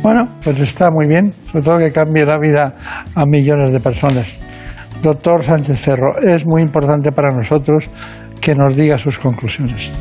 [0.03, 2.75] Bueno, pues está muy bien, sobre todo que cambie la vida
[3.15, 4.39] a millones de personas.
[5.01, 7.89] Doctor Sánchez Cerro, es muy importante para nosotros
[8.39, 9.91] que nos diga sus conclusiones.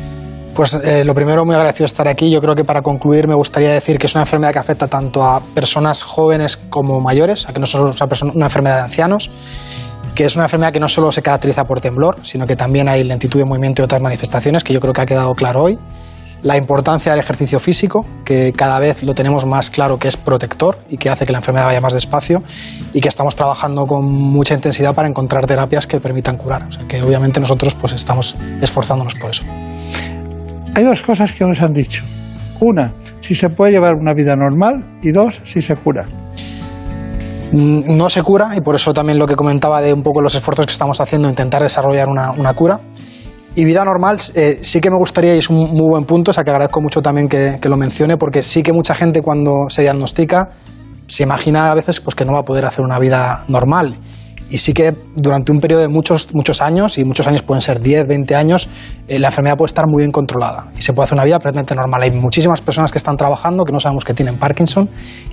[0.55, 2.31] Pues eh, lo primero, muy agradecido de estar aquí.
[2.31, 5.21] Yo creo que para concluir me gustaría decir que es una enfermedad que afecta tanto
[5.21, 9.29] a personas jóvenes como mayores, a que no solo es una, una enfermedad de ancianos,
[10.15, 13.03] que es una enfermedad que no solo se caracteriza por temblor, sino que también hay
[13.03, 15.77] lentitud de movimiento y otras manifestaciones, que yo creo que ha quedado claro hoy.
[16.41, 20.77] La importancia del ejercicio físico, que cada vez lo tenemos más claro que es protector
[20.89, 22.41] y que hace que la enfermedad vaya más despacio
[22.93, 26.63] y que estamos trabajando con mucha intensidad para encontrar terapias que permitan curar.
[26.63, 29.43] O sea que obviamente nosotros pues estamos esforzándonos por eso.
[30.75, 32.03] Hay dos cosas que nos han dicho.
[32.59, 36.05] Una, si se puede llevar una vida normal y dos, si se cura.
[37.53, 40.35] Mm, No se cura y por eso también lo que comentaba de un poco los
[40.35, 42.81] esfuerzos que estamos haciendo intentar desarrollar una, una cura.
[43.55, 46.33] Y vida normal, eh, sí que me gustaría, y es un muy buen punto, o
[46.33, 49.69] sea que agradezco mucho también que, que lo mencione, porque sí que mucha gente cuando
[49.69, 50.49] se diagnostica
[51.07, 53.95] se imagina a veces pues, que no va a poder hacer una vida normal.
[54.49, 57.79] Y sí que durante un periodo de muchos, muchos años, y muchos años pueden ser
[57.79, 58.69] 10, 20 años,
[59.07, 61.75] eh, la enfermedad puede estar muy bien controlada y se puede hacer una vida perfectamente
[61.75, 62.01] normal.
[62.03, 64.89] Hay muchísimas personas que están trabajando que no sabemos que tienen Parkinson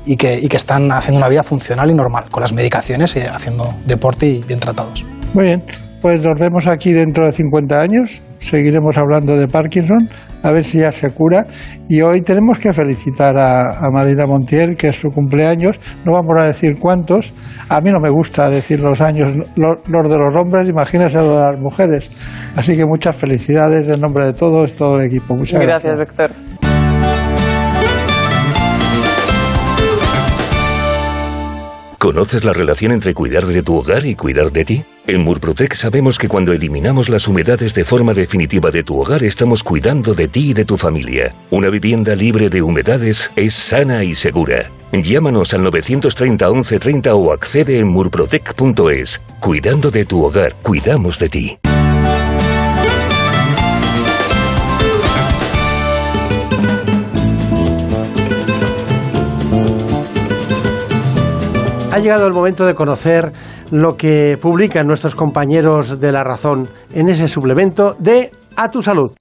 [0.07, 3.21] y que, y que están haciendo una vida funcional y normal, con las medicaciones y
[3.21, 5.05] haciendo deporte y bien tratados.
[5.35, 5.63] Muy bien,
[6.01, 8.23] pues nos vemos aquí dentro de 50 años.
[8.39, 10.09] Seguiremos hablando de Parkinson,
[10.43, 11.47] a ver si ya se cura.
[11.89, 15.79] Y hoy tenemos que felicitar a, a Marina Montiel, que es su cumpleaños.
[16.05, 17.33] No vamos a decir cuántos.
[17.69, 21.37] A mí no me gusta decir los años, lo- los de los hombres, imagínese los
[21.37, 22.11] de las mujeres.
[22.57, 25.35] Así que muchas felicidades en nombre de todos, todo el equipo.
[25.35, 25.97] Muchas gracias.
[25.99, 26.31] doctor.
[32.03, 34.85] ¿Conoces la relación entre cuidar de tu hogar y cuidar de ti?
[35.07, 39.63] En Murprotec sabemos que cuando eliminamos las humedades de forma definitiva de tu hogar estamos
[39.63, 41.33] cuidando de ti y de tu familia.
[41.51, 44.69] Una vivienda libre de humedades es sana y segura.
[44.91, 49.23] Llámanos al 930 1130 o accede en murprotec.es.
[49.39, 51.59] Cuidando de tu hogar, cuidamos de ti.
[61.93, 63.35] Ha llegado el momento de conocer
[63.71, 69.13] lo que publican nuestros compañeros de La Razón en ese suplemento de A tu Salud.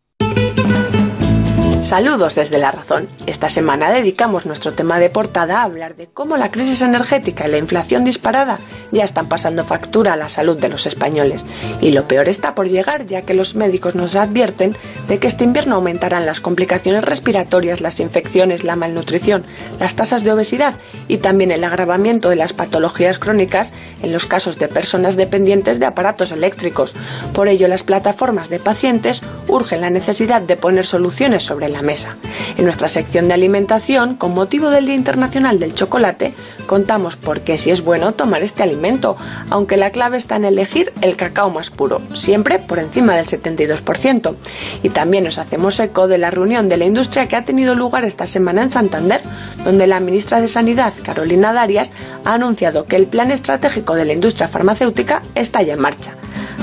[1.92, 3.10] Saludos desde La Razón.
[3.28, 7.52] Esta semana dedicamos nuestro tema de portada a hablar de cómo la crisis energética y
[7.52, 8.60] la inflación disparada
[8.94, 11.44] ya están pasando factura a la salud de los españoles.
[11.82, 14.74] Y lo peor está por llegar, ya que los médicos nos advierten
[15.10, 19.44] de que este invierno aumentarán las complicaciones respiratorias, las infecciones, la malnutrición,
[19.78, 20.76] las tasas de obesidad
[21.10, 25.88] y también el agravamiento de las patologías crónicas en los casos de personas dependientes de
[25.88, 26.96] aparatos eléctricos.
[27.34, 32.18] Por ello, las plataformas de pacientes urgen la necesidad de poner soluciones sobre la mesa.
[32.58, 36.34] En nuestra sección de alimentación, con motivo del Día Internacional del Chocolate,
[36.66, 39.18] contamos por qué si es bueno tomar este alimento,
[39.50, 44.36] aunque la clave está en elegir el cacao más puro, siempre por encima del 72%.
[44.84, 48.06] Y también nos hacemos eco de la reunión de la industria que ha tenido lugar
[48.06, 49.22] esta semana en Santander,
[49.64, 51.92] donde la ministra de Sanidad, Carolina Darias,
[52.26, 56.14] ha anunciado que el plan estratégico de la industria farmacéutica está ya en marcha.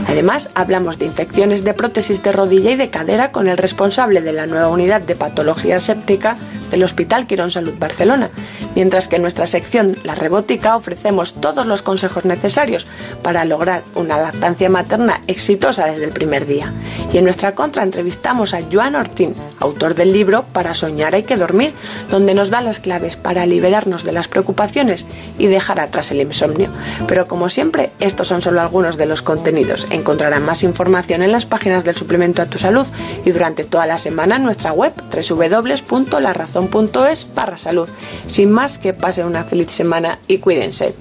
[0.07, 4.33] Además, hablamos de infecciones de prótesis de rodilla y de cadera con el responsable de
[4.33, 6.37] la nueva unidad de patología séptica
[6.71, 8.31] del Hospital Quirón Salud Barcelona,
[8.75, 12.87] mientras que en nuestra sección La Rebótica ofrecemos todos los consejos necesarios
[13.23, 16.73] para lograr una lactancia materna exitosa desde el primer día.
[17.13, 21.37] Y en nuestra contra entrevistamos a Joan Ortín, autor del libro Para soñar hay que
[21.37, 21.73] dormir,
[22.11, 25.07] donde nos da las claves para liberarnos de las preocupaciones
[25.39, 26.69] y dejar atrás el insomnio.
[27.07, 29.78] Pero como siempre, estos son solo algunos de los contenidos.
[29.91, 32.87] Encontrarán más información en las páginas del suplemento a tu salud
[33.25, 37.89] y durante toda la semana nuestra web www.larazón.es barra salud.
[38.27, 40.95] Sin más, que pasen una feliz semana y cuídense.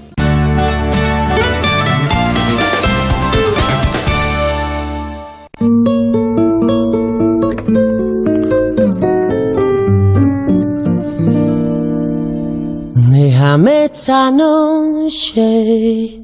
[14.00, 16.22] Esta noche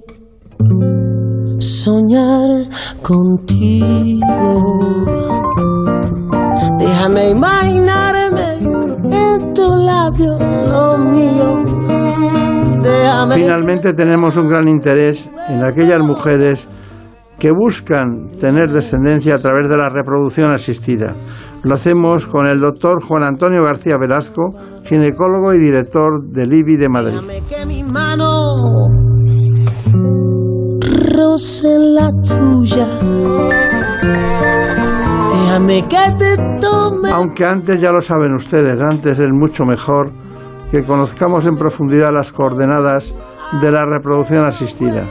[1.64, 2.68] soñar
[3.02, 4.22] contigo.
[6.78, 8.60] Déjame imaginarme
[9.12, 11.64] en tu labio lo mío.
[12.82, 13.36] Déjame.
[13.36, 16.68] Finalmente tenemos un gran interés en aquellas mujeres
[17.40, 21.14] que buscan tener descendencia a través de la reproducción asistida.
[21.64, 24.52] Lo hacemos con el doctor Juan Antonio García Velasco,
[24.84, 27.20] ginecólogo y director del IBI de Madrid.
[27.50, 28.56] que mi mano
[31.24, 32.86] en la tuya.
[37.14, 40.12] Aunque antes ya lo saben ustedes, antes es mucho mejor
[40.70, 43.16] que conozcamos en profundidad las coordenadas
[43.62, 45.06] de la reproducción asistida.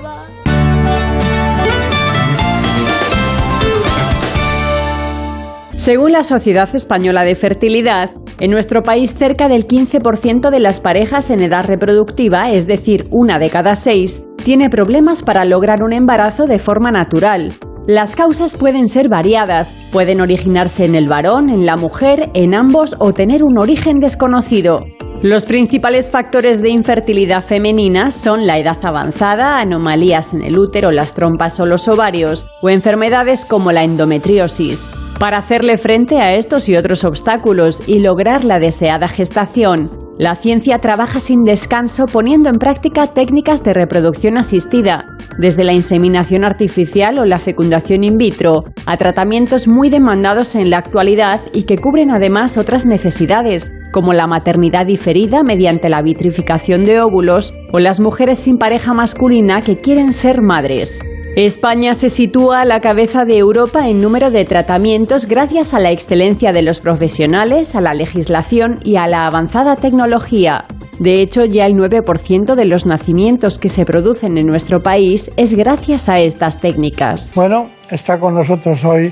[5.74, 11.30] Según la Sociedad Española de Fertilidad, en nuestro país cerca del 15% de las parejas
[11.30, 16.44] en edad reproductiva, es decir, una de cada seis, tiene problemas para lograr un embarazo
[16.44, 17.54] de forma natural.
[17.86, 22.94] Las causas pueden ser variadas, pueden originarse en el varón, en la mujer, en ambos
[22.98, 24.84] o tener un origen desconocido.
[25.22, 31.14] Los principales factores de infertilidad femenina son la edad avanzada, anomalías en el útero, las
[31.14, 35.01] trompas o los ovarios, o enfermedades como la endometriosis.
[35.18, 40.78] Para hacerle frente a estos y otros obstáculos y lograr la deseada gestación, la ciencia
[40.78, 45.04] trabaja sin descanso poniendo en práctica técnicas de reproducción asistida,
[45.38, 50.78] desde la inseminación artificial o la fecundación in vitro, a tratamientos muy demandados en la
[50.78, 57.00] actualidad y que cubren además otras necesidades, como la maternidad diferida mediante la vitrificación de
[57.00, 61.00] óvulos o las mujeres sin pareja masculina que quieren ser madres.
[61.36, 65.90] España se sitúa a la cabeza de Europa en número de tratamientos gracias a la
[65.90, 70.66] excelencia de los profesionales, a la legislación y a la avanzada tecnología.
[70.98, 75.54] De hecho, ya el 9% de los nacimientos que se producen en nuestro país es
[75.54, 77.32] gracias a estas técnicas.
[77.34, 79.10] Bueno, está con nosotros hoy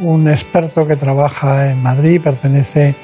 [0.00, 2.94] un experto que trabaja en Madrid, pertenece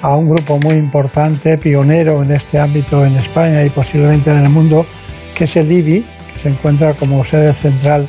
[0.00, 4.48] a un grupo muy importante, pionero en este ámbito en España y posiblemente en el
[4.48, 4.86] mundo,
[5.34, 6.04] que es el IBI,
[6.36, 8.08] se encuentra como sede central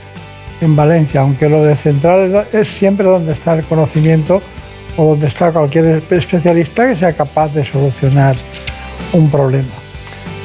[0.61, 4.41] en Valencia, aunque lo de central es siempre donde está el conocimiento
[4.97, 8.35] o donde está cualquier especialista que sea capaz de solucionar
[9.13, 9.73] un problema.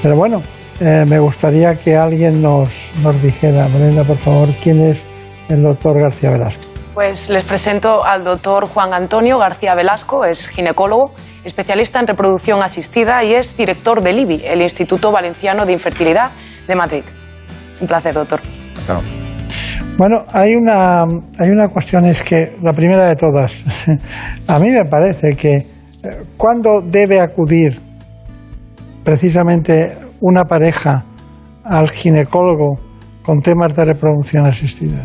[0.02, 0.42] Pero bueno,
[0.80, 5.06] eh, me gustaría que alguien nos, nos dijera, Brenda, por favor, quién es
[5.48, 6.64] el doctor García Velasco.
[6.94, 13.24] Pues les presento al doctor Juan Antonio García Velasco, es ginecólogo, especialista en reproducción asistida
[13.24, 16.32] y es director del IBI, el Instituto Valenciano de Infertilidad
[16.68, 17.04] de Madrid.
[17.82, 18.40] Un placer, doctor.
[19.98, 23.52] Bueno, hay una, hay una cuestión, es que la primera de todas,
[24.46, 25.66] a mí me parece que eh,
[26.36, 27.80] cuando debe acudir
[29.04, 31.04] precisamente una pareja
[31.64, 32.78] al ginecólogo
[33.22, 35.04] con temas de reproducción asistida.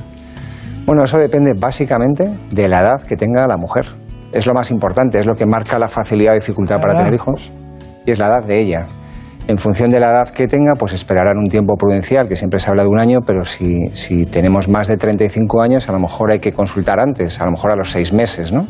[0.86, 3.88] Bueno, eso depende básicamente de la edad que tenga la mujer.
[4.32, 7.52] Es lo más importante, es lo que marca la facilidad o dificultad para tener hijos
[8.06, 8.86] y es la edad de ella.
[9.48, 12.70] En función de la edad que tenga, pues esperarán un tiempo prudencial, que siempre se
[12.70, 16.32] habla de un año, pero si, si tenemos más de 35 años, a lo mejor
[16.32, 18.68] hay que consultar antes, a lo mejor a los seis meses, ¿no?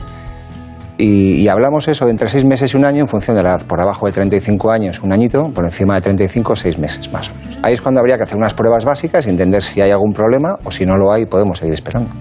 [0.99, 3.49] Y, y hablamos eso de entre seis meses y un año en función de la
[3.51, 3.61] edad.
[3.65, 7.35] Por abajo de 35 años, un añito, por encima de 35, seis meses más o
[7.35, 7.57] menos.
[7.63, 10.55] Ahí es cuando habría que hacer unas pruebas básicas y entender si hay algún problema
[10.63, 12.11] o si no lo hay, podemos seguir esperando.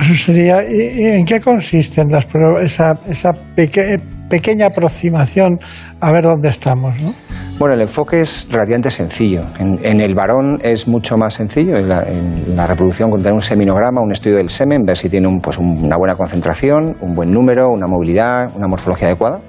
[0.00, 4.00] Eso sería, ¿y- y ¿en qué consisten las pruebas, esa, esa peque-
[4.30, 5.58] pequeña aproximación
[6.00, 6.98] a ver dónde estamos?
[7.00, 7.14] ¿no?
[7.58, 9.42] Bueno, el enfoque es relativamente sencillo.
[9.60, 11.76] En, en el varón es mucho más sencillo.
[11.76, 15.08] En la, en la reproducción, con tener un seminograma, un estudio del semen, ver si
[15.08, 19.40] tiene un, pues, un- una buena concentración, un buen número, una movilidad, una morfología adecuada.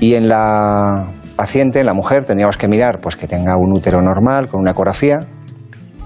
[0.00, 1.06] Y en la
[1.36, 4.70] paciente, en la mujer, tendríamos que mirar pues, que tenga un útero normal, con una
[4.70, 5.20] ecografía,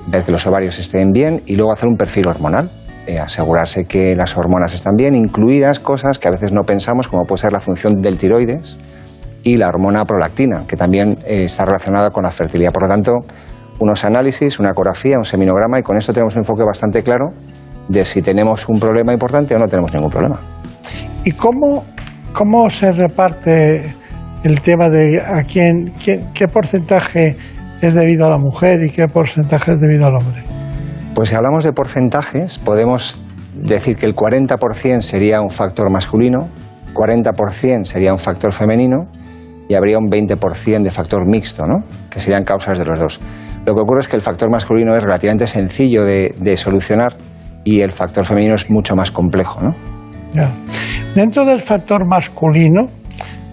[0.08, 2.70] ver que los ovarios estén bien y luego hacer un perfil hormonal.
[3.08, 7.24] eh, asegurarse que las hormonas están bien, incluidas cosas que a veces no pensamos, como
[7.24, 8.78] puede ser la función del tiroides,
[9.46, 12.72] y la hormona prolactina, que también eh, está relacionada con la fertilidad.
[12.72, 13.12] Por lo tanto,
[13.78, 17.26] unos análisis, una ecografía, un seminograma, y con esto tenemos un enfoque bastante claro
[17.88, 20.40] de si tenemos un problema importante o no tenemos ningún problema.
[21.22, 21.84] ¿Y cómo,
[22.32, 23.94] cómo se reparte
[24.42, 27.36] el tema de a quién, quién, qué porcentaje
[27.80, 30.42] es debido a la mujer y qué porcentaje es debido al hombre?
[31.14, 33.20] Pues si hablamos de porcentajes, podemos
[33.54, 36.48] decir que el 40% sería un factor masculino,
[36.94, 39.06] 40% sería un factor femenino
[39.68, 41.84] y habría un 20% de factor mixto, ¿no?
[42.10, 43.20] que serían causas de los dos.
[43.64, 47.16] Lo que ocurre es que el factor masculino es relativamente sencillo de, de solucionar
[47.64, 49.60] y el factor femenino es mucho más complejo.
[49.60, 49.74] ¿no?
[50.32, 50.50] Ya.
[51.14, 52.88] Dentro del factor masculino,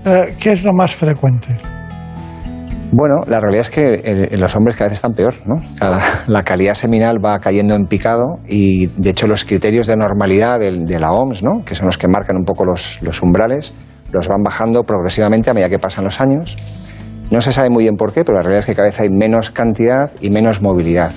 [0.06, 1.58] eh, ¿qué es lo más frecuente?
[2.92, 5.56] Bueno, la realidad es que eh, los hombres cada vez están peor, ¿no?
[5.56, 9.88] O sea, la, la calidad seminal va cayendo en picado y, de hecho, los criterios
[9.88, 11.66] de normalidad de, la OMS, ¿no?
[11.66, 13.74] Que son los que marcan un poco los, los umbrales,
[14.14, 16.56] los van bajando progresivamente a medida que pasan los años.
[17.32, 19.10] No se sabe muy bien por qué, pero la realidad es que cada vez hay
[19.10, 21.12] menos cantidad y menos movilidad.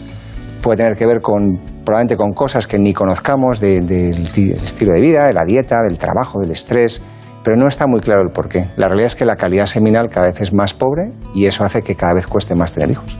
[0.63, 4.93] Puede tener que ver con, probablemente con cosas que ni conozcamos de- del del estilo
[4.93, 7.03] de vida, de la dieta, del trabajo, del estrés,
[7.45, 8.65] pero no está muy claro el por qué.
[8.77, 11.83] La realidad es que la calidad seminal cada vez es más pobre y eso hace
[11.83, 13.17] que cada vez cueste más tener hijos.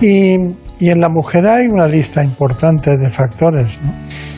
[0.00, 0.36] Y,
[0.78, 3.80] y en la mujer hay una lista importante de factores.
[3.82, 3.90] ¿no?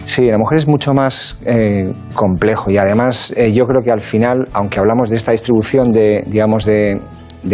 [0.07, 4.01] Sí, la mujer es mucho más eh, complejo y además eh, yo creo que al
[4.01, 7.01] final, aunque hablamos de esta distribución de, digamos, de,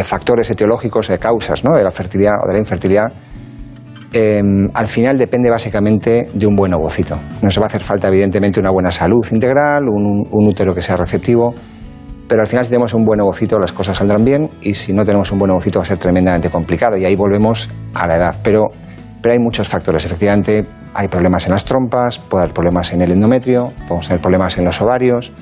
[0.04, 1.74] factores etiológicos, de causas ¿no?
[1.74, 3.10] de la fertilidad o de la infertilidad,
[4.12, 4.42] eh,
[4.74, 7.18] al final depende básicamente de un buen ovocito.
[7.40, 10.96] Nos va a hacer falta evidentemente una buena salud integral, un, un útero que sea
[10.96, 11.54] receptivo,
[12.28, 15.06] pero al final si tenemos un buen ovocito las cosas saldrán bien y si no
[15.06, 18.36] tenemos un buen ovocito va a ser tremendamente complicado y ahí volvemos a la edad.
[18.44, 18.68] Pero,
[19.22, 23.12] pero hay muchos factores, efectivamente hay problemas en las trompas, puede haber problemas en el
[23.12, 25.32] endometrio, podemos tener problemas en los ovarios,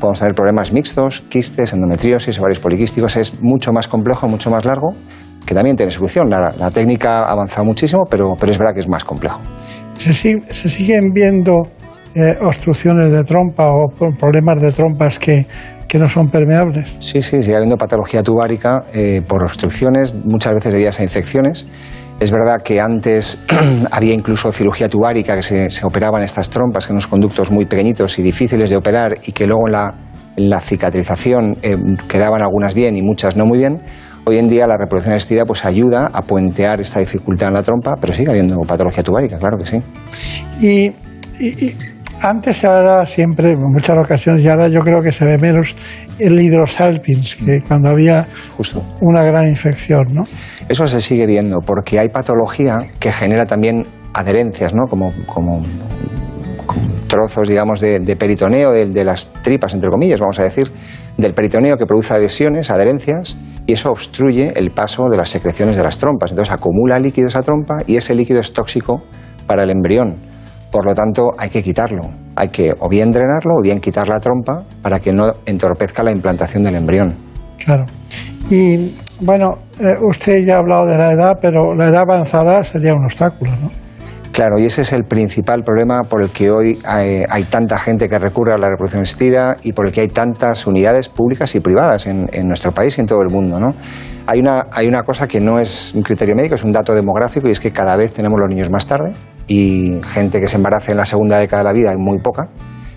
[0.00, 4.92] podemos tener problemas mixtos, quistes, endometriosis, ovarios poliquísticos, es mucho más complejo, mucho más largo,
[5.46, 6.30] que también tiene solución.
[6.30, 9.38] La, la técnica ha avanzado muchísimo, pero, pero es verdad que es más complejo.
[9.96, 11.52] ¿Se, sig- se siguen viendo
[12.14, 15.44] eh, obstrucciones de trompa o pro- problemas de trompas que,
[15.86, 16.96] que no son permeables?
[17.00, 21.66] Sí, sí, sigue habiendo patología tubárica eh, por obstrucciones, muchas veces debidas a infecciones.
[22.20, 23.42] Es verdad que antes
[23.90, 28.22] había incluso cirugía tubárica, que se, operaban estas trompas en unos conductos muy pequeñitos y
[28.22, 31.76] difíciles de operar y que luego en la, cicatrización eh,
[32.08, 33.80] quedaban algunas bien y muchas no muy bien.
[34.26, 37.94] Hoy en día la reproducción asistida pues ayuda a puentear esta dificultad en la trompa,
[37.98, 39.82] pero sigue habiendo patología tubárica, claro que sí.
[40.60, 40.92] Y
[42.22, 45.74] antes se hablaba siempre, en muchas ocasiones, y ahora yo creo que se ve menos,
[46.18, 48.26] el hidrosalpins, que cuando había
[48.56, 48.82] Justo.
[49.00, 50.24] una gran infección, ¿no?
[50.68, 54.86] Eso se sigue viendo porque hay patología que genera también adherencias, ¿no?
[54.86, 55.62] Como, como,
[56.66, 60.70] como trozos, digamos, de, de peritoneo, de, de las tripas, entre comillas, vamos a decir,
[61.16, 63.36] del peritoneo que produce adhesiones, adherencias,
[63.66, 66.30] y eso obstruye el paso de las secreciones de las trompas.
[66.30, 69.02] Entonces acumula líquido esa trompa y ese líquido es tóxico
[69.46, 70.29] para el embrión.
[70.70, 72.08] Por lo tanto, hay que quitarlo.
[72.36, 76.12] Hay que o bien drenarlo o bien quitar la trompa para que no entorpezca la
[76.12, 77.14] implantación del embrión.
[77.58, 77.84] Claro.
[78.50, 82.92] Y bueno, eh, usted ya ha hablado de la edad, pero la edad avanzada sería
[82.92, 83.70] un obstáculo, ¿no?
[84.40, 88.08] Claro, y ese es el principal problema por el que hoy hay, hay tanta gente
[88.08, 91.60] que recurre a la reproducción asistida y por el que hay tantas unidades públicas y
[91.60, 93.60] privadas en, en nuestro país y en todo el mundo.
[93.60, 93.74] ¿no?
[94.26, 97.48] Hay, una, hay una cosa que no es un criterio médico, es un dato demográfico
[97.48, 99.12] y es que cada vez tenemos los niños más tarde
[99.46, 102.48] y gente que se embaraza en la segunda década de la vida hay muy poca.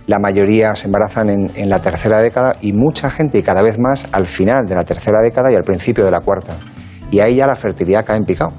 [0.07, 3.77] La mayoría se embarazan en, en la tercera década y mucha gente y cada vez
[3.79, 6.53] más al final de la tercera década y al principio de la cuarta.
[7.11, 8.53] Y ahí ya la fertilidad cae en picado.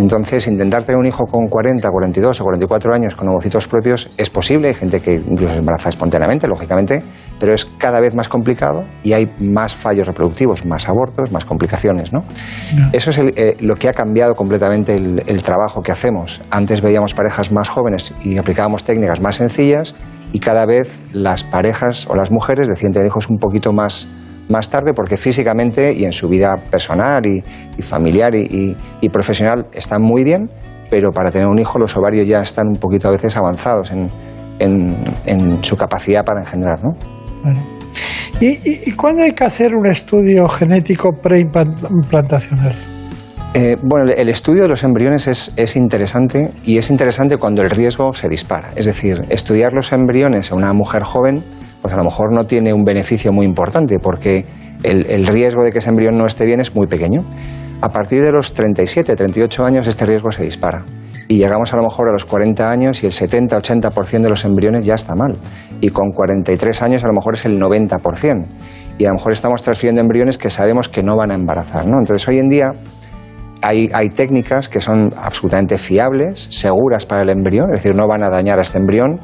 [0.00, 4.30] Entonces, intentar tener un hijo con 40, 42 o 44 años con ovocitos propios es
[4.30, 4.68] posible.
[4.68, 7.02] Hay gente que incluso se embaraza espontáneamente, lógicamente,
[7.38, 12.12] pero es cada vez más complicado y hay más fallos reproductivos, más abortos, más complicaciones.
[12.14, 12.20] ¿no?
[12.92, 16.40] Eso es el- eh, lo que ha cambiado completamente el, el trabajo que hacemos.
[16.50, 19.94] Antes veíamos parejas más jóvenes y aplicábamos técnicas más sencillas
[20.32, 24.08] y cada vez las parejas o las mujeres deciden tener hijos un poquito más
[24.50, 27.42] más tarde porque físicamente y en su vida personal y,
[27.78, 30.50] y familiar y, y- y profesional están muy bien,
[30.90, 34.08] pero para tener un hijo los ovarios ya están un poquito a veces avanzados en,
[34.58, 36.82] en- en su capacidad para engendrar.
[36.84, 36.90] ¿no?
[38.40, 42.74] ¿Y, y, cuándo hay que hacer un estudio genético preimplantacional?
[43.52, 47.68] Eh, bueno, el- estudio de los embriones es, es interesante y es interesante cuando el
[47.70, 48.70] riesgo se dispara.
[48.76, 51.44] Es decir, estudiar los embriones a una mujer joven,
[51.80, 54.44] pues a lo mejor no tiene un beneficio muy importante porque
[54.82, 57.24] el, el riesgo de que ese embrión no esté bien es muy pequeño.
[57.82, 60.84] A partir de los 37, 38 años este riesgo se dispara.
[61.30, 64.84] Y llegamos a lo mejor a los 40 años y el 70-80% de los embriones
[64.84, 65.38] ya está mal.
[65.80, 68.46] Y con 43 años a lo mejor es el 90%.
[68.98, 71.86] Y a lo mejor estamos transfiriendo embriones que sabemos que no van a embarazar.
[71.86, 71.98] ¿no?
[72.00, 72.72] Entonces hoy en día
[73.62, 78.24] hay, hay técnicas que son absolutamente fiables, seguras para el embrión, es decir, no van
[78.24, 79.20] a dañar a este embrión.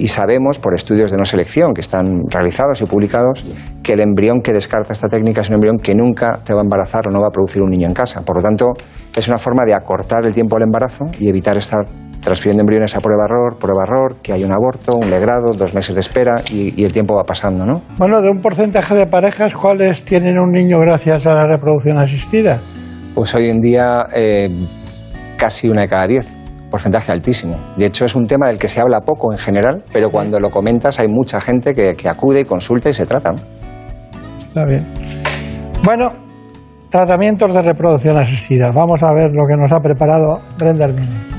[0.00, 3.44] Y sabemos por estudios de no selección que están realizados y publicados
[3.82, 6.64] que el embrión que descarta esta técnica es un embrión que nunca te va a
[6.64, 8.22] embarazar o no va a producir un niño en casa.
[8.22, 8.68] Por lo tanto,
[9.14, 11.84] es una forma de acortar el tiempo del embarazo y evitar estar
[12.22, 16.42] transfiriendo embriones a prueba-error, prueba-error, que hay un aborto, un legrado, dos meses de espera
[16.50, 17.82] y, y el tiempo va pasando, ¿no?
[17.98, 22.58] Bueno, de un porcentaje de parejas, ¿cuáles tienen un niño gracias a la reproducción asistida?
[23.14, 24.48] Pues hoy en día eh,
[25.36, 26.39] casi una de cada diez,
[26.70, 27.58] porcentaje altísimo.
[27.76, 30.50] De hecho es un tema del que se habla poco en general, pero cuando lo
[30.50, 33.32] comentas hay mucha gente que, que acude y consulta y se trata.
[34.38, 34.86] Está bien.
[35.82, 36.08] Bueno,
[36.90, 38.70] tratamientos de reproducción asistida.
[38.74, 40.88] Vamos a ver lo que nos ha preparado Brenda.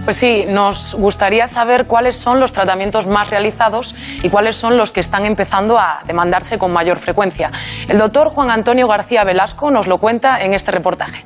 [0.04, 4.92] Pues sí, nos gustaría saber cuáles son los tratamientos más realizados y cuáles son los
[4.92, 7.52] que están empezando a demandarse con mayor frecuencia.
[7.88, 11.24] El doctor Juan Antonio García Velasco nos lo cuenta en este reportaje.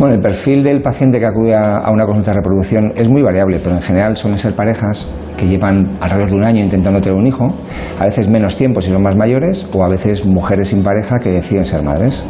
[0.00, 3.60] Bueno, el perfil del paciente que acude a una consulta de reproducción es muy variable,
[3.62, 5.06] pero en general suelen ser parejas
[5.36, 7.54] que llevan alrededor de un año intentando tener un hijo,
[7.98, 11.28] a veces menos tiempo si son más mayores, o a veces mujeres sin pareja que
[11.28, 12.24] deciden ser madres.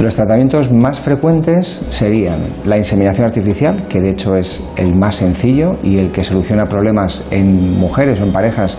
[0.00, 5.72] Los tratamientos más frecuentes serían la inseminación artificial, que de hecho es el más sencillo
[5.82, 8.78] y el que soluciona problemas en mujeres o en parejas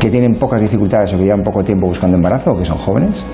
[0.00, 3.24] que tienen pocas dificultades o que llevan poco tiempo buscando embarazo o que son jóvenes.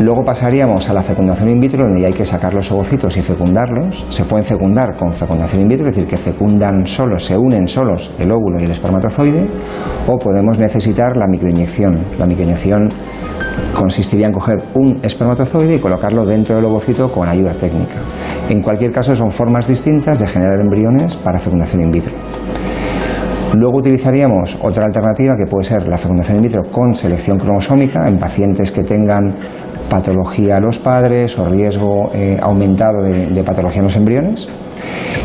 [0.00, 3.22] Luego pasaríamos a la fecundación in vitro, donde ya hay que sacar los ovocitos y
[3.22, 4.04] fecundarlos.
[4.08, 8.10] Se pueden fecundar con fecundación in vitro, es decir, que fecundan solos, se unen solos
[8.18, 9.46] el óvulo y el espermatozoide,
[10.08, 12.04] o podemos necesitar la microinyección.
[12.18, 12.88] La microinyección
[13.78, 17.94] consistiría en coger un espermatozoide y colocarlo dentro del ovocito con ayuda técnica.
[18.48, 22.12] En cualquier caso, son formas distintas de generar embriones para fecundación in vitro.
[23.54, 28.16] Luego utilizaríamos otra alternativa que puede ser la fecundación in vitro con selección cromosómica en
[28.16, 29.34] pacientes que tengan
[29.90, 34.48] patología a los padres o riesgo eh, aumentado de, de patología en los embriones.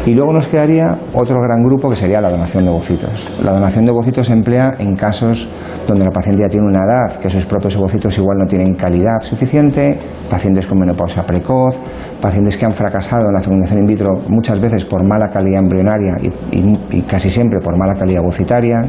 [0.06, 3.40] Y luego nos quedaría otro gran grupo que sería la donación de ovocitos.
[3.44, 5.50] La donación de ovocitos se emplea en casos
[5.86, 9.20] donde la paciente ya tiene una edad, que sus propios ovocitos igual no tienen calidad
[9.22, 9.98] suficiente,
[10.30, 11.78] pacientes con menopausia precoz,
[12.22, 16.16] pacientes que han fracasado en la fecundación in vitro muchas veces por mala calidad embrionaria
[16.52, 18.80] y, casi siempre por mala calidad ovocitaria,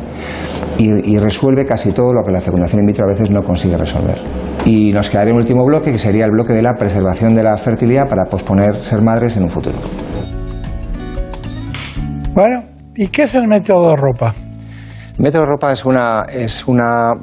[0.78, 3.76] y, y resuelve casi todo lo que la fecundación in vitro a veces no consigue
[3.76, 4.18] resolver.
[4.64, 7.56] Y nos quedaría un último bloque, que sería el bloque de la preservación de la
[7.56, 9.78] fertilidad para posponer ser madres en un futuro.
[12.38, 12.62] Bueno,
[12.94, 14.32] ¿y qué es el método ropa?
[15.18, 17.14] Método Ropa es una, es una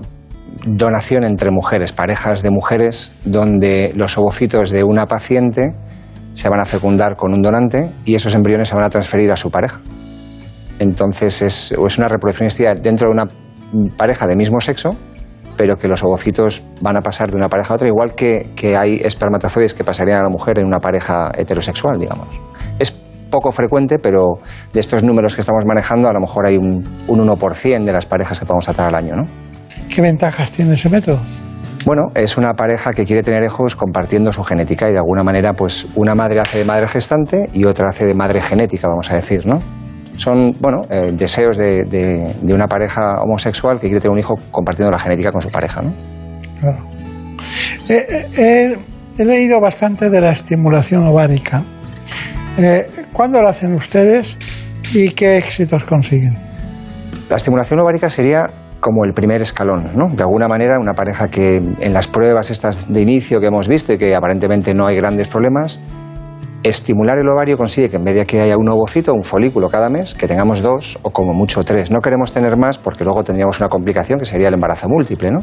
[0.65, 5.73] donación entre mujeres, parejas de mujeres, donde los ovocitos de una paciente
[6.33, 9.37] se van a fecundar con un donante y esos embriones se van a transferir a
[9.37, 9.79] su pareja.
[10.79, 12.49] Entonces es, es una reproducción
[12.81, 13.25] dentro de una
[13.95, 14.97] pareja de mismo sexo,
[15.55, 18.75] pero que los ovocitos van a pasar de una pareja a otra, igual que, que
[18.75, 22.37] hay espermatozoides que pasarían a la mujer en una pareja heterosexual, digamos.
[23.35, 24.39] Poco frecuente, pero
[24.73, 28.05] de estos números que estamos manejando, a lo mejor hay un, un 1% de las
[28.05, 29.23] parejas que podemos tratar al año, ¿no?
[29.93, 31.19] ¿Qué ventajas tiene ese método?
[31.85, 35.53] Bueno, es una pareja que quiere tener hijos compartiendo su genética y de alguna manera,
[35.53, 39.15] pues una madre hace de madre gestante y otra hace de madre genética, vamos a
[39.15, 39.59] decir, ¿no?
[40.17, 44.35] Son, bueno, eh, deseos de, de- de una pareja homosexual que quiere tener un hijo
[44.49, 45.93] compartiendo la genética con su pareja, ¿no?
[46.61, 46.77] Claro.
[47.89, 48.75] Eh, eh,
[49.19, 51.61] he leído bastante de la estimulación ovárica.
[53.15, 54.37] ¿Cuándo la hacen ustedes
[54.93, 56.33] y qué éxitos consiguen?
[57.29, 58.49] La estimulación ovárica sería
[58.81, 60.13] como el primer escalón, ¿no?
[60.13, 63.93] De alguna manera, una pareja que en las pruebas estas de inicio que hemos visto
[63.93, 65.79] y que aparentemente no hay grandes problemas,
[66.61, 70.13] estimular el ovario consigue que en vez que haya un ovocito, un folículo cada mes,
[70.13, 71.91] que tengamos dos o como mucho tres.
[71.91, 75.39] No queremos tener más porque luego tendríamos una complicación que sería el embarazo múltiple, ¿no?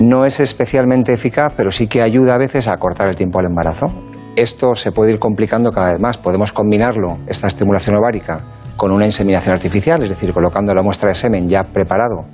[0.00, 3.46] No es especialmente eficaz, pero sí que ayuda a veces a acortar el tiempo al
[3.46, 3.86] embarazo.
[4.36, 6.16] Esto se puede ir complicando cada vez más.
[6.16, 8.40] Podemos combinarlo, esta estimulación ovárica,
[8.76, 12.24] con una inseminación artificial, es decir, colocando la muestra de semen ya preparado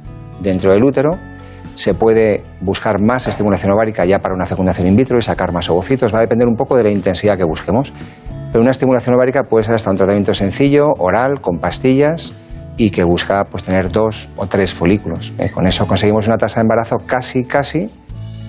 [0.41, 1.11] dentro del útero.
[1.75, 5.69] Se puede buscar más estimulación ovárica ya para una fecundación in vitro y sacar más
[5.71, 6.15] ovocitos.
[6.15, 7.93] Va a depender un poco de la intensidad que busquemos.
[8.53, 12.33] Pero una estimulación ovárica puede ser hasta un tratamiento sencillo, oral, con pastillas
[12.77, 15.33] y que busca pues, tener dos o tres folículos.
[15.39, 17.91] Eh, con eso conseguimos una tasa de embarazo casi, casi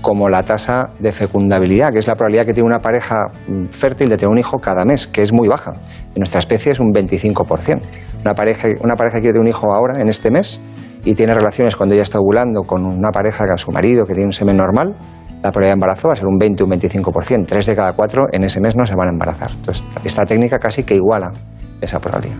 [0.01, 4.09] como la tasa de fecundabilidad, que es la probabilidad que tiene una pareja mm, fértil
[4.09, 5.71] de tener un hijo cada mes, que es muy baja.
[6.15, 7.81] En nuestra especie es un 25%.
[8.23, 10.59] Una pareja, una pareja que quiere un hijo ahora, en este mes,
[11.05, 14.27] y tiene relaciones cuando ella está ovulando con una pareja, con su marido, que tiene
[14.27, 14.95] un semen normal,
[15.41, 17.45] la probabilidad de embarazo va a ser un 20 o un 25%.
[17.45, 19.51] Tres de cada cuatro en ese mes no se van a embarazar.
[19.51, 21.31] Entonces, esta técnica casi que iguala
[21.79, 22.37] esa probabilidad.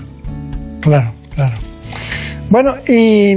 [0.82, 1.56] Claro, claro.
[2.50, 3.36] Bueno, y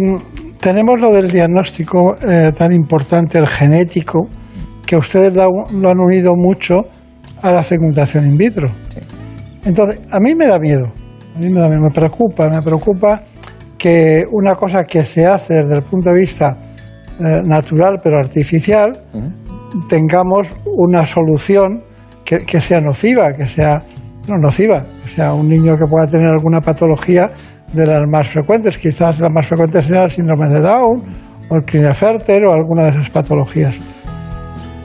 [0.62, 4.28] tenemos lo del diagnóstico eh, tan importante, el genético,
[4.86, 5.42] que ustedes lo,
[5.90, 6.82] han unido mucho
[7.42, 8.70] a la fecundación in vitro.
[9.64, 10.92] Entonces, a mí me da miedo,
[11.34, 13.22] a mí me da miedo, me preocupa, me preocupa
[13.76, 16.56] que una cosa que se hace desde el punto de vista
[17.18, 18.92] eh, natural pero artificial,
[19.88, 21.82] tengamos una solución
[22.24, 23.82] que, que sea nociva, que sea
[24.28, 27.32] no nociva, que sea un niño que pueda tener alguna patología
[27.72, 28.78] de las más frecuentes.
[28.78, 31.02] Quizás la más frecuente sea el síndrome de Down
[31.48, 33.78] o el Klinefelter o alguna de esas patologías.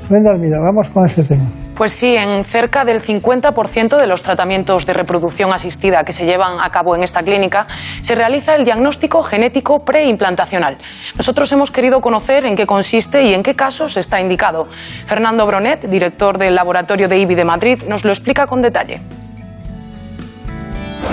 [0.09, 1.45] Brenda Almida, vamos con ese tema.
[1.77, 6.59] Pues sí, en cerca del 50% de los tratamientos de reproducción asistida que se llevan
[6.59, 7.67] a cabo en esta clínica
[8.01, 10.79] se realiza el diagnóstico genético preimplantacional.
[11.15, 14.65] Nosotros hemos querido conocer en qué consiste y en qué casos está indicado.
[15.05, 18.99] Fernando Bronet, director del laboratorio de IBI de Madrid, nos lo explica con detalle.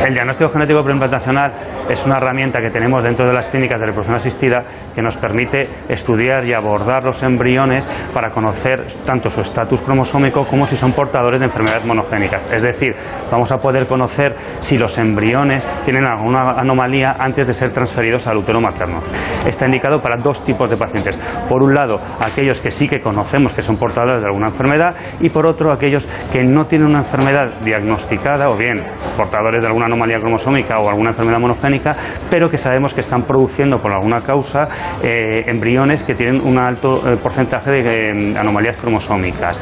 [0.02, 1.52] El diagnóstico genético preimplantacional
[1.88, 4.62] es una herramienta que tenemos dentro de las clínicas de reproducción asistida
[4.94, 10.66] que nos permite estudiar y abordar los embriones para conocer tanto su estatus cromosómico como
[10.66, 12.52] si son portadores de enfermedades monogénicas.
[12.52, 12.92] Es decir,
[13.30, 18.36] vamos a poder conocer si los embriones tienen alguna anomalía antes de ser transferidos al
[18.36, 19.00] útero materno.
[19.46, 21.16] Está indicado para dos tipos de pacientes.
[21.48, 25.30] Por un lado, aquellos que sí que conocemos que son portadores de alguna enfermedad y
[25.30, 28.74] por otro, aquellos que no tienen una enfermedad diagnosticada o bien
[29.16, 31.92] portadores de alguna anomalía anomalía cromosómica o alguna enfermedad monogénica,
[32.30, 34.64] pero que sabemos que están produciendo por alguna causa
[35.02, 39.60] eh, embriones que tienen un alto eh, porcentaje de eh, anomalías cromosómicas.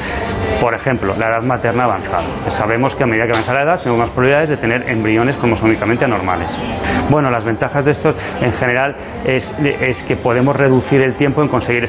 [0.61, 2.23] Por ejemplo, la edad materna avanzada.
[2.49, 6.05] Sabemos que a medida que avanza la edad tenemos más probabilidades de tener embriones cromosómicamente
[6.05, 6.51] anormales.
[7.11, 8.95] Bueno, las ventajas de esto en general
[9.27, 11.83] es, es que podemos reducir el tiempo en conseguir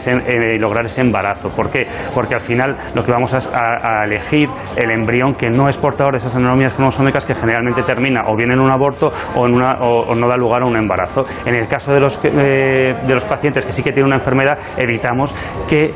[0.59, 1.49] lograr ese embarazo.
[1.49, 1.81] ¿Por qué?
[2.13, 5.77] Porque al final lo que vamos a, a- a elegir el embrión que no es
[5.77, 9.53] portador de esas anomalías cromosómicas que generalmente termina o bien en un aborto o, en
[9.53, 11.21] una, o, no da lugar a un embarazo.
[11.45, 14.57] En el caso de los, eh, de los pacientes que sí que tienen una enfermedad,
[14.77, 15.33] evitamos
[15.69, 15.93] que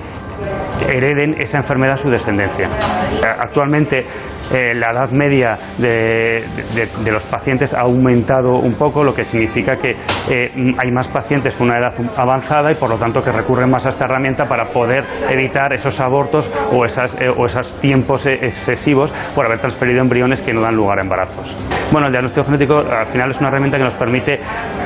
[0.89, 2.67] hereden esa enfermedad a su descendencia.
[2.67, 4.05] Eh, Actualmente
[4.53, 6.43] eh, la edad media de,
[6.75, 11.55] de- los pacientes ha aumentado un poco, lo que significa que eh, hay más pacientes
[11.55, 14.65] con una edad avanzada y por lo tanto que recurren más a esta herramienta para
[14.65, 20.01] poder evitar esos abortos o, esas, eh, o esos tiempos eh, excesivos por haber transferido
[20.01, 21.55] embriones que no dan lugar a embarazos.
[21.91, 24.37] Bueno, el diagnóstico genético al final es una herramienta que nos permite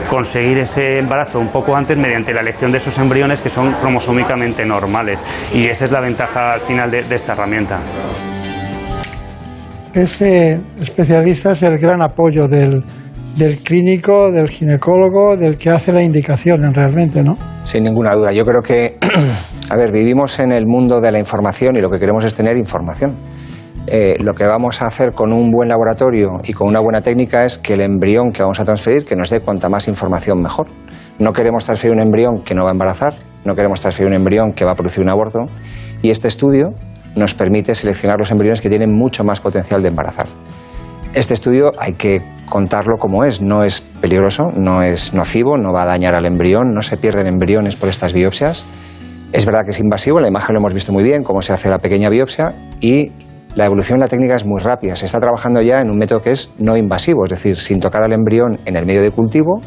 [0.09, 4.65] conseguir ese embarazo un poco antes mediante la elección de esos embriones que son cromosómicamente
[4.65, 5.21] normales
[5.53, 7.77] y esa es la ventaja al final de- de esta herramienta.
[9.93, 12.81] Ese especialista es el gran apoyo del,
[13.37, 17.37] del clínico, del ginecólogo, del que hace la indicación realmente, ¿no?
[17.63, 18.31] Sin ninguna duda.
[18.31, 18.97] Yo creo que,
[19.69, 22.57] a ver, vivimos en el mundo de la información y lo que queremos es tener
[22.57, 23.15] información.
[23.87, 27.43] Eh, lo que vamos a hacer con un buen laboratorio y con una buena técnica
[27.43, 30.67] es que el embrión que vamos a transferir, que nos dé cuanta más información mejor.
[31.19, 34.53] No queremos transferir un embrión que no va a embarazar, no queremos transferir un embrión
[34.53, 35.39] que va a producir un aborto
[36.01, 36.73] y este estudio
[37.15, 40.27] nos permite seleccionar los embriones que tienen mucho más potencial de embarazar.
[41.13, 45.83] Este estudio hay que contarlo como es, no es peligroso, no es nocivo, no va
[45.83, 48.65] a dañar al embrión, no se pierden embriones por estas biopsias.
[49.33, 51.53] Es verdad que es invasivo, en la imagen lo hemos visto muy bien, cómo se
[51.53, 53.11] hace la pequeña biopsia y
[53.55, 54.95] la evolución de la técnica es muy rápida.
[54.95, 58.03] Se está trabajando ya en un método que es no invasivo, es decir, sin tocar
[58.03, 59.59] al embrión en el medio de cultivo,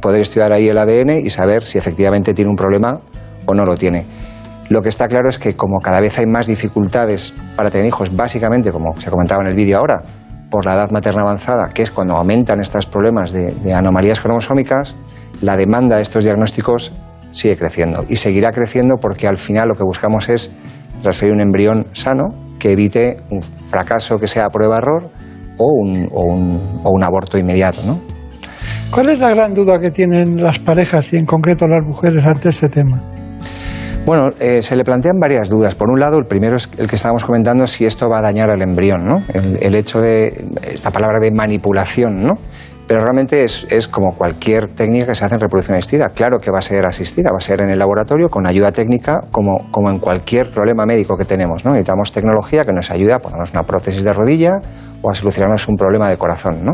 [0.00, 3.00] poder estudiar ahí el ADN y saber si efectivamente tiene un problema
[3.46, 4.04] o no lo tiene.
[4.72, 8.16] Lo que está claro es que como cada vez hay más dificultades para tener hijos,
[8.16, 10.00] básicamente, como se comentaba en el vídeo ahora,
[10.48, 14.96] por la edad materna avanzada, que es cuando aumentan estos problemas de, anomalías cromosómicas,
[15.42, 16.90] la demanda de estos diagnósticos
[17.32, 20.50] sigue creciendo y seguirá creciendo porque al final lo que buscamos es
[21.02, 25.10] transferir un embrión sano que evite un fracaso que sea prueba-error
[25.58, 27.82] o un, o, un, o un aborto inmediato.
[27.84, 28.00] ¿no?
[28.90, 32.48] ¿Cuál es la gran duda que tienen las parejas y en concreto las mujeres ante
[32.48, 33.02] este tema?
[34.04, 35.76] Bueno, eh, se le plantean varias dudas.
[35.76, 38.50] Por un lado, el primero es el que estábamos comentando, si esto va a dañar
[38.50, 39.22] al embrión, ¿no?
[39.32, 42.32] El, hecho de, esta palabra de manipulación, ¿no?
[42.88, 46.08] Pero realmente es, es como cualquier técnica que se hace en reproducción asistida.
[46.08, 49.20] Claro que va a ser asistida, va a ser en el laboratorio con ayuda técnica,
[49.30, 51.70] como, como en cualquier problema médico que tenemos, ¿no?
[51.70, 54.54] Necesitamos tecnología que nos ayude a ponernos una prótesis de rodilla
[55.00, 56.72] o a solucionarnos un problema de corazón, ¿no?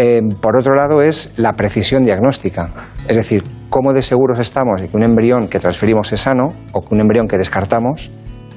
[0.00, 2.70] Eh, por otro lado, es la precisión diagnóstica.
[3.08, 6.82] Es decir, cómo de seguros estamos de que un embrión que transferimos es sano o
[6.82, 8.08] que un embrión que descartamos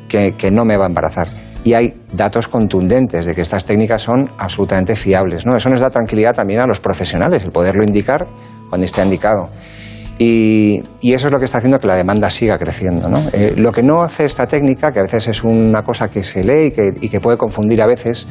[0.08, 1.30] que, no me va a embarazar.
[1.64, 5.48] Y hay datos contundentes de que estas técnicas son absolutamente fiables.
[5.48, 5.56] ¿no?
[5.56, 8.28] Eso nos da tranquilidad también a los profesionales, el poderlo indicar
[8.70, 9.50] cuando esté indicado.
[10.20, 13.10] Y, eso es lo que está haciendo que la demanda siga creciendo.
[13.10, 13.18] ¿no?
[13.34, 16.44] Eh, lo que no hace esta técnica, que a veces es una cosa que se
[16.44, 18.28] lee y que puede confundir a veces,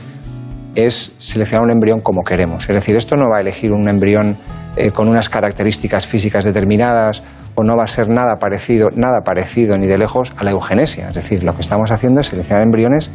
[0.75, 2.69] es seleccionar un embrión como queremos.
[2.69, 4.37] Es decir, esto no va a elegir un embrión
[4.77, 7.23] eh, con unas características físicas determinadas
[7.55, 11.09] o no va a ser nada parecido, nada parecido ni de lejos a la eugenesia.
[11.09, 13.11] Es decir, lo que estamos haciendo es seleccionar embriones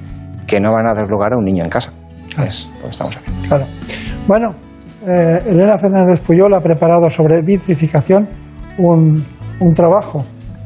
[0.48, 1.92] que no van a dar lugar a un niño en casa.
[2.46, 3.48] Es lo que estamos haciendo.
[3.48, 3.66] Claro.
[4.28, 4.56] Bueno,
[5.08, 8.28] eh, Elena Fernández Puyol ha preparado sobre vitrificación
[8.78, 9.24] un,
[9.60, 10.26] un trabajo.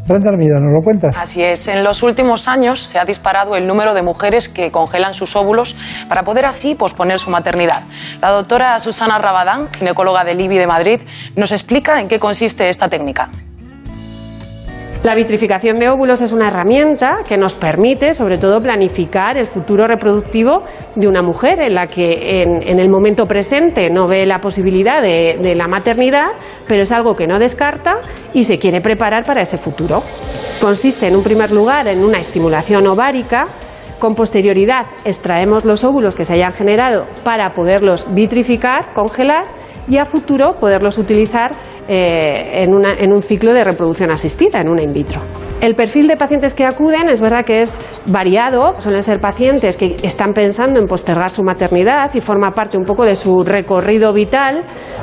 [0.10, 1.12] Brenda Armida, ¿nos lo?
[1.16, 5.14] Así es, en los últimos años se ha disparado el número de mujeres que congelan
[5.14, 5.76] sus óvulos
[6.08, 7.84] para poder así posponer su maternidad.
[8.22, 11.02] La doctora Susana Rabadán, ginecóloga del IBI de Madrid,
[11.36, 13.30] nos explica en qué consiste esta técnica.
[15.02, 19.88] La vitrificación de óvulos es una herramienta que nos permite, sobre todo, planificar el futuro
[19.88, 20.64] reproductivo
[20.94, 25.38] de una mujer en la que en, el momento presente no ve la posibilidad de,
[25.42, 26.26] de la maternidad,
[26.68, 27.94] pero es algo que no descarta
[28.34, 30.04] y se quiere preparar para ese futuro.
[30.60, 33.46] Consiste, en un primer lugar, en una estimulación ovárica.
[34.00, 39.46] Con posterioridad extraemos los óvulos que se hayan generado para poderlos vitrificar, congelar
[39.90, 41.52] y a futuro poderlos utilizar
[41.90, 45.20] eh, en, una- en un ciclo de reproducción asistida, en una in vitro.
[45.62, 49.98] El perfil de pacientes que acuden es verdad que es variado, suelen ser pacientes que
[50.04, 54.62] están pensando en postergar su maternidad y forma parte un poco de su recorrido vital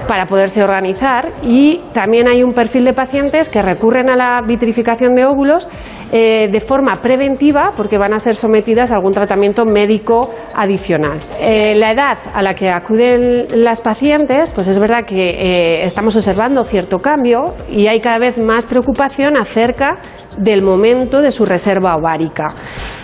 [0.08, 5.14] para poderse organizar y también hay un perfil de pacientes que recurren a la vitrificación
[5.14, 5.68] de óvulos
[6.12, 11.18] eh, de forma preventiva porque van a ser sometidas a algún tratamiento médico adicional.
[11.38, 16.16] Eh, la edad a la que acuden las pacientes, pues es verdad que eh, estamos
[16.16, 19.92] observando cierto cambio y hay cada vez más preocupación acerca
[20.38, 22.48] del momento de su reserva ovárica.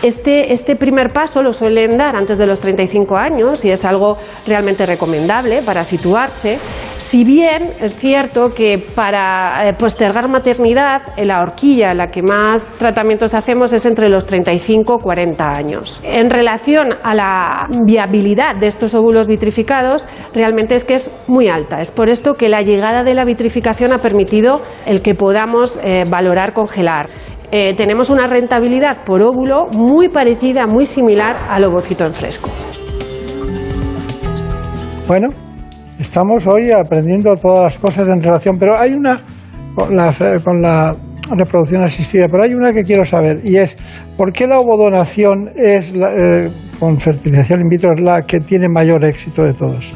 [0.03, 4.19] Este, este primer paso lo suelen dar antes de los 35 años y es algo
[4.47, 6.59] realmente recomendable para situarse.
[6.99, 12.23] Si bien es cierto que para eh, postergar maternidad, eh, la horquilla en la que
[12.23, 16.01] más tratamientos hacemos es entre los 35 y 40 años.
[16.05, 21.81] En relación a la viabilidad de estos óvulos vitrificados, realmente es que es muy alta.
[21.81, 26.03] Es por esto que la llegada de la vitrificación ha permitido el que podamos eh,
[26.09, 27.09] valorar congelar.
[27.55, 32.51] Eh, tenemos una rentabilidad por óvulo muy parecida, muy similar al ovocito en fresco.
[35.07, 35.29] Bueno,
[35.99, 39.21] estamos hoy aprendiendo todas las cosas en relación, pero hay una
[39.75, 40.97] con la, con la
[41.37, 43.77] reproducción asistida, pero hay una que quiero saber y es
[44.17, 46.51] ¿por qué la ovodonación es la, eh,
[46.81, 49.93] con fertilización in vitro es la que tiene mayor éxito de todos?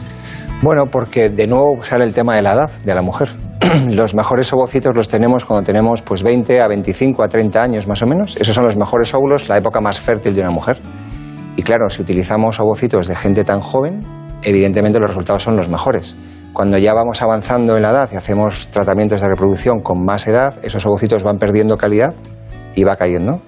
[0.61, 3.31] Bueno, porque de nuevo sale el tema de la edad de la mujer.
[3.91, 8.03] los mejores ovocitos los tenemos cuando tenemos pues 20 a 25 a 30 años más
[8.03, 8.37] o menos.
[8.37, 10.79] Esos son los mejores óvulos, la época más fértil de una mujer.
[11.57, 14.03] Y claro, si utilizamos ovocitos de gente tan joven,
[14.43, 16.17] evidentemente los resultados son los mejores.
[16.53, 20.55] Cuando ya vamos avanzando en la edad y hacemos tratamientos de reproducción con más edad,
[20.63, 22.15] esos ovocitos van perdiendo calidad
[22.75, 23.41] y va cayendo.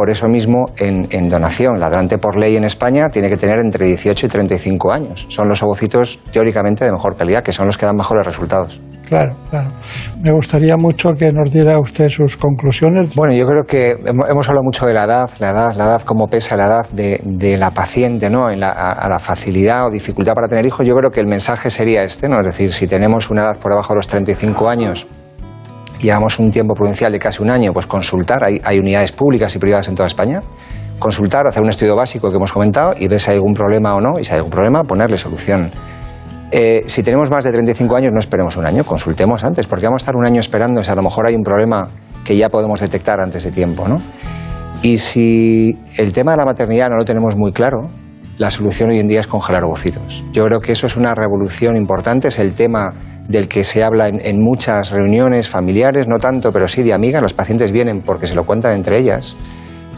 [0.00, 3.58] Por eso mismo, en, en donación, la donante por ley en España tiene que tener
[3.58, 5.26] entre 18 y 35 años.
[5.28, 8.80] Son los ovocitos teóricamente de mejor calidad, que son los que dan mejores resultados.
[9.06, 9.68] Claro, claro.
[10.22, 13.14] Me gustaría mucho que nos diera usted sus conclusiones.
[13.14, 16.28] Bueno, yo creo que hemos hablado mucho de la edad, la edad, la edad, cómo
[16.28, 18.50] pesa la edad de, de la paciente, ¿no?
[18.50, 20.86] En la, a, a la facilidad o dificultad para tener hijos.
[20.86, 22.38] Yo creo que el mensaje sería este, ¿no?
[22.40, 25.06] Es decir, si tenemos una edad por debajo de los 35 años,
[26.00, 29.58] llevamos un tiempo prudencial de casi un año, pues consultar, hay, hay unidades públicas y
[29.58, 30.42] privadas en toda España,
[30.98, 34.00] consultar, hacer un estudio básico que hemos comentado y ver si hay algún problema o
[34.00, 35.70] no, y si hay algún problema, ponerle solución.
[36.52, 40.02] Eh, si tenemos más de 35 años, no esperemos un año, consultemos antes, porque vamos
[40.02, 41.88] a estar un año esperando, si a lo mejor hay un problema
[42.24, 43.96] que ya podemos detectar antes de tiempo, ¿no?
[44.82, 47.90] Y si el tema de la maternidad no lo tenemos muy claro,
[48.38, 50.24] la solución hoy en día es congelar ovocitos.
[50.32, 52.94] Yo creo que eso es una revolución importante, es el tema
[53.30, 57.22] del que se habla en, muchas reuniones familiares, no tanto, pero sí de amigas.
[57.22, 59.36] Los pacientes vienen porque se lo cuentan entre ellas.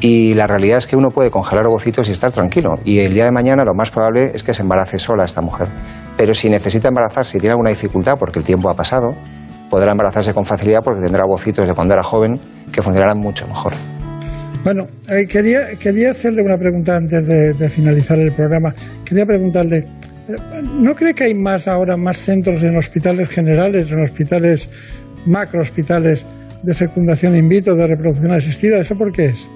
[0.01, 2.75] Y la realidad es que uno puede congelar ovocitos y estar tranquilo.
[2.85, 5.69] Y el día de mañana lo más probable es que se embarace sola esta mujer.
[6.17, 9.15] Pero si necesita embarazarse y tiene alguna dificultad porque el tiempo ha pasado,
[9.71, 12.39] podrá embarazarse con facilidad porque tendrá ovocitos de cuando era joven
[12.71, 13.73] que funcionarán mucho mejor.
[14.63, 18.75] Bueno, eh, quería, quería hacerle una pregunta antes de, finalizar el programa.
[19.05, 19.85] Quería preguntarle,
[20.63, 24.69] ¿no cree que hay más ahora, más centros en hospitales generales, en hospitales,
[25.27, 26.27] macro hospitales
[26.63, 28.79] de fecundación in vitro, de reproducción asistida?
[28.79, 29.49] ¿Eso por qué es?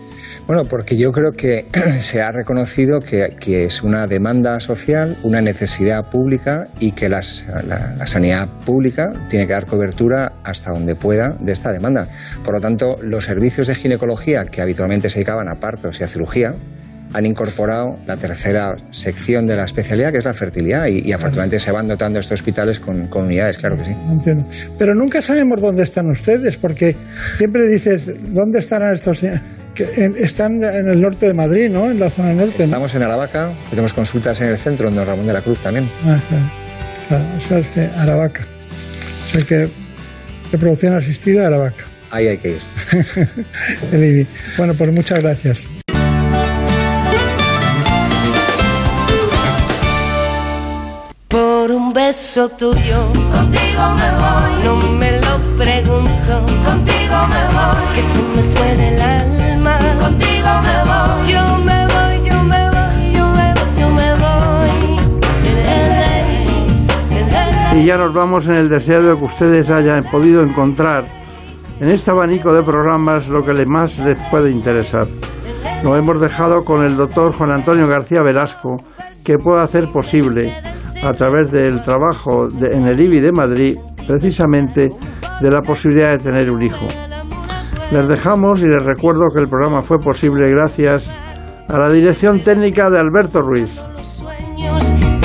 [0.46, 1.66] Bueno, porque yo creo que
[2.00, 7.20] se ha reconocido que, es una demanda social, una necesidad pública y que la,
[7.98, 12.08] la sanidad pública tiene que dar cobertura hasta donde pueda de esta demanda.
[12.44, 16.08] Por lo tanto, los servicios de ginecología que habitualmente se dedicaban a partos y a
[16.08, 16.54] cirugía
[17.12, 21.60] han incorporado la tercera sección de la especialidad, que es la fertilidad, y, y afortunadamente
[21.60, 23.96] se van dotando estos hospitales con, con unidades, claro que sí.
[24.10, 24.46] Entiendo.
[24.78, 26.96] Pero nunca sabemos dónde están ustedes, porque
[27.38, 28.02] siempre dices,
[28.32, 29.20] ¿dónde estarán estos?
[29.74, 31.90] Que en- están en el norte de Madrid, ¿no?
[31.90, 32.58] En la zona norte.
[32.60, 32.64] ¿no?
[32.64, 35.88] Estamos en Aravaca, tenemos consultas en el centro, en Don Ramón de la Cruz también.
[36.06, 36.44] Ah, claro.
[37.08, 38.42] Claro, eso es que Aravaca.
[38.42, 39.68] O sea que
[40.50, 41.84] reproducción asistida Aravaca.
[42.10, 42.58] Ahí hay que ir.
[43.92, 44.26] El IBI.
[44.56, 45.66] Bueno, pues muchas gracias.
[51.66, 54.52] Por un beso tuyo, contigo me voy.
[54.62, 57.86] No me lo pregunto, contigo me voy.
[57.92, 61.26] Que se me fue del alma, contigo me voy.
[61.32, 64.14] Yo me voy, yo me voy, yo me voy, yo me
[67.74, 67.80] voy.
[67.80, 71.04] Y ya nos vamos en el deseo de que ustedes hayan podido encontrar
[71.80, 75.08] en este abanico de programas lo que más les puede interesar.
[75.82, 78.76] Lo hemos dejado con el doctor Juan Antonio García Velasco,
[79.24, 80.54] que puede hacer posible,
[81.02, 84.90] a través del trabajo de- en el IBI de Madrid, precisamente
[85.40, 86.86] de la posibilidad de tener un hijo.
[87.92, 91.08] Les dejamos y les recuerdo que el programa fue posible gracias
[91.68, 93.80] a la dirección técnica de Alberto Ruiz.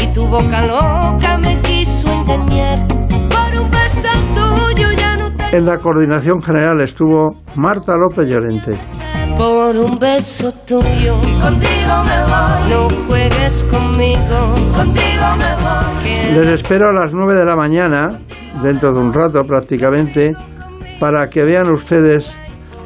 [0.01, 2.87] Y tu boca loca me quiso engañar.
[2.87, 8.73] Por un beso tuyo ya En la coordinación general estuvo Marta López Llorente.
[9.37, 12.69] Por un beso tuyo, contigo me voy.
[12.69, 16.35] No juegues conmigo, contigo me voy.
[16.35, 18.19] Les espero a las 9 de la mañana,
[18.63, 20.33] dentro de un rato prácticamente,
[20.99, 22.35] para que vean ustedes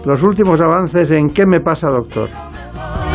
[0.05, 2.29] los últimos avances en ¿Qué me pasa, doctor?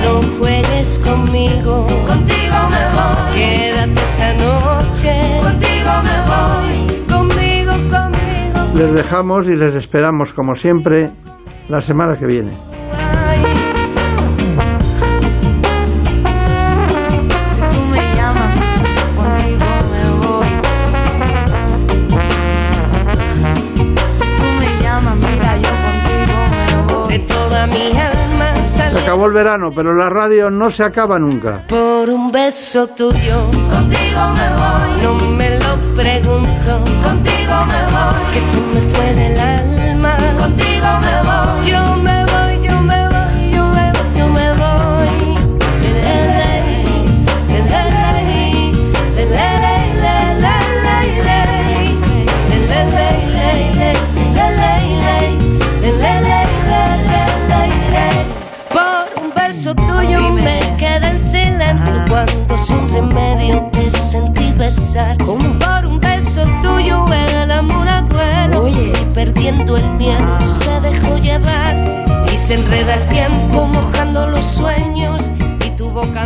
[0.02, 3.34] No juegues conmigo, contigo me voy.
[3.34, 5.12] Quédate esta noche,
[5.42, 7.06] contigo me voy.
[7.08, 8.74] Conmigo, conmigo.
[8.74, 11.10] Les dejamos y les esperamos, como siempre,
[11.68, 12.52] la semana que viene.
[29.20, 31.62] Acabó el verano, pero la radio no se acaba nunca.
[31.68, 33.50] por un beso tuyo.
[33.68, 35.02] Contigo me voy.
[35.02, 36.72] No me lo pregunto.
[37.02, 38.24] Contigo me voy.
[38.32, 40.16] Que se me fue del alma.
[40.38, 41.70] Contigo me voy.
[41.70, 41.79] Yo
[64.70, 65.18] besar.
[65.18, 68.68] Como por un beso tuyo el amor a duelo.
[68.68, 71.74] Y perdiendo el miedo se dejó llevar.
[72.32, 75.30] Y se enreda el tiempo mojando los sueños.
[75.66, 76.24] Y tu boca